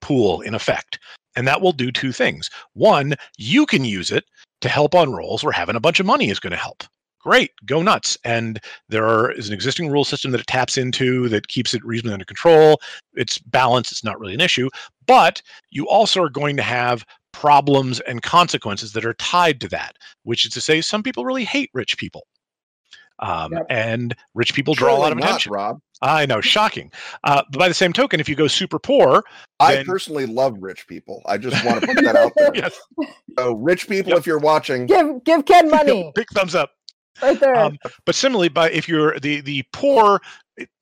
pool 0.00 0.40
in 0.40 0.54
effect. 0.54 0.98
And 1.36 1.46
that 1.46 1.60
will 1.60 1.72
do 1.72 1.92
two 1.92 2.12
things. 2.12 2.50
One, 2.72 3.14
you 3.38 3.64
can 3.66 3.84
use 3.84 4.10
it 4.10 4.24
to 4.62 4.68
help 4.68 4.94
on 4.94 5.12
rolls 5.12 5.44
where 5.44 5.52
having 5.52 5.76
a 5.76 5.80
bunch 5.80 6.00
of 6.00 6.06
money 6.06 6.28
is 6.28 6.40
going 6.40 6.50
to 6.50 6.56
help. 6.56 6.82
Great, 7.20 7.50
go 7.66 7.82
nuts. 7.82 8.16
And 8.24 8.58
there 8.88 9.04
are, 9.06 9.30
is 9.32 9.46
an 9.48 9.54
existing 9.54 9.90
rule 9.90 10.04
system 10.04 10.30
that 10.32 10.40
it 10.40 10.46
taps 10.46 10.78
into 10.78 11.28
that 11.28 11.48
keeps 11.48 11.74
it 11.74 11.84
reasonably 11.84 12.14
under 12.14 12.24
control. 12.24 12.80
It's 13.14 13.38
balanced, 13.38 13.92
it's 13.92 14.04
not 14.04 14.18
really 14.18 14.34
an 14.34 14.40
issue. 14.40 14.68
But 15.06 15.42
you 15.70 15.86
also 15.88 16.22
are 16.22 16.30
going 16.30 16.56
to 16.56 16.62
have 16.62 17.04
problems 17.32 18.00
and 18.00 18.22
consequences 18.22 18.92
that 18.94 19.04
are 19.04 19.14
tied 19.14 19.60
to 19.60 19.68
that, 19.68 19.96
which 20.22 20.44
is 20.46 20.52
to 20.52 20.60
say, 20.60 20.80
some 20.80 21.02
people 21.02 21.24
really 21.24 21.44
hate 21.44 21.70
rich 21.74 21.96
people. 21.98 22.26
Um, 23.18 23.52
Yep. 23.52 23.66
And 23.68 24.16
rich 24.34 24.54
people 24.54 24.72
draw 24.74 24.96
a 24.96 24.98
lot 24.98 25.12
of 25.12 25.18
not, 25.18 25.26
attention. 25.26 25.52
Rob. 25.52 25.80
I 26.02 26.24
know, 26.24 26.40
shocking. 26.40 26.90
Uh, 27.24 27.42
but 27.50 27.58
by 27.58 27.68
the 27.68 27.74
same 27.74 27.92
token, 27.92 28.18
if 28.20 28.28
you 28.30 28.34
go 28.34 28.46
super 28.46 28.78
poor, 28.78 29.22
I 29.60 29.84
personally 29.84 30.24
love 30.24 30.56
rich 30.58 30.86
people. 30.86 31.20
I 31.26 31.36
just 31.36 31.62
want 31.62 31.82
to 31.82 31.86
put 31.88 32.02
that 32.02 32.16
out 32.16 32.32
there. 32.34 32.50
yes, 32.54 32.80
So, 33.38 33.52
rich 33.56 33.86
people, 33.86 34.08
Yep. 34.12 34.18
if 34.20 34.26
you're 34.26 34.38
watching, 34.38 34.86
give 34.86 35.22
give 35.24 35.44
Ken 35.44 35.68
money 35.70 36.10
big 36.14 36.26
thumbs 36.30 36.54
up. 36.54 36.70
Right 37.22 37.38
there. 37.38 37.56
Um, 37.56 37.78
but 38.04 38.14
similarly, 38.14 38.48
by 38.48 38.70
if 38.70 38.88
you're 38.88 39.18
the 39.20 39.40
the 39.40 39.64
poor, 39.72 40.20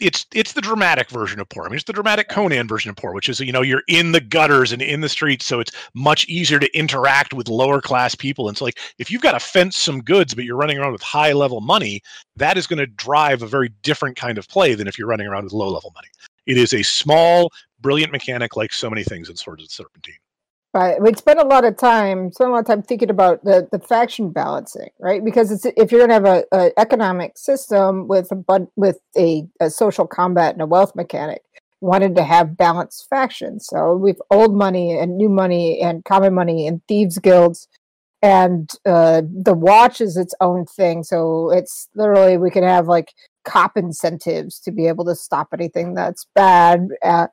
it's 0.00 0.26
it's 0.34 0.52
the 0.52 0.60
dramatic 0.60 1.10
version 1.10 1.40
of 1.40 1.48
poor. 1.48 1.64
I 1.64 1.68
mean, 1.68 1.76
it's 1.76 1.84
the 1.84 1.92
dramatic 1.92 2.28
Conan 2.28 2.68
version 2.68 2.90
of 2.90 2.96
poor, 2.96 3.12
which 3.12 3.28
is 3.28 3.40
you 3.40 3.52
know 3.52 3.62
you're 3.62 3.82
in 3.88 4.12
the 4.12 4.20
gutters 4.20 4.72
and 4.72 4.82
in 4.82 5.00
the 5.00 5.08
streets, 5.08 5.46
so 5.46 5.60
it's 5.60 5.72
much 5.94 6.26
easier 6.26 6.58
to 6.58 6.78
interact 6.78 7.34
with 7.34 7.48
lower 7.48 7.80
class 7.80 8.14
people. 8.14 8.48
And 8.48 8.56
so, 8.56 8.64
like, 8.64 8.78
if 8.98 9.10
you've 9.10 9.22
got 9.22 9.32
to 9.32 9.40
fence 9.40 9.76
some 9.76 10.00
goods, 10.00 10.34
but 10.34 10.44
you're 10.44 10.56
running 10.56 10.78
around 10.78 10.92
with 10.92 11.02
high 11.02 11.32
level 11.32 11.60
money, 11.60 12.02
that 12.36 12.56
is 12.56 12.66
going 12.66 12.78
to 12.78 12.86
drive 12.86 13.42
a 13.42 13.46
very 13.46 13.70
different 13.82 14.16
kind 14.16 14.38
of 14.38 14.48
play 14.48 14.74
than 14.74 14.88
if 14.88 14.98
you're 14.98 15.08
running 15.08 15.26
around 15.26 15.44
with 15.44 15.52
low 15.52 15.68
level 15.68 15.92
money. 15.94 16.08
It 16.46 16.56
is 16.56 16.72
a 16.72 16.82
small, 16.82 17.50
brilliant 17.80 18.12
mechanic, 18.12 18.56
like 18.56 18.72
so 18.72 18.88
many 18.88 19.04
things 19.04 19.28
in 19.28 19.36
Swords 19.36 19.62
of 19.62 19.70
Serpentine. 19.70 20.14
Right. 20.74 21.00
We'd 21.00 21.16
spend 21.16 21.40
a 21.40 21.46
lot 21.46 21.64
of 21.64 21.78
time, 21.78 22.30
spend 22.30 22.50
a 22.50 22.52
lot 22.52 22.60
of 22.60 22.66
time 22.66 22.82
thinking 22.82 23.08
about 23.08 23.42
the, 23.42 23.66
the 23.72 23.78
faction 23.78 24.30
balancing, 24.30 24.90
right? 25.00 25.24
Because 25.24 25.50
it's 25.50 25.64
if 25.64 25.90
you're 25.90 26.06
going 26.06 26.10
to 26.10 26.14
have 26.14 26.26
a, 26.26 26.44
a 26.52 26.78
economic 26.78 27.38
system 27.38 28.06
with 28.06 28.30
a 28.30 28.68
with 28.76 28.98
a, 29.16 29.46
a 29.60 29.70
social 29.70 30.06
combat 30.06 30.52
and 30.52 30.60
a 30.60 30.66
wealth 30.66 30.94
mechanic, 30.94 31.40
wanted 31.80 32.14
to 32.16 32.22
have 32.22 32.58
balanced 32.58 33.08
factions. 33.08 33.66
So 33.66 33.94
we've 33.96 34.20
old 34.30 34.54
money 34.54 34.92
and 34.98 35.16
new 35.16 35.30
money 35.30 35.80
and 35.80 36.04
common 36.04 36.34
money 36.34 36.66
and 36.66 36.82
thieves 36.86 37.18
guilds, 37.18 37.66
and 38.20 38.70
uh, 38.84 39.22
the 39.22 39.54
watch 39.54 40.02
is 40.02 40.18
its 40.18 40.34
own 40.42 40.66
thing. 40.66 41.02
So 41.02 41.50
it's 41.50 41.88
literally 41.94 42.36
we 42.36 42.50
could 42.50 42.62
have 42.62 42.88
like 42.88 43.14
cop 43.46 43.78
incentives 43.78 44.60
to 44.60 44.70
be 44.70 44.86
able 44.86 45.06
to 45.06 45.14
stop 45.14 45.48
anything 45.54 45.94
that's 45.94 46.26
bad. 46.34 46.88
Uh, 47.02 47.28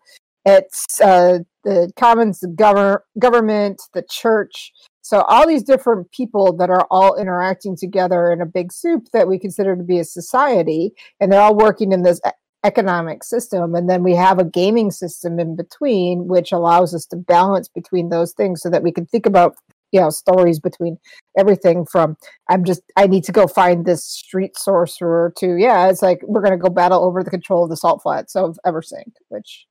it's 0.46 1.02
uh, 1.02 1.40
the 1.66 1.92
commons, 1.98 2.40
the 2.40 2.48
govern- 2.48 3.00
government, 3.20 3.82
the 3.94 4.04
church. 4.10 4.72
So 5.02 5.22
all 5.24 5.46
these 5.46 5.64
different 5.64 6.12
people 6.12 6.56
that 6.58 6.70
are 6.70 6.88
all 6.90 7.16
interacting 7.16 7.76
together 7.76 8.32
in 8.32 8.42
a 8.42 8.46
big 8.46 8.72
soup 8.72 9.08
that 9.12 9.28
we 9.28 9.38
consider 9.38 9.76
to 9.76 9.84
be 9.84 10.00
a 10.00 10.06
society, 10.06 10.94
and 11.20 11.32
they're 11.32 11.42
all 11.42 11.56
working 11.56 11.92
in 11.92 12.04
this 12.04 12.22
economic 12.64 13.24
system. 13.24 13.76
And 13.76 13.90
then 13.90 14.04
we 14.04 14.16
have 14.16 14.40
a 14.40 14.46
gaming 14.46 14.90
system 14.92 15.40
in 15.40 15.56
between, 15.56 16.28
which 16.28 16.52
allows 16.52 16.96
us 16.96 17.06
to 17.08 17.16
balance 17.16 17.68
between 17.68 18.10
those 18.10 18.34
things 18.34 18.62
so 18.62 18.70
that 18.70 18.84
we 18.84 18.92
can 18.92 19.06
think 19.06 19.26
about 19.26 19.56
you 19.92 20.02
know 20.02 20.10
stories 20.10 20.60
between 20.60 20.98
everything 21.38 21.86
from 21.86 22.18
i'm 22.50 22.66
just 22.66 22.82
i 22.98 23.06
need 23.06 23.24
to 23.24 23.32
go 23.32 23.46
find 23.46 23.86
this 23.86 24.04
street 24.04 24.58
sorcerer 24.58 25.32
to 25.38 25.58
yeah 25.58 25.88
it's 25.88 26.02
like 26.02 26.20
we're 26.24 26.42
going 26.42 26.52
to 26.52 26.58
go 26.58 26.70
battle 26.70 27.04
over 27.04 27.24
the 27.24 27.30
control 27.30 27.64
of 27.64 27.70
the 27.70 27.78
salt 27.78 28.02
flats 28.02 28.36
of 28.36 28.58
eversink 28.66 29.14
which 29.30 29.68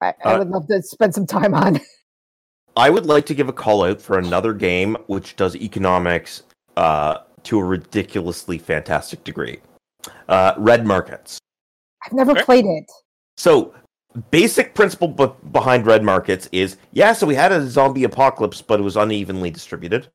I, 0.00 0.14
I 0.24 0.34
Uh, 0.34 0.38
would 0.38 0.48
love 0.48 0.66
to 0.68 0.82
spend 0.82 1.14
some 1.14 1.26
time 1.26 1.54
on 1.54 1.80
I 2.76 2.90
would 2.90 3.06
like 3.06 3.26
to 3.26 3.34
give 3.34 3.48
a 3.48 3.52
call 3.52 3.82
out 3.82 4.00
for 4.00 4.18
another 4.18 4.52
game 4.52 4.96
which 5.06 5.34
does 5.36 5.56
economics 5.56 6.42
uh, 6.76 7.18
to 7.44 7.58
a 7.58 7.64
ridiculously 7.64 8.58
fantastic 8.58 9.24
degree. 9.24 9.58
Uh, 10.28 10.54
Red 10.56 10.86
Markets. 10.86 11.38
i've 12.06 12.12
never 12.12 12.32
Okay. 12.32 12.44
played 12.44 12.64
it 12.66 12.84
So, 13.36 13.74
basic 14.30 14.74
principle 14.74 15.08
b- 15.08 15.26
behind 15.52 15.86
Red 15.86 16.04
Markets 16.04 16.48
is 16.52 16.76
yeah, 16.92 17.12
so 17.12 17.26
we 17.26 17.34
had 17.34 17.50
a 17.52 17.66
zombie 17.66 18.04
apocalypse, 18.04 18.62
but 18.62 18.78
it 18.80 18.82
was 18.84 18.96
unevenly 18.96 19.50
distributed. 19.50 20.08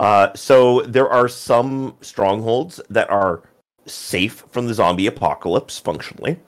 Uh, 0.00 0.32
so, 0.34 0.80
there 0.82 1.08
are 1.08 1.28
some 1.28 1.96
strongholds 2.00 2.80
that 2.90 3.08
are 3.10 3.42
safe 3.86 4.44
from 4.50 4.66
the 4.66 4.74
zombie 4.74 5.06
apocalypse 5.06 5.78
functionally. 5.78 6.38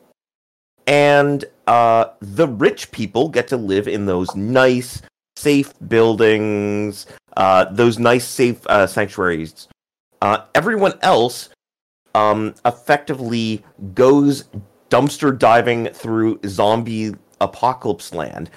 And 0.87 1.45
uh, 1.67 2.07
the 2.21 2.49
rich 2.49 2.91
people 2.93 3.29
get 3.29 3.49
to 3.49 3.57
live 3.57 3.89
in 3.89 4.07
those 4.07 4.35
nice, 4.35 5.03
safe 5.37 5.73
buildings, 5.89 7.07
uh, 7.37 7.65
those 7.73 7.99
nice, 7.99 8.25
safe 8.25 8.67
uh, 8.67 8.87
sanctuaries. 8.87 9.69
Uh, 10.23 10.45
everyone 10.55 10.95
else 11.03 11.51
um, 12.15 12.55
effectively 12.65 13.65
goes 13.95 14.45
dumpster 14.91 15.37
diving 15.37 15.89
through 15.89 16.41
zombie 16.47 17.15
apocalypse 17.41 18.15
land, 18.15 18.51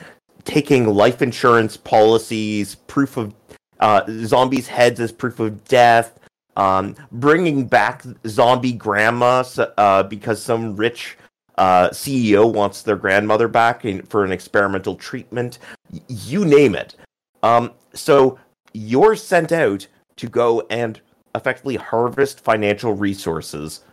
taking 0.46 0.88
life 0.88 1.22
insurance 1.22 1.76
policies, 1.76 2.76
proof 2.76 3.18
of 3.18 3.34
uh, 3.80 4.02
zombies' 4.26 4.68
heads 4.68 5.00
as 5.00 5.12
proof 5.12 5.40
of 5.40 5.64
death, 5.66 6.20
um, 6.56 6.96
bringing 7.12 7.68
back 7.68 8.04
zombie 8.28 8.74
grandma 8.74 9.44
uh, 9.78 10.04
because 10.04 10.42
some 10.42 10.76
rich 10.76 11.18
uh, 11.60 11.90
CEO 11.90 12.52
wants 12.52 12.82
their 12.82 12.96
grandmother 12.96 13.50
back 13.50 13.84
in, 13.84 14.02
for 14.04 14.24
an 14.24 14.32
experimental 14.32 14.96
treatment. 14.96 15.60
Y- 15.92 16.00
you 16.08 16.46
name 16.46 16.74
it. 16.74 16.96
Um, 17.44 17.74
so 17.94 18.40
you're 18.74 19.16
sent 19.16 19.52
out 19.52 19.86
to 20.16 20.28
go 20.28 20.66
and 20.70 21.02
effectively 21.36 21.76
harvest 21.76 22.40
financial 22.40 22.94
resources 22.94 23.84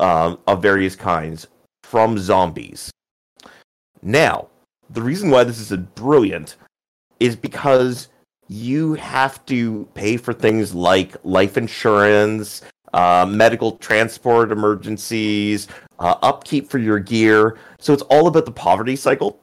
um, 0.00 0.38
of 0.46 0.62
various 0.62 0.96
kinds 0.96 1.46
from 1.84 2.18
zombies. 2.18 2.90
Now, 4.02 4.48
the 4.88 5.02
reason 5.02 5.30
why 5.30 5.44
this 5.44 5.58
is 5.70 5.76
brilliant 5.94 6.56
is 7.20 7.36
because 7.36 8.08
you 8.48 8.94
have 8.94 9.44
to 9.46 9.86
pay 9.92 10.16
for 10.16 10.32
things 10.32 10.74
like 10.74 11.16
life 11.22 11.58
insurance, 11.58 12.62
uh, 12.92 13.26
medical 13.28 13.72
transport 13.76 14.52
emergencies, 14.52 15.68
uh, 15.98 16.16
upkeep 16.22 16.68
for 16.68 16.78
your 16.78 16.98
gear. 16.98 17.58
So 17.78 17.92
it's 17.92 18.02
all 18.02 18.26
about 18.26 18.46
the 18.46 18.52
poverty 18.52 18.96
cycle. 18.96 19.40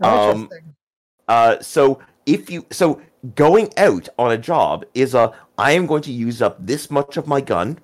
Um, 0.00 0.42
Interesting. 0.42 0.74
Uh, 1.28 1.60
so 1.60 2.00
if 2.26 2.50
you 2.50 2.66
so 2.70 3.00
going 3.34 3.70
out 3.76 4.08
on 4.18 4.32
a 4.32 4.38
job 4.38 4.84
is 4.94 5.14
a 5.14 5.32
I 5.58 5.72
am 5.72 5.86
going 5.86 6.02
to 6.02 6.12
use 6.12 6.40
up 6.40 6.56
this 6.64 6.90
much 6.90 7.16
of 7.16 7.26
my 7.26 7.40
gun, 7.40 7.78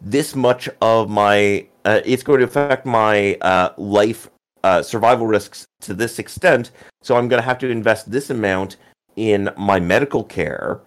this 0.00 0.34
much 0.34 0.68
of 0.80 1.10
my 1.10 1.66
uh, 1.84 2.00
it's 2.04 2.22
going 2.22 2.40
to 2.40 2.44
affect 2.44 2.86
my 2.86 3.36
uh, 3.40 3.70
life 3.76 4.28
uh, 4.64 4.82
survival 4.82 5.26
risks 5.26 5.66
to 5.80 5.94
this 5.94 6.18
extent. 6.18 6.72
So 7.02 7.16
I'm 7.16 7.28
going 7.28 7.40
to 7.40 7.46
have 7.46 7.58
to 7.58 7.68
invest 7.68 8.10
this 8.10 8.30
amount 8.30 8.76
in 9.14 9.50
my 9.56 9.80
medical 9.80 10.24
care. 10.24 10.80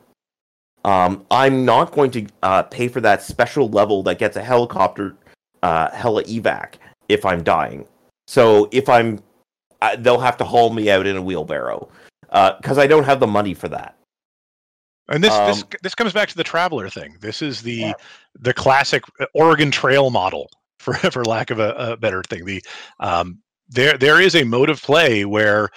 Um, 0.86 1.26
I'm 1.30 1.66
not 1.66 1.92
going 1.92 2.12
to 2.12 2.28
uh, 2.44 2.64
pay 2.64 2.88
for 2.88 3.02
that 3.02 3.22
special 3.22 3.70
level 3.70 4.02
that 4.04 4.18
gets 4.20 4.38
a 4.38 4.44
helicopter 4.44 5.16
uh, 5.62 5.92
hella 5.92 6.24
evac 6.24 6.76
if 7.10 7.26
I'm 7.26 7.44
dying. 7.44 7.86
So 8.28 8.70
if 8.72 8.88
I'm, 8.88 9.20
uh, 9.82 9.96
they'll 9.98 10.20
have 10.20 10.38
to 10.38 10.44
haul 10.46 10.70
me 10.70 10.90
out 10.90 11.06
in 11.06 11.18
a 11.18 11.22
wheelbarrow 11.22 11.90
because 12.22 12.78
I 12.78 12.88
don't 12.88 13.04
have 13.04 13.20
the 13.20 13.28
money 13.28 13.54
for 13.54 13.68
that. 13.70 13.96
And 15.10 15.24
this 15.24 15.34
this 15.40 15.64
Um, 15.64 15.70
this 15.82 15.96
comes 15.96 16.14
back 16.14 16.30
to 16.30 16.38
the 16.38 16.44
Traveller 16.44 16.90
thing. 16.90 17.18
This 17.20 17.42
is 17.42 17.62
the 17.64 17.74
Yeah. 17.74 17.94
the 18.40 18.54
classic 18.54 19.04
Oregon 19.34 19.72
Trail 19.72 20.12
model, 20.12 20.50
for 20.80 20.94
for 20.94 21.26
lack 21.26 21.50
of 21.50 21.60
a, 21.60 21.72
a 21.72 21.98
better 21.98 22.22
thing. 22.24 22.46
The 22.46 22.64
um, 23.00 23.40
there 23.68 23.98
there 23.98 24.22
is 24.22 24.36
a 24.36 24.44
mode 24.44 24.70
of 24.70 24.82
play 24.82 25.26
where 25.26 25.70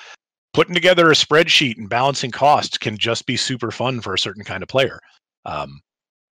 putting 0.53 0.75
together 0.75 1.11
a 1.11 1.15
spreadsheet 1.15 1.79
and 1.79 1.89
balancing 1.89 2.31
costs 2.31 2.79
can 2.79 2.97
just 2.99 3.27
be 3.27 3.37
super 3.37 3.71
fun 3.71 4.01
for 4.01 4.15
a 4.15 4.19
certain 4.19 4.45
kind 4.45 4.63
of 4.63 4.69
player. 4.69 5.01
Um, 5.45 5.81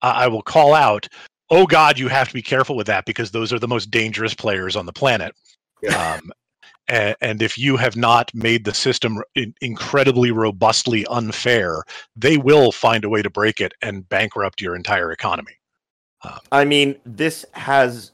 I, 0.02 0.26
I 0.26 0.28
will 0.28 0.42
call 0.42 0.74
out, 0.74 1.08
oh 1.50 1.66
God, 1.66 1.98
you 1.98 2.08
have 2.08 2.28
to 2.28 2.34
be 2.34 2.42
careful 2.42 2.76
with 2.76 2.88
that 2.88 3.06
because 3.06 3.32
those 3.32 3.52
are 3.52 3.60
the 3.60 3.68
most 3.68 3.90
dangerous 3.90 4.34
players 4.34 4.76
on 4.76 4.86
the 4.86 4.94
planet. 4.94 5.34
Um, 5.96 6.32
and, 6.88 7.16
and 7.22 7.42
if 7.42 7.58
you 7.58 7.78
have 7.78 7.96
not 7.96 8.32
made 8.34 8.66
the 8.66 8.74
system 8.74 9.22
in, 9.36 9.54
incredibly 9.62 10.32
robustly 10.32 11.06
unfair, 11.08 11.84
they 12.16 12.38
will 12.38 12.72
find 12.72 13.06
a 13.06 13.10
way 13.10 13.22
to 13.22 13.30
break 13.30 13.62
it 13.62 13.74
and 13.82 14.08
bankrupt 14.10 14.62
your 14.62 14.76
entire 14.76 15.12
economy. 15.12 15.54
I 16.52 16.66
mean, 16.66 16.98
this 17.06 17.46
has 17.54 18.12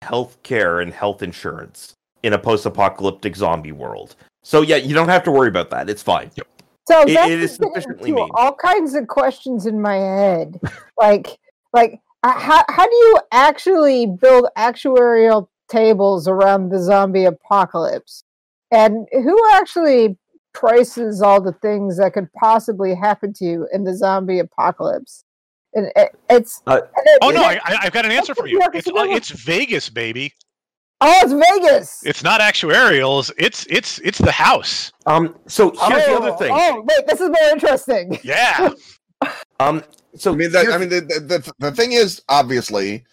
health 0.00 0.42
care 0.42 0.80
and 0.80 0.92
health 0.92 1.22
insurance 1.22 1.92
in 2.22 2.32
a 2.32 2.38
post-apocalyptic 2.38 3.36
zombie 3.36 3.72
world. 3.72 4.16
So 4.46 4.62
yeah, 4.62 4.76
you 4.76 4.94
don't 4.94 5.08
have 5.08 5.24
to 5.24 5.32
worry 5.32 5.48
about 5.48 5.70
that. 5.70 5.90
It's 5.90 6.04
fine. 6.04 6.30
So 6.88 7.00
It- 7.02 7.14
that's 7.14 7.28
it 7.32 7.40
is 7.40 7.56
sufficiently 7.56 8.10
into 8.10 8.22
all 8.36 8.54
kinds 8.54 8.94
of 8.94 9.08
questions 9.08 9.66
in 9.66 9.80
my 9.82 9.96
head, 9.96 10.60
like 11.00 11.36
like 11.72 11.98
uh, 12.22 12.30
how 12.38 12.62
how 12.68 12.86
do 12.86 12.94
you 12.94 13.18
actually 13.32 14.06
build 14.06 14.46
actuarial 14.56 15.48
tables 15.68 16.28
around 16.28 16.68
the 16.70 16.80
zombie 16.80 17.24
apocalypse, 17.24 18.22
and 18.70 19.08
who 19.10 19.36
actually 19.54 20.16
prices 20.54 21.20
all 21.22 21.40
the 21.40 21.52
things 21.54 21.98
that 21.98 22.12
could 22.14 22.32
possibly 22.34 22.94
happen 22.94 23.32
to 23.32 23.44
you 23.44 23.66
in 23.72 23.82
the 23.82 23.96
zombie 23.96 24.38
apocalypse? 24.38 25.24
And 25.74 25.90
it, 25.96 26.12
it's 26.30 26.62
Uh, 26.68 26.82
and 26.96 27.06
it- 27.06 27.18
Oh 27.20 27.30
no, 27.30 27.42
it- 27.50 27.60
I, 27.64 27.72
I- 27.74 27.78
I've 27.82 27.92
got 27.92 28.04
an 28.04 28.12
answer 28.12 28.32
for 28.36 28.46
you. 28.46 28.60
It's 28.74 28.86
uh, 28.86 28.92
you 29.02 29.16
it's 29.16 29.30
Vegas, 29.30 29.90
baby. 29.90 30.32
Oh, 31.00 31.20
it's 31.22 31.32
Vegas. 31.32 32.02
It's 32.04 32.22
not 32.22 32.40
actuarials. 32.40 33.30
It's 33.38 33.66
it's 33.68 33.98
it's 34.00 34.18
the 34.18 34.32
house. 34.32 34.92
Um. 35.06 35.36
So 35.46 35.70
here's 35.88 36.06
the 36.06 36.14
other 36.16 36.30
Oh, 36.30 36.36
thing. 36.36 36.50
Oh, 36.52 36.84
wait, 36.86 37.06
this 37.06 37.20
is 37.20 37.28
more 37.28 37.50
interesting. 37.52 38.18
Yeah. 38.24 38.70
Um. 39.60 39.82
So 40.16 40.32
I 40.32 40.36
mean, 40.36 40.52
that, 40.52 40.68
I 40.68 40.76
mean, 40.78 40.90
the, 40.90 41.00
the, 41.00 41.20
the, 41.38 41.52
the 41.58 41.72
thing 41.72 41.92
is 41.92 42.22
obviously 42.28 43.04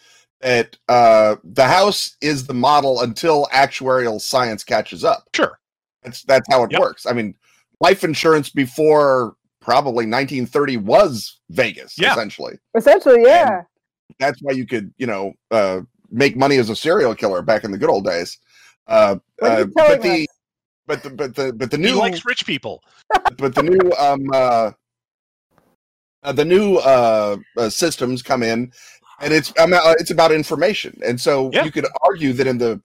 that 0.41 0.77
uh, 0.89 1.37
the 1.45 1.65
house 1.65 2.17
is 2.19 2.45
the 2.45 2.53
model 2.53 3.01
until 3.01 3.45
actuarial 3.53 4.19
science 4.19 4.63
catches 4.65 5.05
up. 5.05 5.23
Sure. 5.33 5.57
That's 6.03 6.23
that's 6.23 6.45
how 6.51 6.63
it 6.63 6.71
Yep. 6.73 6.81
works. 6.81 7.05
I 7.05 7.13
mean, 7.13 7.33
life 7.79 8.03
insurance 8.03 8.49
before 8.49 9.35
probably 9.61 10.05
1930 10.05 10.77
was 10.77 11.39
Vegas, 11.49 11.97
Yeah. 11.97 12.11
essentially. 12.11 12.59
Essentially, 12.75 13.21
yeah. 13.23 13.61
That's 14.19 14.41
why 14.41 14.51
you 14.51 14.67
could, 14.67 14.93
you 14.97 15.07
know, 15.07 15.33
uh, 15.51 15.79
make 16.13 16.37
money 16.37 16.57
as 16.57 16.69
a 16.69 16.75
serial 16.75 17.15
killer 17.15 17.41
back 17.41 17.63
in 17.63 17.71
the 17.71 17.77
good 17.77 17.89
old 17.89 18.05
days. 18.05 18.37
Uh, 18.87 19.17
What 19.39 19.51
are 19.51 19.61
uh, 19.61 19.65
but 19.75 20.01
the 20.01 20.27
but 20.85 21.03
the 21.03 21.09
but 21.09 21.35
the 21.35 21.53
but 21.53 21.71
the 21.71 21.77
He 21.77 21.83
new 21.83 21.95
likes 21.95 22.23
rich 22.25 22.45
people. 22.45 22.83
but 23.37 23.55
the 23.55 23.63
new 23.63 23.91
um 23.93 24.29
uh, 24.33 24.71
uh 26.23 26.31
the 26.31 26.45
new 26.45 26.75
uh, 26.77 27.37
uh 27.57 27.69
systems 27.69 28.21
come 28.21 28.43
in 28.43 28.71
and 29.19 29.33
it's 29.33 29.53
um, 29.59 29.73
uh, 29.73 29.95
it's 29.99 30.11
about 30.11 30.31
information 30.31 30.97
and 31.05 31.19
so 31.19 31.49
Yeah. 31.53 31.63
you 31.63 31.71
could 31.71 31.87
argue 32.05 32.33
that 32.33 32.47
in 32.47 32.57
the 32.57 32.81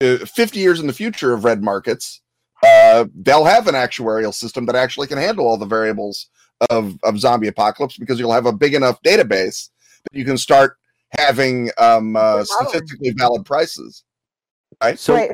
uh, 0.00 0.24
50 0.26 0.58
years 0.58 0.80
in 0.80 0.86
the 0.86 0.92
future 0.92 1.32
of 1.32 1.44
red 1.44 1.62
markets 1.62 2.20
uh 2.62 3.04
they'll 3.22 3.44
have 3.44 3.68
an 3.68 3.74
actuarial 3.74 4.34
system 4.34 4.66
that 4.66 4.76
actually 4.76 5.06
can 5.06 5.18
handle 5.18 5.46
all 5.46 5.56
the 5.56 5.66
variables 5.66 6.28
of 6.70 6.98
of 7.04 7.18
zombie 7.20 7.48
apocalypse 7.48 7.96
because 7.96 8.18
you'll 8.18 8.32
have 8.32 8.46
a 8.46 8.52
big 8.52 8.74
enough 8.74 9.00
database 9.02 9.70
that 10.04 10.18
you 10.18 10.24
can 10.24 10.36
start 10.38 10.76
having 11.12 11.70
um 11.78 12.16
uh, 12.16 12.44
statistically 12.44 13.10
valid 13.16 13.44
prices 13.44 14.04
right 14.82 14.98
so 14.98 15.14
wait, 15.14 15.30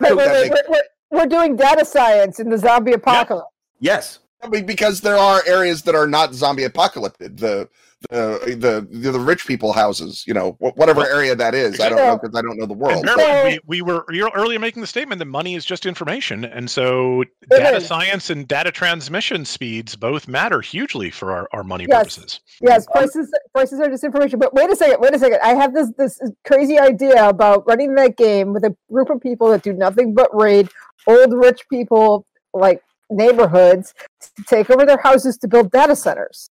wait, 0.00 0.16
wait, 0.16 0.16
that 0.16 0.32
wait, 0.32 0.50
makes- 0.50 0.62
we're, 0.68 0.74
we're, 1.10 1.20
we're 1.20 1.26
doing 1.26 1.56
data 1.56 1.84
science 1.84 2.40
in 2.40 2.50
the 2.50 2.58
zombie 2.58 2.92
apocalypse. 2.92 3.46
yes. 3.78 4.18
I 4.44 4.48
mean, 4.48 4.66
because 4.66 5.00
there 5.00 5.16
are 5.16 5.42
areas 5.46 5.82
that 5.82 5.94
are 5.94 6.06
not 6.06 6.34
zombie 6.34 6.64
apocalyptic. 6.64 7.36
The 7.36 7.68
the 8.10 8.56
the 8.90 8.98
the, 8.98 9.12
the 9.12 9.18
rich 9.20 9.46
people 9.46 9.72
houses, 9.72 10.24
you 10.26 10.34
know, 10.34 10.52
whatever 10.58 11.06
area 11.06 11.34
that 11.34 11.54
is. 11.54 11.80
I 11.80 11.88
don't 11.88 12.04
know 12.04 12.18
because 12.20 12.36
I 12.36 12.42
don't 12.42 12.58
know 12.58 12.66
the 12.66 12.74
world. 12.74 13.04
Marilyn, 13.04 13.44
we, 13.66 13.80
we 13.80 13.82
were 13.82 14.04
you're 14.10 14.30
earlier 14.34 14.58
making 14.58 14.82
the 14.82 14.86
statement 14.86 15.18
that 15.20 15.24
money 15.24 15.54
is 15.54 15.64
just 15.64 15.86
information, 15.86 16.44
and 16.44 16.70
so 16.70 17.22
It 17.22 17.30
data 17.48 17.78
is. 17.78 17.86
science 17.86 18.28
and 18.28 18.46
data 18.46 18.70
transmission 18.70 19.46
speeds 19.46 19.96
both 19.96 20.28
matter 20.28 20.60
hugely 20.60 21.10
for 21.10 21.32
our, 21.32 21.48
our 21.52 21.64
money 21.64 21.86
Yes. 21.88 22.16
purposes. 22.16 22.40
Yes, 22.60 22.86
prices 22.92 23.32
prices 23.54 23.80
are 23.80 23.88
just 23.88 24.04
information. 24.04 24.38
But 24.38 24.52
wait 24.52 24.70
a 24.70 24.76
second, 24.76 25.00
wait 25.00 25.14
a 25.14 25.18
second. 25.18 25.38
I 25.42 25.54
have 25.54 25.72
this 25.72 25.90
this 25.96 26.20
crazy 26.46 26.78
idea 26.78 27.26
about 27.26 27.66
running 27.66 27.94
that 27.94 28.18
game 28.18 28.52
with 28.52 28.64
a 28.64 28.76
group 28.92 29.08
of 29.08 29.20
people 29.22 29.48
that 29.48 29.62
do 29.62 29.72
nothing 29.72 30.12
but 30.12 30.28
raid 30.34 30.68
old 31.06 31.32
rich 31.32 31.62
people 31.70 32.26
like 32.52 32.82
neighborhoods 33.10 33.94
to 34.36 34.42
take 34.44 34.70
over 34.70 34.84
their 34.86 35.00
houses 35.02 35.36
to 35.38 35.48
build 35.48 35.70
data 35.70 35.96
centers. 35.96 36.50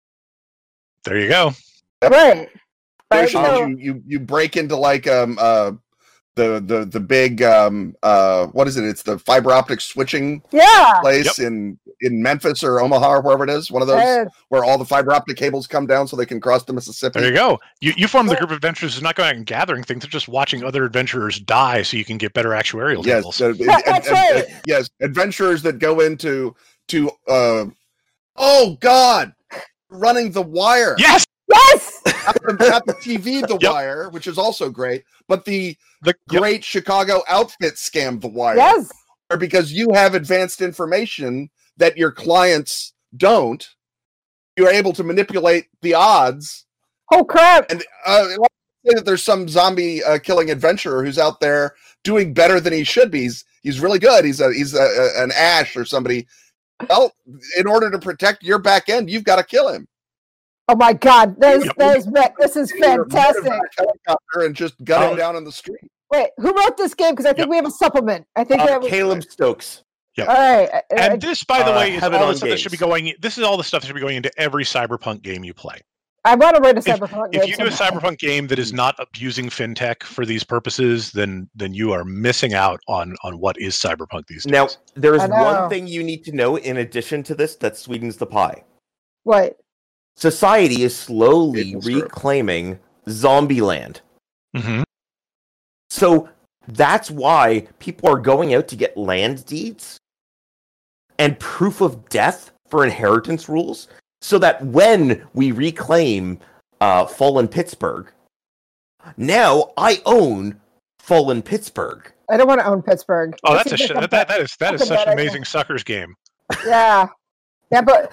There 1.05 1.18
you 1.18 1.28
go. 1.28 1.53
Right. 2.03 2.48
Right. 3.11 3.22
Notion 3.22 3.42
that 3.42 3.57
So, 3.57 3.66
you, 3.66 3.76
you 3.78 4.03
you 4.07 4.20
break 4.20 4.57
into 4.57 4.76
like 4.76 5.07
um 5.07 5.36
uh 5.40 5.72
the 6.35 6.62
the 6.64 6.85
the 6.87 7.01
big 7.01 7.43
um 7.43 7.95
uh 8.03 8.47
what 8.47 8.66
is 8.66 8.76
it? 8.76 8.85
It's 8.85 9.03
the 9.03 9.18
fiber 9.18 9.53
optic 9.53 9.80
switching 9.80 10.43
yeah. 10.51 10.99
place 11.01 11.39
in 11.39 11.78
in 12.01 12.22
Memphis 12.22 12.64
or 12.64 12.80
Omaha 12.80 13.16
or 13.16 13.20
wherever 13.20 13.45
it 13.45 13.51
is. 13.51 13.70
One 13.70 13.83
of 13.83 13.89
those 13.89 14.01
Uh, 14.01 14.24
where 14.49 14.64
all 14.64 14.78
the 14.78 14.85
fiber 14.85 15.12
optic 15.12 15.37
cables 15.37 15.66
come 15.66 15.87
down 15.87 16.09
so 16.09 16.16
they 16.16 16.24
can 16.26 16.41
cross 16.41 16.64
the 16.64 16.72
Mississippi. 16.72 17.20
There 17.20 17.28
you 17.28 17.35
go. 17.37 17.59
You 17.80 17.93
you 17.97 18.09
form 18.09 18.26
the 18.28 18.37
group 18.37 18.51
of 18.51 18.57
adventurers 18.57 18.95
who's 18.95 19.03
not 19.03 19.14
going 19.14 19.28
out 19.28 19.37
and 19.37 19.45
gathering 19.47 19.83
things; 19.85 20.03
they're 20.03 20.11
just 20.11 20.28
watching 20.28 20.64
other 20.64 20.85
adventurers 20.85 21.39
die, 21.39 21.83
so 21.83 21.97
you 21.99 22.05
can 22.05 22.16
get 22.18 22.33
better 22.33 22.51
actuarial 22.51 23.05
yes, 23.05 23.22
tables. 23.22 23.41
uh, 23.43 23.53
Yeah, 23.59 23.78
that's 23.85 24.09
ad- 24.09 24.12
right. 24.35 24.45
ad- 24.49 24.62
yes, 24.66 24.91
adventurers 25.01 25.62
that 25.62 25.78
go 25.78 26.01
into 26.01 26.57
to 26.89 27.11
uh 27.28 27.66
oh 28.37 28.76
god, 28.80 29.33
running 29.91 30.33
the 30.33 30.43
wire. 30.43 30.97
yes, 30.99 31.11
yes. 31.12 31.24
not 31.24 31.32
the, 32.47 32.68
not 32.68 32.86
the 32.86 32.95
TV 32.95 33.47
The 33.47 33.59
Yep. 33.61 33.72
Wire, 33.72 34.11
which 34.11 34.26
is 34.26 34.38
also 34.38 34.70
great, 34.70 35.05
but 35.28 35.45
the 35.45 35.76
the 36.03 36.14
yep. 36.30 36.40
great 36.40 36.64
Chicago 36.64 37.22
outfit 37.28 37.74
scam 37.74 38.20
The 38.20 38.28
Wire. 38.28 38.57
Yes. 38.57 38.90
Or 39.30 39.36
because 39.36 39.72
you 39.72 39.88
have 39.93 40.14
advanced 40.14 40.61
information 40.61 41.51
that 41.76 41.97
your 41.97 42.12
clients 42.12 42.93
don't, 43.16 43.66
you're 44.57 44.70
able 44.70 44.93
to 44.93 45.05
manipulate 45.05 45.68
the 45.80 45.95
odds. 45.95 46.66
Oh 47.12 47.24
crap. 47.24 47.70
And 47.70 47.82
uh, 48.07 48.28
say 48.84 48.95
that 48.95 49.05
there's 49.05 49.22
some 49.22 49.49
zombie 49.49 50.03
uh, 50.03 50.18
killing 50.18 50.51
adventurer 50.51 51.05
who's 51.05 51.18
out 51.18 51.40
there 51.40 51.74
doing 52.05 52.34
better 52.34 52.61
than 52.61 52.72
he 52.72 52.84
should 52.84 53.11
be. 53.11 53.22
He's, 53.22 53.45
he's 53.62 53.80
really 53.80 53.99
good. 53.99 54.24
He's 54.24 54.40
a 54.40 54.53
he's 54.53 54.74
a, 54.74 54.82
a- 54.82 55.22
an 55.22 55.32
Ash 55.36 55.76
or 55.76 55.84
somebody. 55.84 56.26
Well, 56.88 57.12
in 57.57 57.66
order 57.66 57.90
to 57.90 57.99
protect 57.99 58.43
your 58.43 58.59
back 58.59 58.88
end, 58.88 59.09
you've 59.09 59.24
got 59.24 59.36
to 59.36 59.45
kill 59.45 59.68
him. 59.68 59.86
Oh 60.68 60.76
my 60.76 60.92
god. 60.92 61.40
That 61.40 61.56
is, 61.58 61.64
Yep. 61.66 61.76
that 61.76 61.96
is 61.98 62.06
re- 62.08 62.32
this 62.38 62.56
is 62.56 62.72
fantastic. 62.72 63.52
helicopter 63.76 64.40
and 64.42 64.54
just 64.54 64.82
gun 64.84 65.02
him 65.02 65.10
Oh. 65.14 65.16
down 65.16 65.36
in 65.36 65.44
the 65.44 65.52
street. 65.52 65.90
Wait, 66.10 66.30
who 66.38 66.52
wrote 66.54 66.76
this 66.76 66.94
game? 66.94 67.10
Because 67.12 67.26
I 67.26 67.30
think 67.30 67.40
Yep. 67.40 67.48
we 67.48 67.56
have 67.56 67.66
a 67.66 67.70
supplement. 67.70 68.26
I 68.36 68.44
think 68.44 68.60
Uh, 68.62 68.66
that 68.66 68.80
was, 68.82 68.90
Caleb 68.90 69.22
Stokes. 69.24 69.82
all 70.20 70.26
right. 70.26 70.68
I- 70.72 70.76
I- 70.76 70.82
And 71.08 71.20
this, 71.22 71.42
by 71.44 71.62
the 71.62 71.72
Uh, 71.72 71.78
way, 71.78 71.94
is 71.96 72.02
all 72.02 72.10
the 72.10 72.34
stuff 72.34 72.48
that 72.50 72.60
should 72.60 72.70
be 72.72 72.78
going. 72.78 73.14
This 73.20 73.38
is 73.38 73.44
all 73.44 73.56
the 73.56 73.64
stuff 73.64 73.82
that 73.82 73.86
should 73.88 73.94
be 73.94 74.00
going 74.00 74.16
into 74.16 74.30
every 74.38 74.64
cyberpunk 74.64 75.22
game 75.22 75.42
you 75.42 75.54
play. 75.54 75.78
I 76.24 76.36
want 76.36 76.54
to 76.54 76.62
write 76.62 76.76
a 76.76 76.78
If- 76.78 76.84
cyberpunk 76.84 77.26
If 77.26 77.30
game 77.32 77.42
if 77.42 77.48
you 77.48 77.56
do 77.56 77.66
a 77.66 77.70
cyberpunk 77.70 78.18
game 78.18 78.46
that 78.46 78.58
is 78.60 78.72
not 78.72 78.94
abusing 79.00 79.48
fintech 79.50 80.04
for 80.04 80.24
these 80.24 80.44
purposes, 80.44 81.10
then 81.10 81.48
then 81.56 81.74
you 81.74 81.92
are 81.92 82.04
missing 82.04 82.54
out 82.54 82.78
on 82.86 83.16
on 83.24 83.40
what 83.40 83.58
is 83.58 83.74
cyberpunk 83.74 84.26
these 84.28 84.44
days. 84.44 84.52
Now, 84.52 84.68
there 84.94 85.14
is 85.16 85.22
one 85.22 85.68
thing 85.68 85.88
you 85.88 86.04
need 86.04 86.24
to 86.26 86.32
know 86.32 86.54
in 86.56 86.76
addition 86.76 87.24
to 87.24 87.34
this 87.34 87.56
that 87.56 87.76
sweetens 87.76 88.18
the 88.18 88.26
pie. 88.26 88.62
What? 89.24 89.56
Society 90.16 90.82
is 90.82 90.96
slowly 90.96 91.64
Maple 91.74 91.82
syrup. 91.82 92.02
reclaiming 92.04 92.78
Zombieland. 93.08 94.00
Mhm. 94.56 94.82
So 95.90 96.28
that's 96.68 97.10
why 97.10 97.66
people 97.78 98.08
are 98.08 98.18
going 98.18 98.54
out 98.54 98.68
to 98.68 98.76
get 98.76 98.96
land 98.96 99.44
deeds 99.46 99.98
and 101.18 101.38
proof 101.40 101.80
of 101.80 102.08
death 102.08 102.50
for 102.68 102.84
inheritance 102.84 103.48
rules 103.48 103.88
so 104.20 104.38
that 104.38 104.64
when 104.64 105.26
we 105.34 105.50
reclaim 105.52 106.38
uh, 106.80 107.06
fallen 107.06 107.48
Pittsburgh, 107.48 108.10
now 109.16 109.72
I 109.76 110.00
own 110.06 110.60
fallen 110.98 111.42
Pittsburgh. 111.42 112.12
I 112.30 112.36
don't 112.36 112.46
want 112.48 112.60
to 112.60 112.66
own 112.66 112.82
Pittsburgh. 112.82 113.36
Oh, 113.44 113.54
that's 113.54 113.72
a 113.72 113.76
seems 113.78 113.90
sh- 113.90 113.94
like 113.94 114.10
that, 114.10 114.28
that 114.28 114.40
is 114.40 114.54
that 114.56 114.74
is 114.74 114.80
such 114.86 114.90
bad 114.90 115.08
an 115.08 115.12
idea. 115.12 115.24
amazing 115.24 115.44
suckers 115.44 115.82
game. 115.84 116.14
Yeah. 116.64 117.08
Yeah, 117.70 117.80
but 117.82 118.12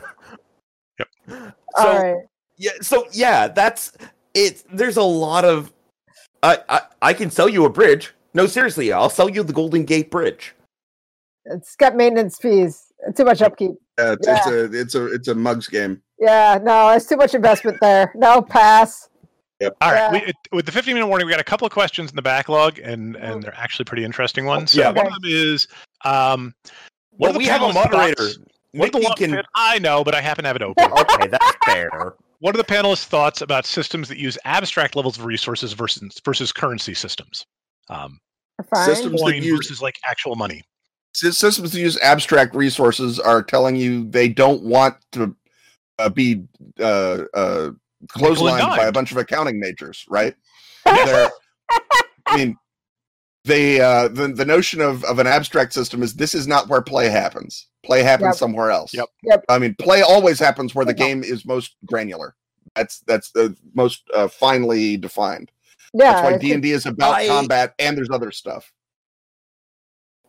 So 1.78 1.88
all 1.88 2.04
right. 2.04 2.24
yeah, 2.58 2.72
so 2.82 3.08
yeah, 3.12 3.48
that's 3.48 3.94
it. 4.34 4.64
There's 4.72 4.98
a 4.98 5.04
lot 5.04 5.46
of 5.46 5.72
I, 6.44 6.60
I 6.70 6.82
I 7.02 7.14
can 7.14 7.30
sell 7.30 7.50
you 7.50 7.66
a 7.66 7.70
bridge. 7.70 8.14
No, 8.34 8.46
seriously, 8.48 8.92
I'll 8.94 9.10
sell 9.10 9.30
you 9.30 9.44
the 9.44 9.54
Golden 9.54 9.84
Gate 9.86 10.12
Bridge. 10.12 10.54
It's 11.46 11.76
got 11.76 11.96
maintenance 11.96 12.38
fees. 12.38 12.86
Too 13.16 13.24
much 13.26 13.42
upkeep. 13.42 13.72
Yeah, 13.98 14.14
it's, 14.14 14.28
it's 14.28 14.48
a 14.48 14.64
it's 14.80 14.96
a 14.96 15.06
it's 15.14 15.28
a 15.30 15.36
mugs 15.36 15.68
game. 15.68 16.02
Yeah, 16.20 16.60
no, 16.62 16.90
it's 16.90 17.06
too 17.06 17.16
much 17.18 17.34
investment 17.34 17.78
there. 17.82 18.12
No, 18.16 18.42
pass. 18.42 19.10
Yep. 19.62 19.76
All 19.82 19.92
right, 19.92 19.98
Yeah. 19.98 20.12
we, 20.12 20.18
it, 20.20 20.36
with 20.54 20.66
the 20.66 20.72
15 20.72 20.94
minute 20.94 21.08
warning, 21.08 21.26
we 21.28 21.32
got 21.32 21.42
a 21.42 21.46
couple 21.46 21.66
of 21.66 21.74
questions 21.74 22.10
in 22.10 22.16
the 22.16 22.22
backlog, 22.22 22.80
and 22.80 23.16
and 23.18 23.42
they're 23.44 23.56
actually 23.56 23.86
pretty 23.86 24.04
interesting 24.06 24.46
ones. 24.46 24.72
So 24.72 24.82
Yeah. 24.82 24.92
one 24.92 25.08
of 25.08 25.14
them 25.14 25.22
is, 25.26 25.68
um, 26.06 26.54
Well, 27.18 27.18
what 27.18 27.30
are 27.30 27.34
the 27.34 27.40
we 27.40 27.46
have 27.46 27.62
a 27.62 27.74
moderator. 27.74 28.16
thoughts- 28.16 28.38
What 28.74 28.92
the 28.92 29.00
Nikki 29.00 29.28
lo- 29.28 29.36
can. 29.38 29.44
I 29.56 29.80
know, 29.80 30.04
but 30.04 30.14
I 30.16 30.22
happen 30.22 30.44
to 30.44 30.48
have 30.48 30.56
it 30.56 30.62
open. 30.62 30.92
Okay, 31.00 31.28
that's 31.28 31.56
fair. 31.66 31.90
what 32.40 32.54
are 32.56 32.58
the 32.58 32.64
panelists' 32.64 33.06
thoughts 33.06 33.42
about 33.42 33.66
systems 33.66 34.08
that 34.10 34.18
use 34.18 34.38
abstract 34.46 34.96
levels 34.96 35.18
of 35.18 35.26
resources 35.26 35.74
versus 35.74 36.20
versus 36.24 36.52
currency 36.52 36.94
systems? 36.94 37.46
Um, 37.90 38.20
Fine. 38.70 38.86
Systems- 38.86 39.22
that 39.22 39.36
use- 39.38 39.58
versus 39.58 39.82
like 39.82 39.96
actual 40.08 40.36
money. 40.36 40.62
Systems 41.14 41.72
that 41.72 41.80
use 41.80 41.98
abstract 42.02 42.56
resources 42.56 43.20
are 43.20 43.42
telling 43.42 43.76
you 43.76 44.08
they 44.10 44.28
don't 44.30 44.62
want 44.62 44.96
to 45.14 45.36
uh, 45.98 46.08
be 46.10 46.44
uh, 46.80 47.24
uh, 47.34 47.72
clotheslined 48.08 48.78
by 48.78 48.86
a 48.86 48.92
bunch 48.92 49.12
of 49.12 49.18
accounting 49.18 49.60
majors, 49.60 50.06
right? 50.08 50.36
They're, 50.86 51.30
I 52.28 52.38
mean, 52.38 52.56
they 53.46 53.80
uh, 53.80 54.08
the 54.10 54.28
the 54.28 54.46
notion 54.46 54.82
of 54.82 55.04
of 55.06 55.20
an 55.20 55.28
abstract 55.28 55.74
system 55.74 56.04
is 56.04 56.16
this 56.16 56.34
is 56.34 56.48
not 56.48 56.68
where 56.68 56.82
play 56.82 57.10
happens. 57.10 57.68
Play 57.86 58.04
happens 58.04 58.28
Yep. 58.28 58.36
somewhere 58.36 58.72
else. 58.72 58.94
Yep. 58.94 59.08
Yep. 59.24 59.46
I 59.50 59.58
mean, 59.60 59.76
play 59.80 60.02
always 60.02 60.40
happens 60.40 60.76
where 60.76 60.86
the 60.86 60.92
Yeah. 60.92 61.06
game 61.06 61.24
is 61.24 61.46
most 61.46 61.76
granular. 61.86 62.36
That's 62.76 63.00
that's 63.08 63.32
the 63.32 63.56
most 63.74 64.04
uh, 64.14 64.28
finely 64.28 64.98
defined. 64.98 65.52
yeah, 65.94 66.12
That's 66.14 66.24
why 66.24 66.38
D 66.38 66.54
and 66.54 66.62
D 66.62 66.72
is 66.72 66.86
about 66.86 67.16
I- 67.16 67.28
combat 67.28 67.74
and 67.80 67.98
there's 67.98 68.10
other 68.12 68.32
stuff. 68.32 68.72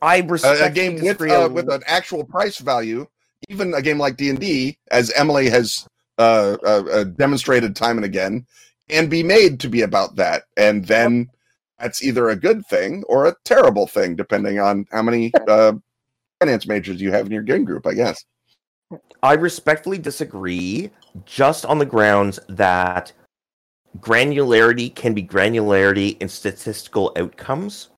I 0.02 0.20
respect 0.20 0.62
a 0.62 0.70
game 0.70 0.94
with 1.02 1.20
uh, 1.20 1.48
with 1.52 1.68
an 1.68 1.82
actual 1.86 2.24
price 2.24 2.58
value, 2.58 3.06
even 3.48 3.74
a 3.74 3.82
game 3.82 3.98
like 3.98 4.16
D 4.16 4.30
and 4.30 4.38
D, 4.40 4.78
as 4.90 5.10
Emily 5.12 5.50
has 5.50 5.86
uh, 6.18 6.56
uh, 6.64 6.84
uh, 6.90 7.04
demonstrated 7.04 7.76
time 7.76 7.98
and 7.98 8.04
again, 8.04 8.46
can 8.88 9.08
be 9.08 9.22
made 9.22 9.60
to 9.60 9.68
be 9.68 9.82
about 9.82 10.16
that, 10.16 10.44
and 10.56 10.86
then 10.86 11.28
that's 11.80 12.02
either 12.02 12.28
a 12.28 12.36
good 12.36 12.66
thing 12.66 13.02
or 13.08 13.26
a 13.26 13.36
terrible 13.44 13.86
thing, 13.86 14.16
depending 14.16 14.58
on 14.58 14.86
how 14.92 15.02
many 15.02 15.32
uh, 15.48 15.72
finance 16.40 16.66
majors 16.66 17.00
you 17.00 17.12
have 17.12 17.26
in 17.26 17.32
your 17.32 17.42
game 17.42 17.64
group. 17.64 17.86
I 17.86 17.94
guess. 17.94 18.24
I 19.22 19.34
respectfully 19.34 19.98
disagree, 19.98 20.90
just 21.24 21.64
on 21.64 21.78
the 21.78 21.86
grounds 21.86 22.40
that 22.48 23.12
granularity 23.98 24.94
can 24.94 25.14
be 25.14 25.22
granularity 25.22 26.20
in 26.20 26.28
statistical 26.28 27.12
outcomes, 27.16 27.90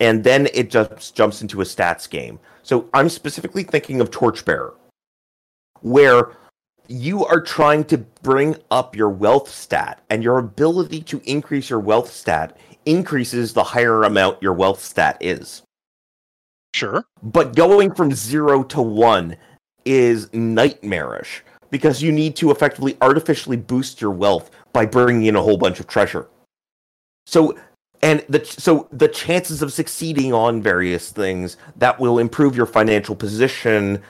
and 0.00 0.22
then 0.22 0.48
it 0.54 0.70
just 0.70 1.16
jumps 1.16 1.42
into 1.42 1.60
a 1.60 1.64
stats 1.64 2.08
game. 2.08 2.38
So 2.62 2.88
I'm 2.94 3.08
specifically 3.08 3.64
thinking 3.64 4.00
of 4.00 4.10
Torchbearer, 4.10 4.74
where 5.80 6.36
you 6.88 7.24
are 7.24 7.40
trying 7.40 7.84
to 7.84 7.98
bring 7.98 8.56
up 8.70 8.94
your 8.94 9.08
wealth 9.08 9.48
stat, 9.48 10.02
and 10.10 10.22
your 10.22 10.38
ability 10.38 11.02
to 11.02 11.20
increase 11.24 11.70
your 11.70 11.80
wealth 11.80 12.12
stat 12.12 12.56
increases 12.86 13.52
the 13.52 13.64
higher 13.64 14.02
amount 14.04 14.42
your 14.42 14.52
wealth 14.52 14.82
stat 14.82 15.16
is. 15.20 15.62
Sure. 16.74 17.04
But 17.22 17.54
going 17.54 17.94
from 17.94 18.12
zero 18.12 18.62
to 18.64 18.82
one 18.82 19.36
is 19.84 20.32
nightmarish 20.32 21.42
because 21.70 22.02
you 22.02 22.10
need 22.12 22.36
to 22.36 22.50
effectively 22.50 22.96
artificially 23.00 23.56
boost 23.56 24.00
your 24.00 24.10
wealth 24.10 24.50
by 24.72 24.86
bringing 24.86 25.26
in 25.26 25.36
a 25.36 25.42
whole 25.42 25.56
bunch 25.56 25.78
of 25.80 25.86
treasure. 25.86 26.28
So, 27.26 27.56
and 28.02 28.24
the 28.28 28.44
so 28.44 28.88
the 28.92 29.08
chances 29.08 29.62
of 29.62 29.72
succeeding 29.72 30.32
on 30.32 30.60
various 30.60 31.10
things 31.10 31.56
that 31.76 31.98
will 31.98 32.18
improve 32.18 32.54
your 32.56 32.66
financial 32.66 33.14
position, 33.14 34.02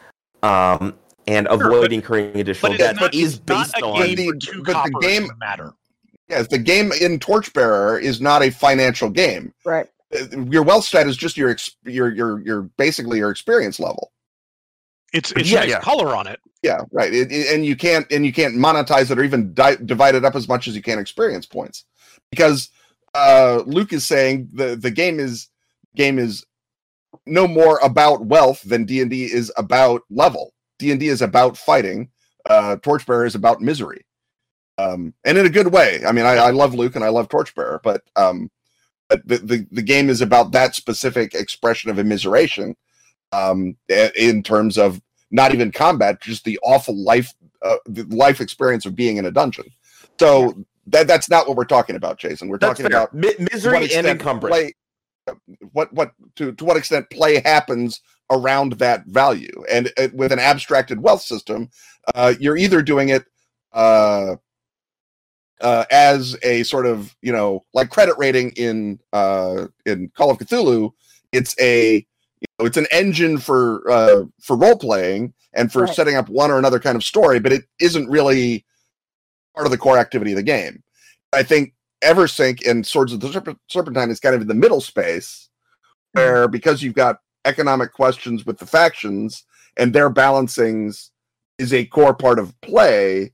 um, 0.42 0.94
and 1.26 1.46
but- 1.48 1.60
avoid 1.60 1.92
incurring 1.92 2.38
additional 2.40 2.72
But 2.72 2.78
debt 2.78 2.96
not, 2.96 3.14
is 3.14 3.34
it's 3.36 3.46
not 3.46 3.58
based 3.66 3.78
a 3.78 3.84
on. 3.86 3.98
game 4.06 4.16
the- 4.16 4.62
but 4.64 4.84
the 4.84 4.98
game- 5.00 5.30
matter. 5.38 5.72
Yes, 6.28 6.46
the 6.48 6.58
game 6.58 6.90
in 7.00 7.18
Torchbearer 7.18 7.98
is 7.98 8.20
not 8.20 8.42
a 8.42 8.50
financial 8.50 9.10
game. 9.10 9.52
right. 9.64 9.86
Uh, 10.14 10.40
Your 10.50 10.62
wealth 10.62 10.84
stat 10.84 11.06
is 11.06 11.16
just 11.16 11.36
your 11.36 11.56
your 11.84 12.12
your 12.14 12.40
your 12.40 12.62
basically 12.78 13.18
your 13.18 13.30
experience 13.30 13.78
level. 13.80 14.12
It's 15.12 15.32
it's 15.32 15.50
Yeah, 15.50 15.60
nice 15.60 15.70
yeah. 15.70 15.80
color 15.80 16.14
on 16.16 16.26
it. 16.26 16.40
Yeah, 16.62 16.82
right. 16.92 17.12
It, 17.12 17.30
it- 17.30 17.54
and 17.54 17.64
you 17.66 17.76
can't 17.76 18.10
and 18.12 18.24
you 18.24 18.32
can't 18.32 18.54
monetize 18.54 19.10
it 19.10 19.18
or 19.18 19.24
even 19.24 19.52
di- 19.54 19.76
divide 19.84 20.14
it 20.14 20.24
up 20.24 20.34
as 20.34 20.48
much 20.48 20.66
as 20.68 20.74
you 20.76 20.82
can 20.82 20.98
experience 20.98 21.46
points 21.46 21.84
because 22.30 22.70
uh, 23.14 23.62
Luke 23.66 23.92
is 23.92 24.04
saying 24.06 24.48
the 24.52 24.76
the 24.76 24.90
game 24.90 25.20
is 25.20 25.48
game 25.94 26.18
is 26.18 26.44
no 27.26 27.46
more 27.46 27.78
about 27.82 28.24
wealth 28.26 28.62
than 28.62 28.84
D 28.84 29.00
and 29.00 29.10
D 29.10 29.24
is 29.24 29.52
about 29.56 30.02
level. 30.10 30.52
D 30.78 30.90
and 30.90 30.98
D 31.00 31.08
is 31.08 31.22
about 31.22 31.56
fighting. 31.56 32.08
Uh, 32.48 32.76
Torchbearer 32.76 33.24
is 33.26 33.34
about 33.34 33.60
misery, 33.62 34.04
um, 34.78 35.14
and 35.24 35.38
in 35.38 35.46
a 35.46 35.50
good 35.50 35.72
way. 35.72 36.00
I 36.06 36.12
mean, 36.12 36.24
I, 36.24 36.34
I 36.34 36.50
love 36.50 36.74
Luke 36.74 36.96
and 36.96 37.04
I 37.04 37.08
love 37.08 37.28
Torchbearer, 37.28 37.80
but 37.82 38.02
um, 38.16 38.50
but 39.08 39.26
the, 39.26 39.38
the 39.38 39.66
the 39.70 39.82
game 39.82 40.08
is 40.08 40.20
about 40.20 40.52
that 40.52 40.74
specific 40.74 41.34
expression 41.34 41.90
of 41.90 41.96
immiseration 41.96 42.74
um, 43.32 43.76
in 44.16 44.42
terms 44.42 44.78
of 44.78 45.00
not 45.30 45.52
even 45.52 45.72
combat, 45.72 46.20
just 46.20 46.44
the 46.44 46.58
awful 46.62 46.96
life, 46.96 47.32
uh, 47.62 47.76
the 47.86 48.04
life 48.04 48.40
experience 48.40 48.86
of 48.86 48.94
being 48.94 49.16
in 49.16 49.26
a 49.26 49.30
dungeon. 49.30 49.66
So 50.18 50.64
that 50.86 51.06
that's 51.06 51.28
not 51.28 51.48
what 51.48 51.56
we're 51.56 51.64
talking 51.64 51.96
about, 51.96 52.18
Jason. 52.18 52.48
We're 52.48 52.58
That's 52.58 52.78
talking 52.78 52.90
fair. 52.90 53.02
about 53.02 53.14
Mi- 53.14 53.46
misery 53.52 53.92
and 53.94 54.06
encumbrance. 54.06 54.54
play- 54.54 54.74
what 55.72 55.92
what 55.92 56.12
to 56.36 56.52
to 56.52 56.64
what 56.64 56.76
extent 56.76 57.08
play 57.10 57.40
happens 57.40 58.00
around 58.30 58.74
that 58.74 59.06
value, 59.06 59.64
and 59.70 59.90
uh, 59.98 60.08
with 60.12 60.32
an 60.32 60.38
abstracted 60.38 61.00
wealth 61.00 61.22
system, 61.22 61.70
uh, 62.14 62.34
you're 62.38 62.56
either 62.56 62.82
doing 62.82 63.08
it. 63.08 63.24
Uh, 63.72 64.36
uh, 65.60 65.84
as 65.90 66.36
a 66.42 66.62
sort 66.64 66.86
of 66.86 67.14
you 67.22 67.32
know 67.32 67.64
like 67.74 67.90
credit 67.90 68.16
rating 68.18 68.50
in 68.52 68.98
uh, 69.12 69.66
in 69.86 70.10
Call 70.16 70.30
of 70.30 70.38
Cthulhu, 70.38 70.92
it's 71.32 71.54
a 71.60 71.96
you 72.40 72.46
know, 72.58 72.66
it's 72.66 72.76
an 72.76 72.86
engine 72.90 73.38
for 73.38 73.88
uh, 73.90 74.24
for 74.42 74.56
role 74.56 74.76
playing 74.78 75.32
and 75.54 75.72
for 75.72 75.82
Right. 75.84 75.94
setting 75.94 76.16
up 76.16 76.28
one 76.28 76.50
or 76.50 76.58
another 76.58 76.80
kind 76.80 76.96
of 76.96 77.04
story, 77.04 77.38
but 77.38 77.52
it 77.52 77.64
isn't 77.80 78.10
really 78.10 78.64
part 79.54 79.66
of 79.66 79.70
the 79.70 79.78
core 79.78 79.98
activity 79.98 80.32
of 80.32 80.36
the 80.36 80.42
game. 80.42 80.82
I 81.32 81.42
think 81.44 81.74
Eversink 82.02 82.68
and 82.68 82.84
Swords 82.86 83.12
of 83.12 83.20
the 83.20 83.28
Serp- 83.28 83.56
Serpentine 83.68 84.10
is 84.10 84.20
kind 84.20 84.34
of 84.34 84.42
in 84.42 84.48
the 84.48 84.54
middle 84.54 84.80
space, 84.80 85.48
where 86.12 86.48
because 86.48 86.82
you've 86.82 86.94
got 86.94 87.20
economic 87.44 87.92
questions 87.92 88.44
with 88.44 88.58
the 88.58 88.66
factions 88.66 89.44
and 89.76 89.92
their 89.92 90.10
balancings 90.10 91.10
is 91.58 91.72
a 91.72 91.84
core 91.86 92.14
part 92.14 92.38
of 92.38 92.58
play, 92.62 93.32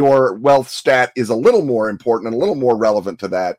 your 0.00 0.34
wealth 0.34 0.68
stat 0.70 1.12
is 1.14 1.28
a 1.28 1.34
little 1.36 1.64
more 1.64 1.90
important 1.90 2.26
and 2.28 2.34
a 2.34 2.38
little 2.38 2.54
more 2.54 2.76
relevant 2.76 3.18
to 3.20 3.28
that. 3.28 3.58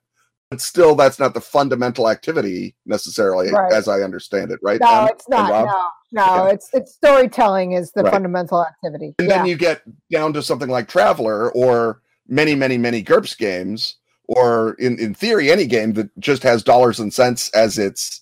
But 0.50 0.60
still, 0.60 0.96
that's 0.96 1.20
not 1.20 1.34
the 1.34 1.40
fundamental 1.42 2.10
activity 2.10 2.76
necessarily, 2.86 3.52
Right. 3.52 3.72
as 3.72 3.88
I 3.88 4.02
understand 4.02 4.52
it, 4.52 4.60
right? 4.64 4.82
No, 4.82 5.02
Em 5.04 5.08
it's 5.14 5.30
not. 5.30 5.50
No, 5.50 5.82
no, 6.12 6.46
Yeah. 6.46 6.54
it's 6.54 6.68
it's 6.74 6.92
storytelling 6.94 7.74
is 7.74 7.92
the 7.92 8.04
Right. 8.04 8.14
fundamental 8.14 8.66
activity. 8.66 9.14
And 9.20 9.28
yeah. 9.30 9.38
then 9.38 9.46
you 9.46 9.56
get 9.56 9.82
down 10.12 10.34
to 10.34 10.42
something 10.42 10.70
like 10.70 10.88
Traveller 10.90 11.52
or 11.54 12.02
many, 12.28 12.56
many, 12.56 12.78
many 12.78 13.02
GURPS 13.04 13.38
games, 13.38 13.96
or 14.28 14.74
in, 14.86 14.98
in 15.00 15.14
theory, 15.14 15.52
any 15.52 15.66
game 15.68 15.94
that 15.94 16.10
just 16.20 16.44
has 16.44 16.64
dollars 16.64 17.00
and 17.00 17.14
cents 17.14 17.50
as 17.54 17.78
its 17.78 18.22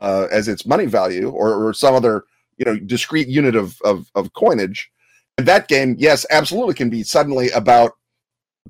uh, 0.00 0.26
as 0.30 0.48
its 0.48 0.66
money 0.66 0.86
value, 0.86 1.28
or, 1.30 1.48
or 1.66 1.72
some 1.72 1.94
other 1.94 2.24
you 2.58 2.64
know 2.66 2.76
discrete 2.94 3.28
unit 3.28 3.54
of, 3.56 3.68
of 3.84 4.10
of 4.14 4.32
coinage. 4.34 4.90
And 5.38 5.46
that 5.48 5.68
game, 5.68 5.96
yes, 5.98 6.26
absolutely 6.30 6.74
can 6.74 6.90
be 6.90 7.02
suddenly 7.02 7.50
about 7.50 7.92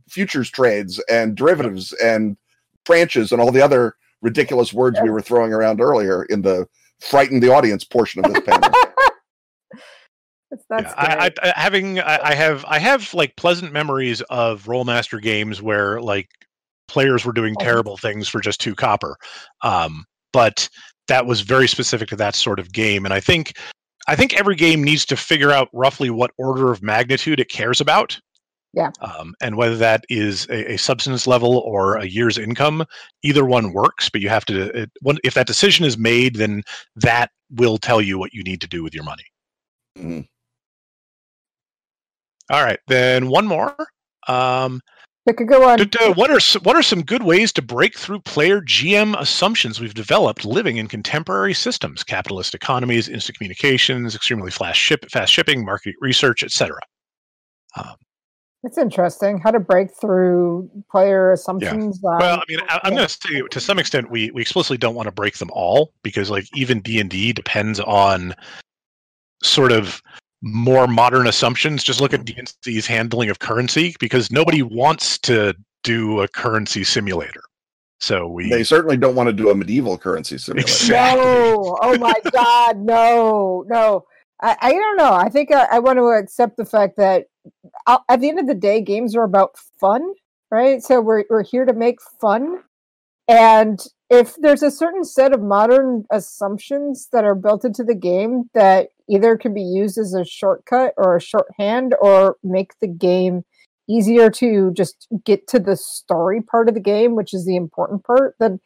futures 0.09 0.51
trades 0.51 1.03
and 1.11 1.37
derivatives 1.37 1.93
and 1.95 2.37
branches 2.85 3.33
and 3.33 3.41
all 3.41 3.51
the 3.53 3.63
other 3.63 3.95
ridiculous 4.23 4.73
words 4.73 4.99
we 5.03 5.11
were 5.11 5.21
throwing 5.23 5.53
around 5.53 5.81
earlier 5.81 6.25
in 6.25 6.43
the 6.43 6.67
frighten 7.01 7.41
the 7.41 7.53
audience 7.53 7.85
portion 7.85 8.25
of 8.25 8.33
this 8.33 8.43
panel. 8.45 8.71
That's, 10.51 10.65
that's 10.69 10.95
Yeah, 10.99 11.17
I. 11.21 11.27
I, 11.27 11.31
I- 11.51 11.61
having 11.61 12.01
I, 12.01 12.19
I 12.31 12.35
have 12.35 12.65
I 12.67 12.81
have 12.81 13.15
like 13.15 13.37
pleasant 13.37 13.73
memories 13.73 14.21
of 14.31 14.65
Rolemaster 14.65 15.23
games 15.23 15.63
where 15.63 16.01
like 16.01 16.29
players 16.89 17.25
were 17.25 17.33
doing 17.33 17.55
Oh. 17.61 17.65
terrible 17.65 17.97
things 17.97 18.27
for 18.29 18.41
just 18.41 18.61
two 18.61 18.75
copper, 18.75 19.17
um, 19.63 20.05
but 20.33 20.69
that 21.07 21.25
was 21.27 21.43
very 21.43 21.69
specific 21.69 22.09
to 22.09 22.17
that 22.17 22.35
sort 22.35 22.59
of 22.59 22.73
game. 22.73 23.05
And 23.05 23.15
I 23.15 23.21
think 23.21 23.57
I 24.09 24.17
think 24.17 24.35
every 24.35 24.57
game 24.57 24.83
needs 24.83 25.05
to 25.07 25.17
figure 25.17 25.51
out 25.51 25.69
roughly 25.73 26.11
what 26.11 26.33
order 26.39 26.73
of 26.73 26.83
magnitude 26.83 27.41
it 27.41 27.49
cares 27.49 27.81
about. 27.81 28.19
Yeah. 28.73 28.91
Um, 29.01 29.35
and 29.41 29.57
whether 29.57 29.77
that 29.77 30.05
is 30.09 30.47
a, 30.49 30.75
a 30.75 30.77
substance 30.77 31.27
level 31.27 31.59
or 31.59 31.97
a 31.97 32.07
year's 32.07 32.39
income, 32.39 32.85
either 33.23 33.45
one 33.45 33.73
works. 33.73 34.09
But 34.09 34.21
you 34.21 34.29
have 34.29 34.45
to, 34.47 34.83
it, 34.83 34.91
when, 35.01 35.19
if 35.25 35.35
that 35.35 35.49
decision 35.49 35.85
is 35.85 35.99
made, 35.99 36.37
then 36.37 36.63
that 36.97 37.31
will 37.51 37.79
tell 37.79 38.01
you 38.01 38.19
what 38.19 38.33
you 38.33 38.43
need 38.45 38.61
to 38.61 38.69
do 38.69 38.83
with 38.83 38.95
your 38.95 39.05
money. 39.05 39.25
Mhm. 39.99 40.29
All 42.49 42.65
right, 42.65 42.79
then 42.87 43.29
one 43.29 43.47
more. 43.47 43.77
Um, 44.29 44.81
Pick 45.31 45.43
a 45.43 45.45
good 45.45 45.61
one. 45.61 45.79
what 46.17 46.29
are 46.29 46.41
what 46.65 46.75
are 46.75 46.83
some 46.83 47.03
good 47.03 47.23
ways 47.23 47.53
to 47.53 47.63
break 47.63 47.97
through 47.97 48.19
player 48.19 48.61
GM 48.61 49.17
assumptions 49.17 49.79
we've 49.79 49.95
developed 49.95 50.45
living 50.45 50.79
in 50.79 50.89
contemporary 50.89 51.55
systems, 51.55 52.03
capitalist 52.03 52.53
economies, 52.53 53.09
instant 53.09 53.39
communications, 53.39 54.17
extremely 54.17 54.51
fast 54.51 54.81
ship, 54.81 55.09
fast 55.09 55.33
shipping, 55.33 55.65
market 55.65 55.95
research, 56.01 56.43
etc. 56.43 56.81
It's 58.65 58.77
um, 58.77 58.83
interesting 58.83 59.39
how 59.39 59.53
to 59.53 59.61
break 59.61 59.95
through 60.01 60.69
player 60.91 61.31
assumptions. 61.31 62.01
Yeah. 62.03 62.19
Well, 62.19 62.39
I 62.39 62.45
mean, 62.49 62.59
I, 62.69 62.81
I'm 62.83 62.97
going 62.97 63.07
to 63.07 63.09
say 63.09 63.41
to 63.53 63.61
some 63.61 63.79
extent 63.79 64.11
we 64.11 64.33
we 64.33 64.43
explicitly 64.43 64.79
don't 64.79 64.97
want 64.97 65.07
to 65.07 65.13
break 65.13 65.39
them 65.39 65.51
all 65.53 65.93
because 66.03 66.29
like 66.29 66.47
even 66.57 66.81
D 66.81 66.99
and 66.99 67.09
D 67.09 67.33
depends 67.33 67.79
on 67.79 68.35
sort 69.45 69.71
of 69.71 70.03
more 70.43 70.87
modern 70.87 71.27
assumptions. 71.27 71.85
Just 71.85 72.01
look 72.01 72.15
at 72.15 72.25
D 72.25 72.35
and 72.37 72.53
D's 72.63 72.87
handling 72.87 73.31
of 73.31 73.39
currency 73.39 73.95
because 74.01 74.31
nobody 74.31 74.63
wants 74.63 75.19
to 75.19 75.55
do 75.83 76.21
a 76.21 76.29
currency 76.29 76.85
simulator. 76.85 77.43
So 77.99 78.27
we 78.27 78.49
They 78.49 78.65
certainly 78.65 78.97
don't 78.97 79.15
want 79.15 79.29
to 79.29 79.33
do 79.33 79.51
a 79.51 79.55
medieval 79.55 79.99
currency 79.99 80.39
simulator. 80.39 80.69
Exactly. 80.69 81.23
No, 81.23 81.79
oh 81.83 81.99
my 81.99 82.15
God, 82.33 82.79
no, 82.79 83.65
no. 83.69 84.05
I, 84.43 84.57
I 84.61 84.73
don't 84.73 84.97
know. 84.97 85.13
I 85.13 85.29
think 85.29 85.53
I, 85.53 85.65
I 85.73 85.79
want 85.81 85.99
to 85.99 86.07
accept 86.09 86.57
the 86.57 86.65
fact 86.65 86.97
that 86.97 87.27
uh, 87.87 87.99
at 88.09 88.21
the 88.21 88.29
end 88.31 88.39
of 88.39 88.47
the 88.47 88.55
day, 88.55 88.81
games 88.81 89.15
are 89.15 89.25
about 89.25 89.57
fun, 89.79 90.03
right? 90.51 90.83
So 90.83 91.01
we're 91.01 91.25
we're 91.29 91.45
here 91.45 91.67
to 91.67 91.75
make 91.75 91.99
fun, 92.21 92.63
and 93.29 93.79
if 94.09 94.35
there's 94.37 94.63
a 94.63 94.71
certain 94.71 95.05
set 95.05 95.35
of 95.35 95.43
modern 95.43 96.05
assumptions 96.11 97.09
that 97.13 97.25
are 97.25 97.35
built 97.35 97.65
into 97.65 97.85
the 97.85 97.95
game 97.95 98.51
that 98.55 98.89
either 99.11 99.37
can 99.37 99.53
be 99.53 99.63
used 99.63 99.99
as 99.99 100.15
a 100.15 100.25
shortcut 100.25 100.95
or 100.97 101.17
a 101.17 101.21
shorthand 101.21 101.95
or 102.01 102.37
make 102.43 102.73
the 102.81 102.87
game 102.87 103.45
easier 103.89 104.31
to 104.31 104.71
just 104.73 105.09
get 105.25 105.49
to 105.49 105.59
the 105.59 105.77
story 105.77 106.41
part 106.41 106.69
of 106.69 106.75
the 106.75 106.81
game, 106.81 107.17
which 107.17 107.35
is 107.35 107.45
the 107.45 107.57
important 107.57 108.05
part, 108.05 108.37
then 108.39 108.61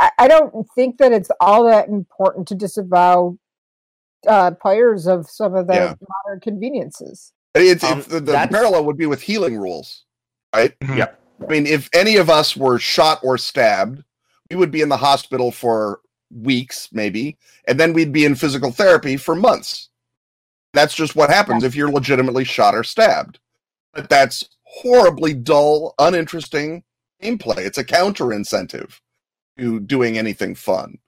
I, 0.00 0.10
I 0.18 0.28
don't 0.28 0.66
think 0.74 0.96
that 0.98 1.12
it's 1.12 1.30
all 1.38 1.64
that 1.64 1.88
important 1.88 2.48
to 2.48 2.54
disavow 2.54 3.36
uh, 4.26 4.52
players 4.52 5.06
of 5.06 5.28
some 5.28 5.54
of 5.54 5.66
the 5.66 5.74
Yeah. 5.74 5.94
modern 6.26 6.40
conveniences. 6.40 7.32
It's, 7.54 7.84
Um, 7.84 7.98
if 7.98 8.08
the, 8.08 8.20
the 8.20 8.48
parallel 8.50 8.86
would 8.86 8.96
be 8.96 9.06
with 9.06 9.20
healing 9.20 9.58
rules, 9.58 10.04
right? 10.54 10.78
Mhm. 10.80 10.96
Yeah. 10.96 11.08
I 11.42 11.46
mean, 11.46 11.66
if 11.66 11.90
any 11.92 12.16
of 12.16 12.30
us 12.30 12.56
were 12.56 12.78
shot 12.78 13.20
or 13.22 13.36
stabbed, 13.36 14.02
we 14.50 14.56
would 14.56 14.70
be 14.70 14.80
in 14.80 14.88
the 14.88 14.96
hospital 14.96 15.50
for 15.50 16.00
weeks, 16.30 16.88
maybe, 16.92 17.36
and 17.66 17.78
then 17.78 17.92
we'd 17.92 18.12
be 18.12 18.24
in 18.24 18.34
physical 18.34 18.70
therapy 18.70 19.16
for 19.16 19.34
months. 19.34 19.89
That's 20.72 20.94
just 20.94 21.16
what 21.16 21.30
happens 21.30 21.64
if 21.64 21.74
you're 21.74 21.90
legitimately 21.90 22.44
shot 22.44 22.74
or 22.74 22.84
stabbed. 22.84 23.38
But 23.92 24.08
that's 24.08 24.48
horribly 24.62 25.34
dull, 25.34 25.94
uninteresting 25.98 26.84
gameplay. 27.22 27.58
It's 27.58 27.78
a 27.78 27.84
counter 27.84 28.32
incentive 28.32 29.00
to 29.58 29.80
doing 29.80 30.16
anything 30.16 30.54
fun. 30.54 30.98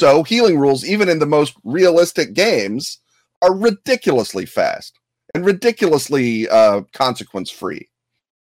So 0.00 0.22
healing 0.22 0.58
rules, 0.58 0.84
even 0.84 1.08
in 1.08 1.18
the 1.18 1.26
most 1.26 1.54
realistic 1.64 2.32
games, 2.32 2.98
are 3.42 3.54
ridiculously 3.54 4.46
fast 4.46 4.98
and 5.34 5.44
ridiculously 5.44 6.48
uh, 6.48 6.82
consequence 6.92 7.50
free. 7.50 7.88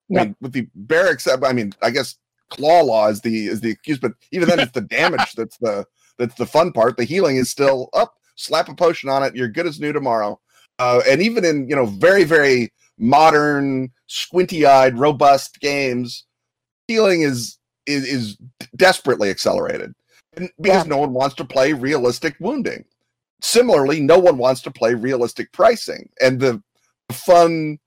Yep. 0.10 0.22
I 0.22 0.26
mean, 0.26 0.36
with 0.42 0.54
the 0.54 0.68
barracks, 0.76 1.28
I 1.28 1.54
mean, 1.54 1.74
I 1.82 1.90
guess 1.90 2.16
claw 2.50 2.82
law 2.82 3.10
is 3.10 3.22
the 3.22 3.48
is 3.48 3.62
the 3.62 3.70
excuse, 3.70 4.00
but 4.00 4.14
even 4.32 4.48
then, 4.48 4.60
it's 4.60 4.72
the 4.72 4.82
damage 5.00 5.34
that's 5.34 5.58
the 5.58 5.86
that's 6.18 6.36
the 6.36 6.46
fun 6.46 6.72
part. 6.72 6.98
The 6.98 7.04
healing 7.04 7.38
is 7.38 7.50
still 7.50 7.90
up. 7.94 8.16
Slap 8.36 8.70
a 8.70 8.74
potion 8.74 9.10
on 9.10 9.22
it, 9.24 9.36
you're 9.36 9.50
good 9.50 9.68
as 9.68 9.82
new 9.82 9.92
tomorrow. 9.92 10.40
Uh, 10.80 11.02
and 11.08 11.22
even 11.22 11.46
in 11.46 11.70
you 11.70 11.76
know 11.76 11.88
very 11.88 12.26
very 12.26 12.72
modern, 13.00 13.92
squinty 14.08 14.66
eyed, 14.66 14.98
robust 15.00 15.60
games, 15.62 16.26
healing 16.88 17.22
is 17.24 17.58
is, 17.88 18.06
is 18.06 18.38
desperately 18.78 19.30
accelerated, 19.30 19.94
and 20.38 20.52
because 20.62 20.86
Yeah. 20.86 20.90
no 20.90 20.98
one 20.98 21.14
wants 21.14 21.36
to 21.38 21.46
play 21.46 21.74
realistic 21.74 22.36
wounding. 22.40 22.86
Similarly, 23.42 24.02
no 24.02 24.20
one 24.20 24.38
wants 24.38 24.62
to 24.64 24.72
play 24.72 24.96
realistic 24.96 25.52
pricing, 25.54 26.10
and 26.22 26.40
the 26.42 26.64
fun 27.12 27.80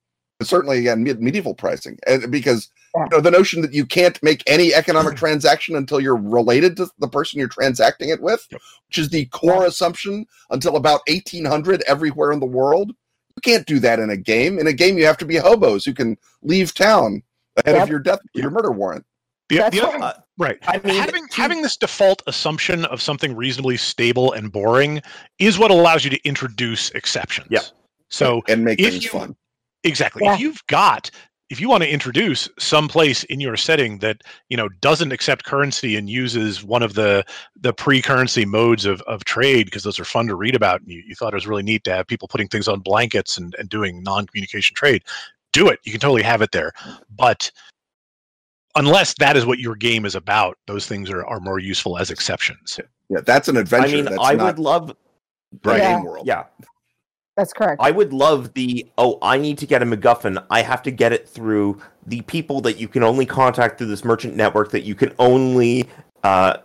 certainly 0.43 0.81
again 0.81 1.05
medieval 1.05 1.55
pricing 1.55 1.99
and 2.07 2.31
because. 2.33 2.71
You 2.95 3.07
know 3.11 3.21
the 3.21 3.31
notion 3.31 3.63
that 3.63 3.73
you 3.73 3.87
can't 3.87 4.23
make 4.23 4.43
any 4.47 4.75
economic 4.75 5.17
transaction 5.17 5.77
until 5.77 6.01
you're 6.01 6.17
related 6.17 6.77
to 6.77 6.89
the 6.99 7.09
person 7.09 7.39
you're 7.39 7.49
transacting 7.49 8.09
it 8.11 8.21
with, 8.21 8.47
Yep. 8.51 8.61
which 8.89 8.99
is 8.99 9.09
the 9.11 9.27
core 9.27 9.65
assumption 9.65 10.27
until 10.51 10.77
about 10.77 11.01
1800 11.09 11.83
everywhere 11.87 12.33
in 12.33 12.41
the 12.41 12.47
world. 12.47 12.91
You 13.37 13.41
can't 13.43 13.67
do 13.67 13.79
that 13.81 13.99
in 13.99 14.11
a 14.11 14.17
game. 14.17 14.59
In 14.59 14.67
a 14.67 14.73
game, 14.75 14.99
you 14.99 15.07
have 15.07 15.17
to 15.19 15.25
be 15.25 15.37
hobos 15.37 15.85
who 15.85 15.95
can 15.95 16.19
leave 16.43 16.75
town 16.75 17.23
ahead 17.57 17.77
Yep. 17.77 17.83
of 17.85 17.89
your 17.89 18.01
death, 18.01 18.19
your 18.35 18.51
murder 18.51 18.71
warrant. 18.73 19.05
The, 19.49 19.57
the 19.71 19.87
other, 19.87 19.99
right. 19.99 20.03
Uh, 20.03 20.13
right. 20.39 20.59
I 20.67 20.79
mean, 20.85 20.95
having 20.95 21.27
to- 21.29 21.35
having 21.37 21.63
this 21.63 21.77
default 21.77 22.23
assumption 22.27 22.85
of 22.87 23.01
something 23.03 23.35
reasonably 23.35 23.77
stable 23.77 24.33
and 24.33 24.51
boring 24.53 25.03
is 25.39 25.59
what 25.59 25.71
allows 25.71 26.05
you 26.05 26.11
to 26.11 26.21
introduce 26.27 26.91
exceptions. 26.91 27.49
Yeah. 27.51 27.61
So 28.11 28.43
and 28.49 28.65
make 28.65 28.79
things 28.79 29.05
you- 29.05 29.11
fun. 29.11 29.35
exactly, 29.85 30.23
Yeah. 30.25 30.35
if 30.35 30.41
you've 30.41 30.67
got 30.69 31.11
if 31.53 31.61
you 31.61 31.69
want 31.69 31.83
to 31.83 31.93
introduce 31.93 32.49
some 32.59 32.89
place 32.89 33.25
in 33.25 33.39
your 33.39 33.59
setting 33.59 33.99
that 33.99 34.23
you 34.49 34.57
know 34.57 34.71
doesn't 34.81 35.13
accept 35.13 35.45
currency 35.45 35.97
and 35.97 36.09
uses 36.09 36.65
one 36.65 36.83
of 36.83 36.95
the 36.95 37.23
the 37.61 37.75
pre-currency 37.75 38.47
modes 38.47 38.87
of, 38.87 39.03
of 39.03 39.23
trade 39.25 39.67
because 39.67 39.83
those 39.83 40.01
are 40.01 40.05
fun 40.05 40.27
to 40.27 40.35
read 40.35 40.55
about 40.55 40.81
and 40.81 40.91
you, 40.91 41.03
you 41.07 41.15
thought 41.15 41.35
it 41.35 41.37
was 41.37 41.47
really 41.47 41.63
neat 41.63 41.85
to 41.85 41.93
have 41.93 42.07
people 42.07 42.27
putting 42.27 42.49
things 42.49 42.69
on 42.69 42.81
blankets 42.81 43.37
and, 43.37 43.55
and 43.59 43.69
doing 43.69 44.03
non-communication 44.03 44.75
trade 44.75 45.03
do 45.53 45.69
it 45.69 45.79
you 45.85 45.93
can 45.93 46.01
totally 46.01 46.23
have 46.23 46.41
it 46.41 46.53
there 46.53 46.73
but 47.15 47.51
unless 48.77 49.13
that 49.19 49.37
is 49.37 49.45
what 49.45 49.59
your 49.59 49.77
game 49.77 50.07
is 50.07 50.15
about 50.15 50.57
those 50.67 50.87
things 50.87 51.11
are, 51.11 51.23
are 51.27 51.41
more 51.41 51.59
useful 51.59 51.99
as 51.99 52.11
exceptions 52.11 52.81
Yeah, 53.11 53.21
that's 53.27 53.49
an 53.49 53.59
adventure 53.59 53.89
I 53.89 53.93
mean, 53.93 54.05
that's 54.07 54.19
I 54.19 54.33
not 54.33 54.47
would 54.47 54.59
love. 54.59 54.97
the 55.63 55.77
Yeah. 55.77 55.97
game 55.97 56.03
world. 56.03 56.27
Yeah, 56.27 56.45
That's 57.37 57.53
correct. 57.53 57.81
I 57.83 57.91
would 57.91 58.13
love 58.13 58.53
the. 58.55 58.87
Oh, 58.99 59.19
I 59.23 59.39
need 59.39 59.57
to 59.59 59.67
get 59.67 59.83
a 59.83 59.87
MacGuffin. 59.87 60.45
I 60.51 60.61
have 60.63 60.83
to 60.83 60.91
get 60.91 61.13
it 61.13 61.27
through 61.29 61.81
the 62.07 62.21
people 62.23 62.61
that 62.63 62.79
you 62.79 62.89
can 62.89 63.03
only 63.03 63.25
contact 63.25 63.79
through 63.79 63.87
this 63.87 64.05
merchant 64.05 64.37
network 64.37 64.71
that 64.73 64.83
you 64.83 64.95
can 64.95 65.15
only 65.19 65.89
uh, 66.25 66.59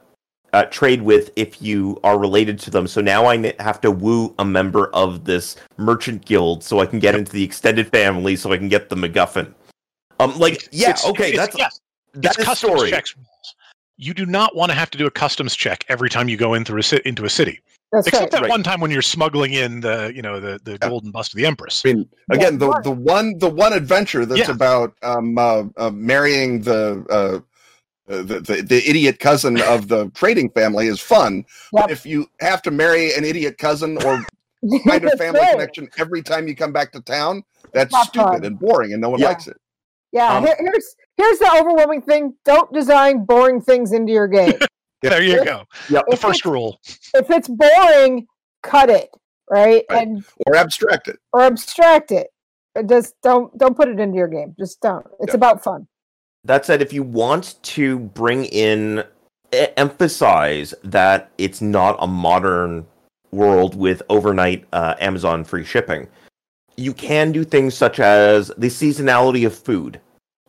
uh, 0.52 0.66
trade 0.66 1.02
with 1.02 1.32
if 1.38 1.62
you 1.62 1.98
are 2.04 2.20
related 2.20 2.60
to 2.60 2.70
them. 2.72 2.86
So 2.88 3.00
now 3.00 3.26
I 3.26 3.54
have 3.60 3.80
to 3.82 3.92
woo 3.92 4.36
a 4.40 4.46
member 4.46 4.88
of 4.88 5.24
this 5.24 5.56
merchant 5.78 6.26
guild 6.26 6.64
so 6.64 6.80
I 6.80 6.86
can 6.86 7.00
get 7.00 7.16
into 7.16 7.32
the 7.32 7.44
extended 7.44 7.88
family 7.90 8.36
so 8.36 8.52
I 8.52 8.58
can 8.58 8.68
get 8.68 8.90
the 8.90 8.96
MacGuffin. 8.98 9.54
Um, 10.20 10.38
like 10.38 10.68
yeah, 10.72 10.90
It's- 10.90 11.06
okay, 11.06 11.30
it's- 11.34 11.46
that's 11.48 11.58
yes, 11.58 11.80
that's 12.14 12.36
it's 12.38 12.44
a 12.44 12.46
customs 12.46 12.74
story. 12.74 12.90
checks. 12.90 13.16
You 13.98 14.14
do 14.14 14.26
not 14.26 14.56
want 14.56 14.72
to 14.72 14.76
have 14.78 14.90
to 14.92 14.98
do 14.98 15.06
a 15.08 15.12
customs 15.12 15.56
check 15.56 15.86
every 15.88 16.10
time 16.10 16.28
you 16.28 16.38
go 16.38 16.54
in 16.56 16.66
through 16.66 16.82
a 16.82 17.08
into 17.08 17.26
a 17.26 17.30
city, 17.30 17.62
That's 17.92 18.08
except 18.08 18.22
right. 18.24 18.32
that 18.32 18.42
Right. 18.44 18.50
one 18.50 18.64
time 18.64 18.82
when 18.82 18.92
you're 18.92 19.02
smuggling 19.02 19.54
in 19.54 19.80
the 19.82 20.12
you 20.14 20.22
know 20.22 20.40
the, 20.40 20.60
the 20.64 20.72
Yeah. 20.74 20.90
golden 20.90 21.12
bust 21.12 21.34
of 21.34 21.38
the 21.38 21.46
empress. 21.46 21.84
I 21.86 21.94
mean, 21.94 22.10
again, 22.32 22.58
the, 22.58 22.80
the 22.84 22.92
one 22.92 23.38
the 23.40 23.50
one 23.50 23.74
adventure 23.74 24.26
that's 24.26 24.48
Yeah. 24.48 24.52
about 24.52 24.94
um, 25.04 25.38
uh, 25.38 25.64
uh, 25.78 25.92
marrying 25.92 26.62
the, 26.62 27.06
uh, 27.10 28.12
uh, 28.12 28.22
the 28.24 28.40
the 28.42 28.62
the 28.62 28.90
idiot 28.90 29.20
cousin 29.20 29.62
of 29.62 29.88
the 29.88 30.10
trading 30.14 30.50
family 30.52 30.88
is 30.88 31.00
fun. 31.00 31.38
Yep. 31.38 31.46
But 31.72 31.92
if 31.92 32.06
you 32.06 32.28
have 32.42 32.62
to 32.64 32.72
marry 32.72 33.14
an 33.14 33.24
idiot 33.24 33.58
cousin 33.58 33.98
or 33.98 34.20
find 34.86 35.06
a 35.06 35.16
family 35.18 35.40
right. 35.42 35.52
connection 35.52 35.90
every 35.98 36.22
time 36.22 36.48
you 36.48 36.56
come 36.56 36.74
back 36.74 36.92
to 36.92 37.02
town, 37.02 37.44
that's 37.72 37.94
Not 37.94 38.08
stupid 38.08 38.30
fun. 38.32 38.46
and 38.46 38.60
boring, 38.60 38.92
and 38.92 39.02
no 39.02 39.10
one 39.10 39.20
Yeah. 39.22 39.28
likes 39.28 39.48
it. 39.48 39.58
Yeah, 40.12 40.38
Um, 40.38 40.46
here, 40.46 40.56
here's 40.60 40.96
here's 41.18 41.40
the 41.40 41.58
overwhelming 41.60 42.02
thing: 42.02 42.34
don't 42.44 42.72
design 42.74 43.26
boring 43.26 43.62
things 43.62 43.92
into 43.94 44.12
your 44.12 44.28
game. 44.28 44.54
There 45.10 45.24
you 45.24 45.44
go. 45.44 45.64
Yep. 45.90 46.06
The 46.10 46.18
first 46.18 46.46
rule. 46.46 46.80
if 47.14 47.30
it's 47.30 47.48
boring, 47.48 48.28
cut 48.64 48.90
it, 48.90 49.10
right? 49.50 49.84
Right. 49.90 50.08
And 50.08 50.24
Or 50.46 50.56
abstract 50.56 51.08
it. 51.08 51.18
or 51.34 51.42
abstract 51.42 52.12
it. 52.12 52.28
Uh, 52.76 52.84
Just 52.84 53.16
don't 53.24 53.56
don't 53.58 53.76
put 53.76 53.88
it 53.90 54.00
into 54.00 54.16
your 54.16 54.28
game. 54.28 54.56
Just 54.60 54.82
don't. 54.82 55.06
It's 55.20 55.32
Yeah. 55.34 55.38
about 55.38 55.64
fun. 55.64 55.88
That 56.44 56.66
said, 56.66 56.82
if 56.82 56.94
you 56.94 57.04
want 57.04 57.56
to 57.64 58.00
bring 58.00 58.46
in, 58.46 59.04
emphasize 59.76 60.74
that 60.84 61.30
it's 61.38 61.62
not 61.62 61.96
a 62.00 62.08
modern 62.08 62.86
world 63.32 63.76
with 63.76 64.02
overnight 64.10 64.66
uh, 64.74 64.96
Amazon 65.00 65.44
free 65.44 65.64
shipping, 65.66 66.08
you 66.78 66.94
can 66.94 67.32
do 67.32 67.44
things 67.44 67.74
such 67.76 68.00
as 68.00 68.52
the 68.58 68.68
seasonality 68.68 69.46
of 69.46 69.58
food. 69.58 70.00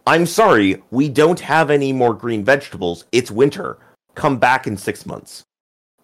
I'm 0.07 0.27
sorry, 0.27 0.83
we 0.91 1.09
don't 1.09 1.41
have 1.41 1.71
any 1.71 1.93
more 1.93 2.15
green 2.15 2.45
vegetables. 2.45 3.05
It's 3.13 3.31
winter. 3.31 3.79
Come 4.19 4.37
back 4.39 4.67
in 4.67 4.77
six 4.77 5.07
months. 5.07 5.45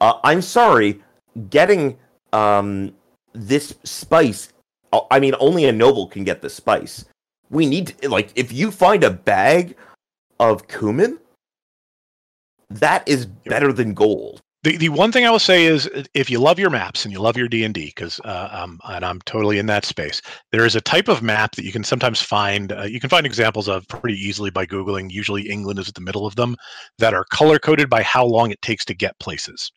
Uh, 0.01 0.21
I'm 0.23 0.41
sorry, 0.41 1.03
getting 1.51 1.99
um, 2.33 2.95
this 3.33 3.75
spice. 3.83 4.53
uh, 4.93 5.01
I 5.11 5.19
mean, 5.19 5.35
only 5.41 5.65
a 5.65 5.73
noble 5.73 6.07
can 6.07 6.23
get 6.23 6.41
this 6.41 6.55
spice. 6.55 7.05
We 7.51 7.67
need 7.67 7.89
to, 7.89 8.09
like 8.09 8.31
if 8.37 8.53
you 8.53 8.71
find 8.71 9.03
a 9.03 9.11
bag 9.11 9.77
of 10.39 10.69
cumin, 10.69 11.19
that 12.71 13.03
is 13.09 13.27
better 13.27 13.73
than 13.73 13.95
gold. 13.95 14.43
The, 14.65 14.79
the 14.79 14.89
one 14.89 15.13
thing 15.13 15.27
I 15.27 15.31
will 15.31 15.39
say 15.39 15.67
is 15.67 15.91
if 16.15 16.31
you 16.31 16.39
love 16.39 16.59
your 16.59 16.71
maps 16.71 17.05
and 17.05 17.13
you 17.13 17.21
love 17.21 17.37
your 17.37 17.49
D 17.49 17.65
and 17.65 17.75
D 17.75 17.93
because 17.95 18.19
uh, 18.25 18.49
um, 18.51 18.81
and 18.85 19.05
I'm 19.05 19.21
totally 19.21 19.59
in 19.59 19.67
that 19.67 19.85
space. 19.85 20.23
There 20.53 20.65
is 20.65 20.75
a 20.75 20.81
type 20.81 21.09
of 21.09 21.23
map 21.23 21.55
that 21.57 21.67
you 21.67 21.71
can 21.71 21.85
sometimes 21.85 22.23
find. 22.23 22.73
Uh, 22.73 22.85
you 22.85 22.99
can 22.99 23.11
find 23.11 23.27
examples 23.27 23.69
of 23.69 23.87
pretty 23.89 24.17
easily 24.17 24.49
by 24.49 24.65
googling. 24.65 25.11
Usually 25.11 25.51
England 25.51 25.79
is 25.79 25.89
at 25.89 25.95
the 25.95 26.01
middle 26.01 26.27
of 26.27 26.37
them 26.37 26.57
that 26.99 27.13
are 27.13 27.27
color 27.31 27.59
coded 27.59 27.91
by 27.91 28.03
how 28.03 28.25
long 28.25 28.51
it 28.51 28.63
takes 28.63 28.87
to 28.87 28.95
get 28.95 29.19
places. 29.19 29.71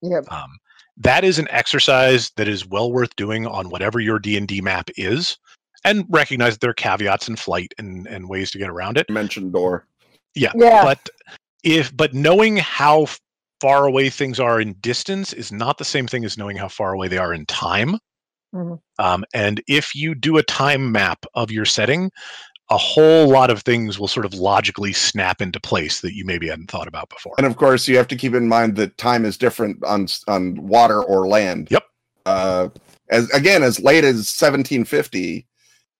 Yep. 0.00 0.32
Um, 0.32 0.56
that 0.96 1.22
is 1.22 1.38
an 1.38 1.48
exercise 1.50 2.30
that 2.36 2.48
is 2.48 2.66
well 2.66 2.90
worth 2.90 3.14
doing 3.16 3.46
on 3.46 3.68
whatever 3.68 4.00
your 4.00 4.18
D 4.18 4.38
and 4.38 4.48
D 4.48 4.62
map 4.62 4.88
is, 4.96 5.36
and 5.84 6.06
recognize 6.08 6.54
that 6.54 6.60
there 6.62 6.70
are 6.70 6.74
caveats 6.74 7.28
in 7.28 7.36
flight 7.36 7.74
and 7.76 8.06
and 8.06 8.26
ways 8.26 8.50
to 8.52 8.58
get 8.58 8.70
around 8.70 8.96
it. 8.96 9.10
Mention 9.10 9.52
door. 9.52 9.86
Yeah. 10.34 10.52
Yeah. 10.56 10.82
But 10.82 11.10
if 11.62 11.94
but 11.94 12.14
knowing 12.14 12.56
how 12.56 13.02
f- 13.02 13.20
far 13.60 13.86
away 13.86 14.10
things 14.10 14.38
are 14.38 14.60
in 14.60 14.74
distance 14.80 15.32
is 15.32 15.50
not 15.52 15.78
the 15.78 15.84
same 15.84 16.06
thing 16.06 16.24
as 16.24 16.38
knowing 16.38 16.56
how 16.56 16.68
far 16.68 16.92
away 16.92 17.08
they 17.08 17.18
are 17.18 17.34
in 17.34 17.46
time. 17.46 17.98
Mhm. 18.54 18.80
Um, 18.98 19.24
and 19.34 19.62
if 19.68 19.94
you 19.94 20.14
do 20.14 20.38
a 20.38 20.42
time 20.42 20.90
map 20.92 21.24
of 21.34 21.50
your 21.50 21.64
setting, 21.64 22.10
a 22.70 22.78
whole 22.78 23.28
lot 23.28 23.50
of 23.50 23.62
things 23.62 23.98
will 23.98 24.08
sort 24.08 24.26
of 24.26 24.34
logically 24.34 24.92
snap 24.92 25.40
into 25.40 25.58
place 25.60 26.00
that 26.00 26.14
you 26.14 26.24
maybe 26.24 26.48
hadn't 26.48 26.70
thought 26.70 26.88
about 26.88 27.08
before. 27.08 27.34
And 27.38 27.46
of 27.46 27.56
course, 27.56 27.88
you 27.88 27.96
have 27.96 28.08
to 28.08 28.16
keep 28.16 28.34
in 28.34 28.48
mind 28.48 28.76
that 28.76 28.96
time 28.98 29.24
is 29.24 29.38
different 29.38 29.82
on 29.84 30.06
on 30.26 30.66
water 30.66 31.02
or 31.02 31.26
land. 31.26 31.68
Yep. 31.70 31.84
Uh, 32.26 32.68
as 33.10 33.30
again, 33.30 33.62
as 33.62 33.80
late 33.80 34.04
as 34.04 34.16
1750, 34.16 35.46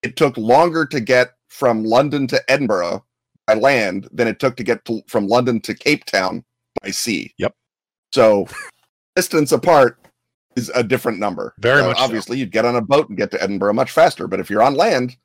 it 0.02 0.16
took 0.16 0.36
longer 0.36 0.84
to 0.86 1.00
get 1.00 1.32
from 1.48 1.84
London 1.84 2.26
to 2.28 2.50
Edinburgh 2.50 3.04
by 3.46 3.54
land 3.54 4.08
than 4.12 4.28
it 4.28 4.38
took 4.38 4.56
to 4.56 4.62
get 4.62 4.84
to, 4.84 5.02
from 5.06 5.26
London 5.26 5.60
to 5.60 5.74
Cape 5.74 6.04
Town 6.04 6.44
by 6.82 6.90
sea. 6.90 7.32
Yep. 7.38 7.54
So, 8.12 8.46
distance 9.16 9.52
apart 9.52 9.98
is 10.56 10.70
a 10.74 10.82
different 10.82 11.18
number. 11.18 11.54
Very 11.58 11.82
Uh, 11.82 11.88
much 11.88 11.98
so. 11.98 12.04
Obviously, 12.04 12.38
you'd 12.38 12.52
get 12.52 12.64
on 12.64 12.76
a 12.76 12.80
boat 12.82 13.08
and 13.08 13.18
get 13.18 13.30
to 13.32 13.42
Edinburgh 13.42 13.74
much 13.74 13.90
faster, 13.90 14.26
but 14.26 14.40
if 14.40 14.50
you're 14.50 14.62
on 14.62 14.74
land, 14.74 15.16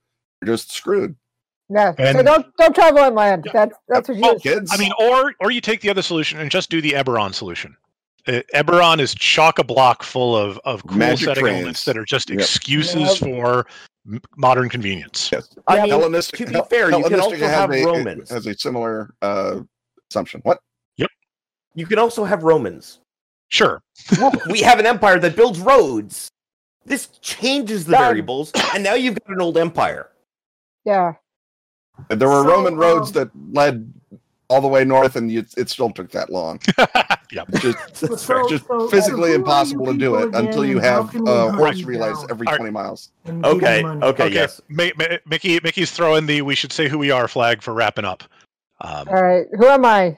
you're 0.42 0.54
just 0.56 0.72
screwed. 0.72 1.16
Yeah. 1.70 1.94
so 2.12 2.22
don't 2.22 2.46
don't 2.58 2.76
travel 2.76 3.00
on 3.00 3.16
land. 3.16 3.44
Yeah. 3.46 3.52
That's 3.54 3.78
that's 3.88 4.10
what 4.10 4.18
you 4.18 4.22
Well, 4.24 4.34
do. 4.38 4.40
kids. 4.40 4.72
I 4.74 4.78
mean, 4.78 4.92
or 5.00 5.34
or 5.40 5.50
you 5.50 5.62
take 5.62 5.80
the 5.82 5.90
other 5.90 6.02
solution 6.02 6.40
and 6.40 6.52
just 6.52 6.70
do 6.70 6.82
the 6.82 6.92
Eberron 6.92 7.34
solution. 7.34 7.76
Uh, 8.28 8.42
Eberron 8.54 9.00
is 9.00 9.16
chock 9.16 9.60
a 9.60 9.64
block 9.64 10.04
full 10.04 10.36
of 10.36 10.60
of 10.66 10.86
cool 10.86 10.98
Magic 10.98 11.26
setting 11.26 11.44
trains. 11.44 11.56
elements 11.58 11.86
that 11.86 11.98
are 11.98 12.06
just 12.06 12.30
Yep. 12.30 12.40
excuses 12.40 12.96
Yep. 13.02 13.18
for 13.18 13.66
modern 14.36 14.68
convenience. 14.70 15.30
yes. 15.32 15.56
I 15.68 15.78
Yeah. 15.78 15.82
mean, 15.84 15.92
Hellenistic, 15.92 16.40
to 16.40 16.46
be 16.48 16.52
Hel- 16.54 16.66
fair, 16.66 16.92
you 16.92 17.04
can 17.04 17.20
also 17.20 17.36
has 17.38 17.50
have 17.52 17.72
a- 17.72 17.84
Romans. 17.86 18.30
has 18.30 18.46
a 18.46 18.54
similar 18.58 19.14
uh, 19.22 19.62
assumption. 20.12 20.42
What? 20.44 20.60
You 21.76 21.86
can 21.86 22.00
also 22.00 22.24
have 22.24 22.44
Romans. 22.44 23.00
Sure, 23.50 23.82
we 24.50 24.62
have 24.62 24.80
an 24.80 24.86
empire 24.86 25.20
that 25.20 25.36
builds 25.36 25.60
roads. 25.60 26.28
This 26.86 27.08
changes 27.22 27.86
the 27.86 27.92
variables, 27.92 28.52
and 28.74 28.84
now 28.84 28.94
you've 28.96 29.16
got 29.16 29.30
an 29.36 29.42
old 29.42 29.58
empire. 29.58 30.10
Yeah. 30.86 31.14
There 32.10 32.28
were 32.28 32.42
So, 32.44 32.48
Roman 32.48 32.76
roads 32.76 33.10
um, 33.10 33.14
that 33.14 33.30
led 33.54 33.94
all 34.50 34.60
the 34.60 34.68
way 34.68 34.84
north, 34.84 35.16
and 35.16 35.32
you, 35.32 35.46
it 35.56 35.70
still 35.70 35.92
took 35.92 36.10
that 36.12 36.30
long. 36.32 36.60
yeah, 37.32 37.46
Just, 37.60 37.96
So- 37.96 38.16
so- 38.16 38.50
just 38.50 38.68
so- 38.68 38.88
physically 38.90 39.30
so 39.30 39.36
impossible 39.36 39.86
to 39.86 39.94
do 39.98 40.16
it 40.16 40.30
again, 40.30 40.48
until 40.48 40.66
you 40.66 40.80
have 40.80 41.12
can 41.12 41.24
we 41.24 41.32
uh, 41.32 41.52
horse 41.54 41.78
you 41.78 41.86
relays 41.86 42.18
down 42.18 42.28
every 42.32 42.48
All 42.48 42.54
right. 42.54 42.58
20 42.58 42.72
miles. 42.72 43.12
and 43.26 43.44
give 43.44 43.52
you 43.54 43.58
Okay, 43.60 43.84
okay, 43.86 44.06
Okay, 44.08 44.30
yes. 44.34 44.60
Ma- 44.68 44.90
Ma- 44.98 45.18
Mickey, 45.26 45.60
Mickey's 45.64 45.92
throwing 45.92 46.26
the 46.26 46.42
"we 46.42 46.56
should 46.56 46.74
say 46.74 46.90
who 46.90 46.98
we 46.98 47.12
are" 47.12 47.28
flag 47.28 47.62
for 47.62 47.74
wrapping 47.74 48.06
up. 48.06 48.24
Um, 48.82 49.08
All 49.08 49.22
right. 49.24 49.46
Who 49.58 49.68
am 49.68 49.86
I? 49.86 50.18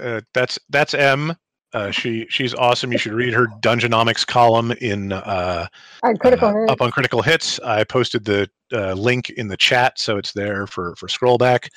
Uh, 0.00 0.20
that's 0.34 0.58
that's 0.70 0.94
M. 0.94 1.34
Uh, 1.72 1.90
she 1.92 2.26
she's 2.30 2.52
awesome. 2.54 2.90
You 2.90 2.98
should 2.98 3.12
read 3.12 3.32
her 3.32 3.46
Dungeonomics 3.60 4.26
column 4.26 4.72
in 4.80 5.12
uh, 5.12 5.66
I'm 6.02 6.16
critical 6.16 6.48
uh, 6.48 6.72
up 6.72 6.80
on 6.80 6.90
Critical 6.90 7.22
Hits. 7.22 7.60
I 7.60 7.84
posted 7.84 8.24
the 8.24 8.50
uh, 8.72 8.94
link 8.94 9.30
in 9.30 9.46
the 9.48 9.56
chat, 9.56 9.98
so 9.98 10.16
it's 10.16 10.32
there 10.32 10.66
for 10.66 10.96
for 10.96 11.06
scroll 11.08 11.38
back. 11.38 11.68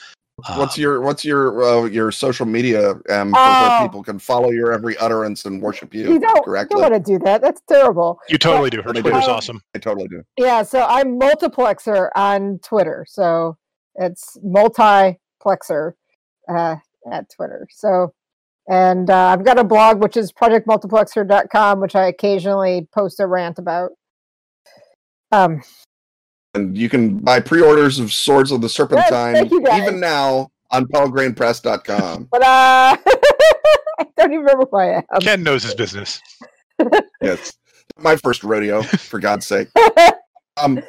what's 0.56 0.78
Um, 0.78 0.82
your 0.82 1.02
What's 1.02 1.24
your 1.24 1.64
uh, 1.64 1.86
your 1.86 2.12
social 2.12 2.48
media 2.48 2.94
um, 3.12 3.34
Oh. 3.38 3.62
where 3.70 3.82
people 3.88 4.02
can 4.04 4.18
follow 4.18 4.50
your 4.50 4.74
every 4.74 4.98
utterance 4.98 5.46
and 5.46 5.62
worship 5.62 5.94
you, 5.94 6.12
You 6.14 6.20
don't, 6.20 6.38
you 6.38 6.42
correctly? 6.42 6.82
don't 6.82 6.92
want 6.92 7.06
to 7.06 7.12
do 7.12 7.20
that. 7.26 7.42
That's 7.42 7.62
terrible. 7.70 8.18
You 8.30 8.40
totally 8.40 8.72
do. 8.72 8.78
Her 8.78 8.94
But 8.94 8.98
I 8.98 9.02
Twitter's 9.02 9.26
do. 9.26 9.32
awesome. 9.32 9.62
I 9.76 9.78
totally 9.78 10.08
do. 10.08 10.24
Yeah, 10.40 10.64
so 10.64 10.88
I'm 10.90 11.20
multiplexer 11.20 12.10
on 12.16 12.58
Twitter. 12.64 13.06
So 13.08 13.58
It's 13.96 14.38
multiplexer 14.44 15.94
uh, 16.50 16.76
at 17.12 17.30
Twitter. 17.30 17.68
So, 17.72 18.14
and 18.68 19.10
uh, 19.10 19.28
I've 19.28 19.44
got 19.44 19.60
a 19.60 19.64
blog 19.64 20.02
which 20.02 20.16
is 20.18 20.32
projectmultiplexer.com, 20.32 21.80
which 21.80 21.96
I 21.96 22.08
occasionally 22.08 22.88
post 22.94 23.20
a 23.20 23.28
rant 23.28 23.60
about. 23.60 23.92
Um, 25.32 25.62
And 26.54 26.78
you 26.78 26.90
can 26.90 27.18
buy 27.18 27.40
pre-orders 27.40 28.00
of 28.00 28.14
Swords 28.14 28.52
of 28.52 28.62
the 28.62 28.70
Serpentine 28.70 29.34
thank 29.34 29.52
you, 29.52 29.62
guys. 29.64 29.82
even 29.82 30.00
now 30.00 30.52
on 30.72 30.86
pelgrainpress.com. 30.88 32.28
but 32.32 32.42
uh, 32.44 32.96
I 34.00 34.06
don't 34.18 34.32
even 34.34 34.40
remember 34.40 34.66
who 34.70 34.78
I 34.78 34.98
am. 34.98 35.22
Ken 35.22 35.44
knows 35.44 35.64
his 35.64 35.76
business. 35.76 36.22
yes, 37.22 37.54
my 38.00 38.16
first 38.16 38.44
rodeo, 38.44 38.82
for 38.84 39.20
God's 39.20 39.46
sake. 39.46 39.68
Um, 40.58 40.82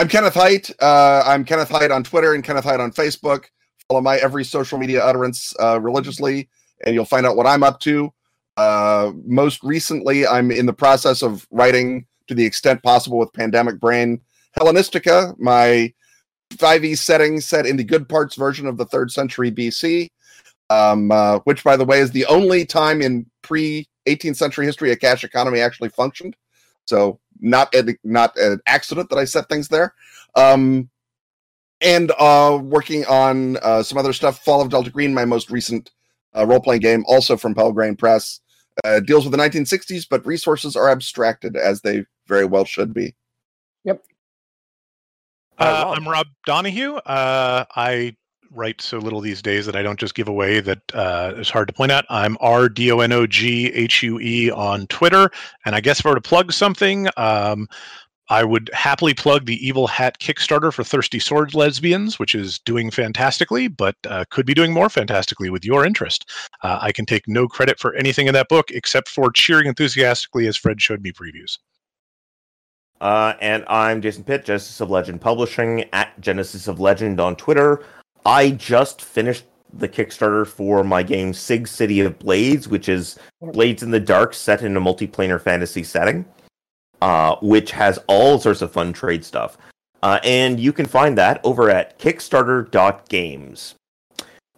I'm 0.00 0.08
Kenneth 0.08 0.34
Hite. 0.34 0.70
Uh, 0.80 1.22
I'm 1.24 1.44
Kenneth 1.44 1.68
Hite 1.68 1.90
on 1.90 2.02
Twitter 2.04 2.34
and 2.34 2.42
Kenneth 2.42 2.64
Hite 2.64 2.80
on 2.80 2.92
Facebook. 2.92 3.44
Follow 3.88 4.00
my 4.00 4.16
every 4.16 4.44
social 4.44 4.78
media 4.78 5.04
utterance 5.04 5.54
uh, 5.60 5.80
religiously, 5.80 6.48
and 6.84 6.94
you'll 6.94 7.04
find 7.04 7.26
out 7.26 7.36
what 7.36 7.46
I'm 7.46 7.62
up 7.62 7.80
to. 7.80 8.12
Uh, 8.56 9.12
most 9.26 9.62
recently, 9.62 10.26
I'm 10.26 10.50
in 10.50 10.66
the 10.66 10.72
process 10.72 11.22
of 11.22 11.46
writing, 11.50 12.06
to 12.28 12.34
the 12.34 12.44
extent 12.44 12.82
possible, 12.82 13.18
with 13.18 13.32
Pandemic 13.32 13.80
Brain, 13.80 14.20
Hellenistica, 14.58 15.38
my 15.38 15.92
5e 16.54 16.96
setting 16.96 17.40
set 17.40 17.66
in 17.66 17.76
the 17.76 17.84
good 17.84 18.08
parts 18.08 18.36
version 18.36 18.66
of 18.66 18.76
the 18.76 18.84
third 18.86 19.10
century 19.10 19.50
BC, 19.50 20.08
um, 20.70 21.10
uh, 21.10 21.40
which, 21.40 21.64
by 21.64 21.76
the 21.76 21.84
way, 21.84 22.00
is 22.00 22.12
the 22.12 22.26
only 22.26 22.64
time 22.64 23.02
in 23.02 23.26
pre 23.42 23.88
18th 24.06 24.36
century 24.36 24.66
history 24.66 24.92
a 24.92 24.96
cash 24.96 25.24
economy 25.24 25.60
actually 25.60 25.88
functioned. 25.88 26.36
So 26.86 27.18
not 27.40 27.74
not 28.04 28.36
an 28.36 28.60
accident 28.66 29.08
that 29.10 29.18
I 29.18 29.24
set 29.24 29.48
things 29.48 29.68
there. 29.68 29.94
Um, 30.36 30.90
and 31.84 32.10
uh, 32.18 32.58
working 32.62 33.04
on 33.06 33.58
uh, 33.58 33.82
some 33.82 33.98
other 33.98 34.12
stuff. 34.12 34.44
Fall 34.44 34.60
of 34.60 34.70
Delta 34.70 34.90
Green, 34.90 35.14
my 35.14 35.24
most 35.24 35.50
recent 35.50 35.90
uh, 36.36 36.46
role 36.46 36.60
playing 36.60 36.80
game, 36.80 37.04
also 37.06 37.36
from 37.36 37.54
Pelgrane 37.54 37.96
Press, 37.96 38.40
uh, 38.84 39.00
deals 39.00 39.24
with 39.24 39.32
the 39.32 39.38
1960s, 39.38 40.06
but 40.08 40.26
resources 40.26 40.74
are 40.74 40.88
abstracted 40.88 41.56
as 41.56 41.82
they 41.82 42.04
very 42.26 42.44
well 42.44 42.64
should 42.64 42.92
be. 42.92 43.14
Uh, 45.58 45.84
Rob. 45.86 45.98
I'm 45.98 46.08
Rob 46.08 46.26
Donoghue. 46.46 46.94
Uh, 46.96 47.64
I 47.76 48.16
write 48.50 48.80
so 48.80 48.98
little 48.98 49.20
these 49.20 49.42
days 49.42 49.66
that 49.66 49.76
I 49.76 49.82
don't 49.82 49.98
just 49.98 50.14
give 50.14 50.28
away 50.28 50.60
that 50.60 50.80
uh, 50.94 51.32
it's 51.36 51.50
hard 51.50 51.68
to 51.68 51.74
point 51.74 51.92
out. 51.92 52.04
I'm 52.08 52.36
R 52.40 52.68
D 52.68 52.90
O 52.90 53.00
N 53.00 53.12
O 53.12 53.26
G 53.26 53.72
H 53.72 54.02
U 54.02 54.18
E 54.20 54.50
on 54.50 54.86
Twitter. 54.88 55.30
And 55.64 55.74
I 55.74 55.80
guess 55.80 56.00
if 56.00 56.06
I 56.06 56.10
were 56.10 56.14
to 56.16 56.20
plug 56.20 56.52
something, 56.52 57.08
um, 57.16 57.68
I 58.30 58.42
would 58.44 58.70
happily 58.72 59.12
plug 59.12 59.46
the 59.46 59.66
Evil 59.66 59.86
Hat 59.86 60.18
Kickstarter 60.18 60.72
for 60.72 60.82
Thirsty 60.82 61.18
Sword 61.18 61.54
Lesbians, 61.54 62.18
which 62.18 62.34
is 62.34 62.58
doing 62.60 62.90
fantastically, 62.90 63.68
but 63.68 63.96
uh, 64.08 64.24
could 64.30 64.46
be 64.46 64.54
doing 64.54 64.72
more 64.72 64.88
fantastically 64.88 65.50
with 65.50 65.64
your 65.64 65.84
interest. 65.84 66.30
Uh, 66.62 66.78
I 66.80 66.92
can 66.92 67.04
take 67.04 67.28
no 67.28 67.46
credit 67.46 67.78
for 67.78 67.94
anything 67.94 68.26
in 68.26 68.34
that 68.34 68.48
book 68.48 68.70
except 68.70 69.08
for 69.08 69.30
cheering 69.30 69.66
enthusiastically 69.66 70.46
as 70.46 70.56
Fred 70.56 70.80
showed 70.80 71.02
me 71.02 71.12
previews. 71.12 71.58
Uh, 73.00 73.34
and 73.40 73.64
I'm 73.68 74.00
Jason 74.00 74.24
Pitre, 74.24 74.44
Genesis 74.44 74.80
of 74.80 74.88
Legend 74.88 75.20
Publishing 75.20 75.84
at 75.92 76.18
Genesis 76.20 76.68
of 76.68 76.80
Legend 76.80 77.20
on 77.20 77.36
Twitter. 77.36 77.84
I 78.24 78.52
just 78.52 79.02
finished 79.02 79.44
the 79.74 79.88
Kickstarter 79.88 80.46
for 80.46 80.84
my 80.84 81.02
game 81.02 81.34
Sig 81.34 81.68
City 81.68 82.00
of 82.00 82.18
Blades, 82.18 82.68
which 82.68 82.88
is 82.88 83.18
Blades 83.42 83.82
in 83.82 83.90
the 83.90 84.00
Dark 84.00 84.32
set 84.32 84.62
in 84.62 84.76
a 84.76 84.80
multiplanar 84.80 85.40
fantasy 85.40 85.82
setting, 85.82 86.24
uh, 87.04 87.36
which 87.42 87.70
has 87.70 87.98
all 88.08 88.38
sorts 88.38 88.62
of 88.62 88.72
fun 88.72 88.90
trade 88.94 89.22
stuff. 89.22 89.58
Uh, 90.02 90.18
and 90.24 90.58
you 90.58 90.72
can 90.72 90.86
find 90.86 91.18
that 91.18 91.38
over 91.44 91.68
at 91.68 91.98
Kickstarter.games, 91.98 93.74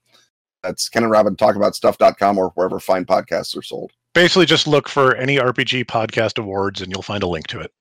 That's 0.64 0.89
Ken 0.89 1.04
and 1.04 1.12
Robin 1.12 1.36
Talk 1.38 1.56
About 1.56 1.76
Stuff.com 1.76 2.38
or 2.38 2.50
wherever 2.50 2.78
fine 2.80 3.06
podcasts 3.06 3.56
are 3.58 3.62
sold. 3.62 3.94
Basically, 4.14 4.45
just 4.45 4.68
look 4.68 4.88
for 4.88 5.16
any 5.16 5.38
RPG 5.38 5.86
podcast 5.86 6.38
awards 6.38 6.82
and 6.82 6.91
you'll 6.91 7.01
find 7.01 7.24
a 7.24 7.28
link 7.28 7.47
to 7.47 7.59
it. 7.59 7.72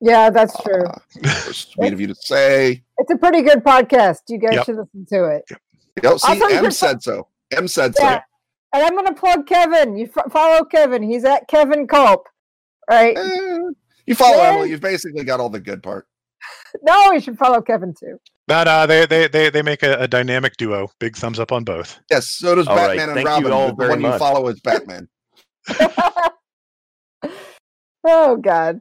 yeah, 0.00 0.30
that's 0.30 0.60
true. 0.62 0.84
Uh, 0.86 1.28
sweet 1.52 1.92
of 1.92 2.00
you 2.00 2.06
to 2.08 2.14
say. 2.14 2.82
It's 2.98 3.10
a 3.12 3.16
pretty 3.16 3.42
good 3.42 3.62
podcast. 3.64 4.18
You 4.28 4.38
guys 4.38 4.54
Yep. 4.54 4.66
should 4.66 4.76
listen 4.76 5.06
to 5.10 5.24
it. 5.26 5.44
You 5.50 6.02
know, 6.02 6.16
see, 6.16 6.28
Also, 6.40 6.46
M 6.46 6.62
can- 6.64 6.70
said 6.72 7.02
so. 7.02 7.28
M 7.52 7.68
said 7.68 7.94
so. 7.96 8.04
And 8.72 8.82
I'm 8.84 8.94
going 8.94 9.06
to 9.06 9.14
plug 9.14 9.46
Kevin. 9.46 9.96
You 9.96 10.08
f- 10.16 10.30
follow 10.32 10.64
Kevin. 10.64 11.02
He's 11.02 11.24
at 11.24 11.48
Kevin 11.48 11.86
Kulp. 11.86 12.26
Right? 12.88 13.16
Eh, 13.16 13.58
you 14.06 14.14
follow 14.14 14.36
Yeah. 14.38 14.50
Emily, 14.52 14.70
you've 14.70 14.80
basically 14.80 15.24
got 15.24 15.38
all 15.40 15.50
the 15.50 15.60
good 15.60 15.82
part. 15.82 16.06
No, 16.82 17.10
you 17.12 17.20
should 17.20 17.36
follow 17.36 17.60
Kevin 17.60 17.92
too. 17.98 18.18
But 18.46 18.66
uh, 18.68 18.86
they, 18.86 19.04
they 19.04 19.26
they 19.28 19.50
they 19.50 19.60
make 19.62 19.82
a, 19.82 19.94
a 19.98 20.08
dynamic 20.08 20.56
duo. 20.56 20.88
Big 21.00 21.16
thumbs 21.16 21.38
up 21.40 21.50
on 21.52 21.64
both. 21.64 21.98
Yes, 22.10 22.28
so 22.28 22.54
does 22.54 22.66
All 22.68 22.76
right, 22.76 22.96
Batman 22.96 23.08
and 23.08 23.14
thank 23.16 23.26
you 23.26 23.32
Robin. 23.34 23.52
all 23.52 23.66
the 23.68 23.74
very 23.74 23.90
one 23.90 24.00
you 24.00 24.18
follow 24.18 24.46
is 24.48 24.60
Batman. 24.60 25.08
oh 28.06 28.36
God. 28.36 28.80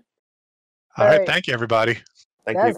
All 0.98 1.08
right, 1.08 1.22
Right. 1.22 1.26
thank 1.26 1.48
you, 1.48 1.54
everybody. 1.54 2.00
Thank 2.46 2.64
yes. 2.64 2.64
you. 2.64 2.78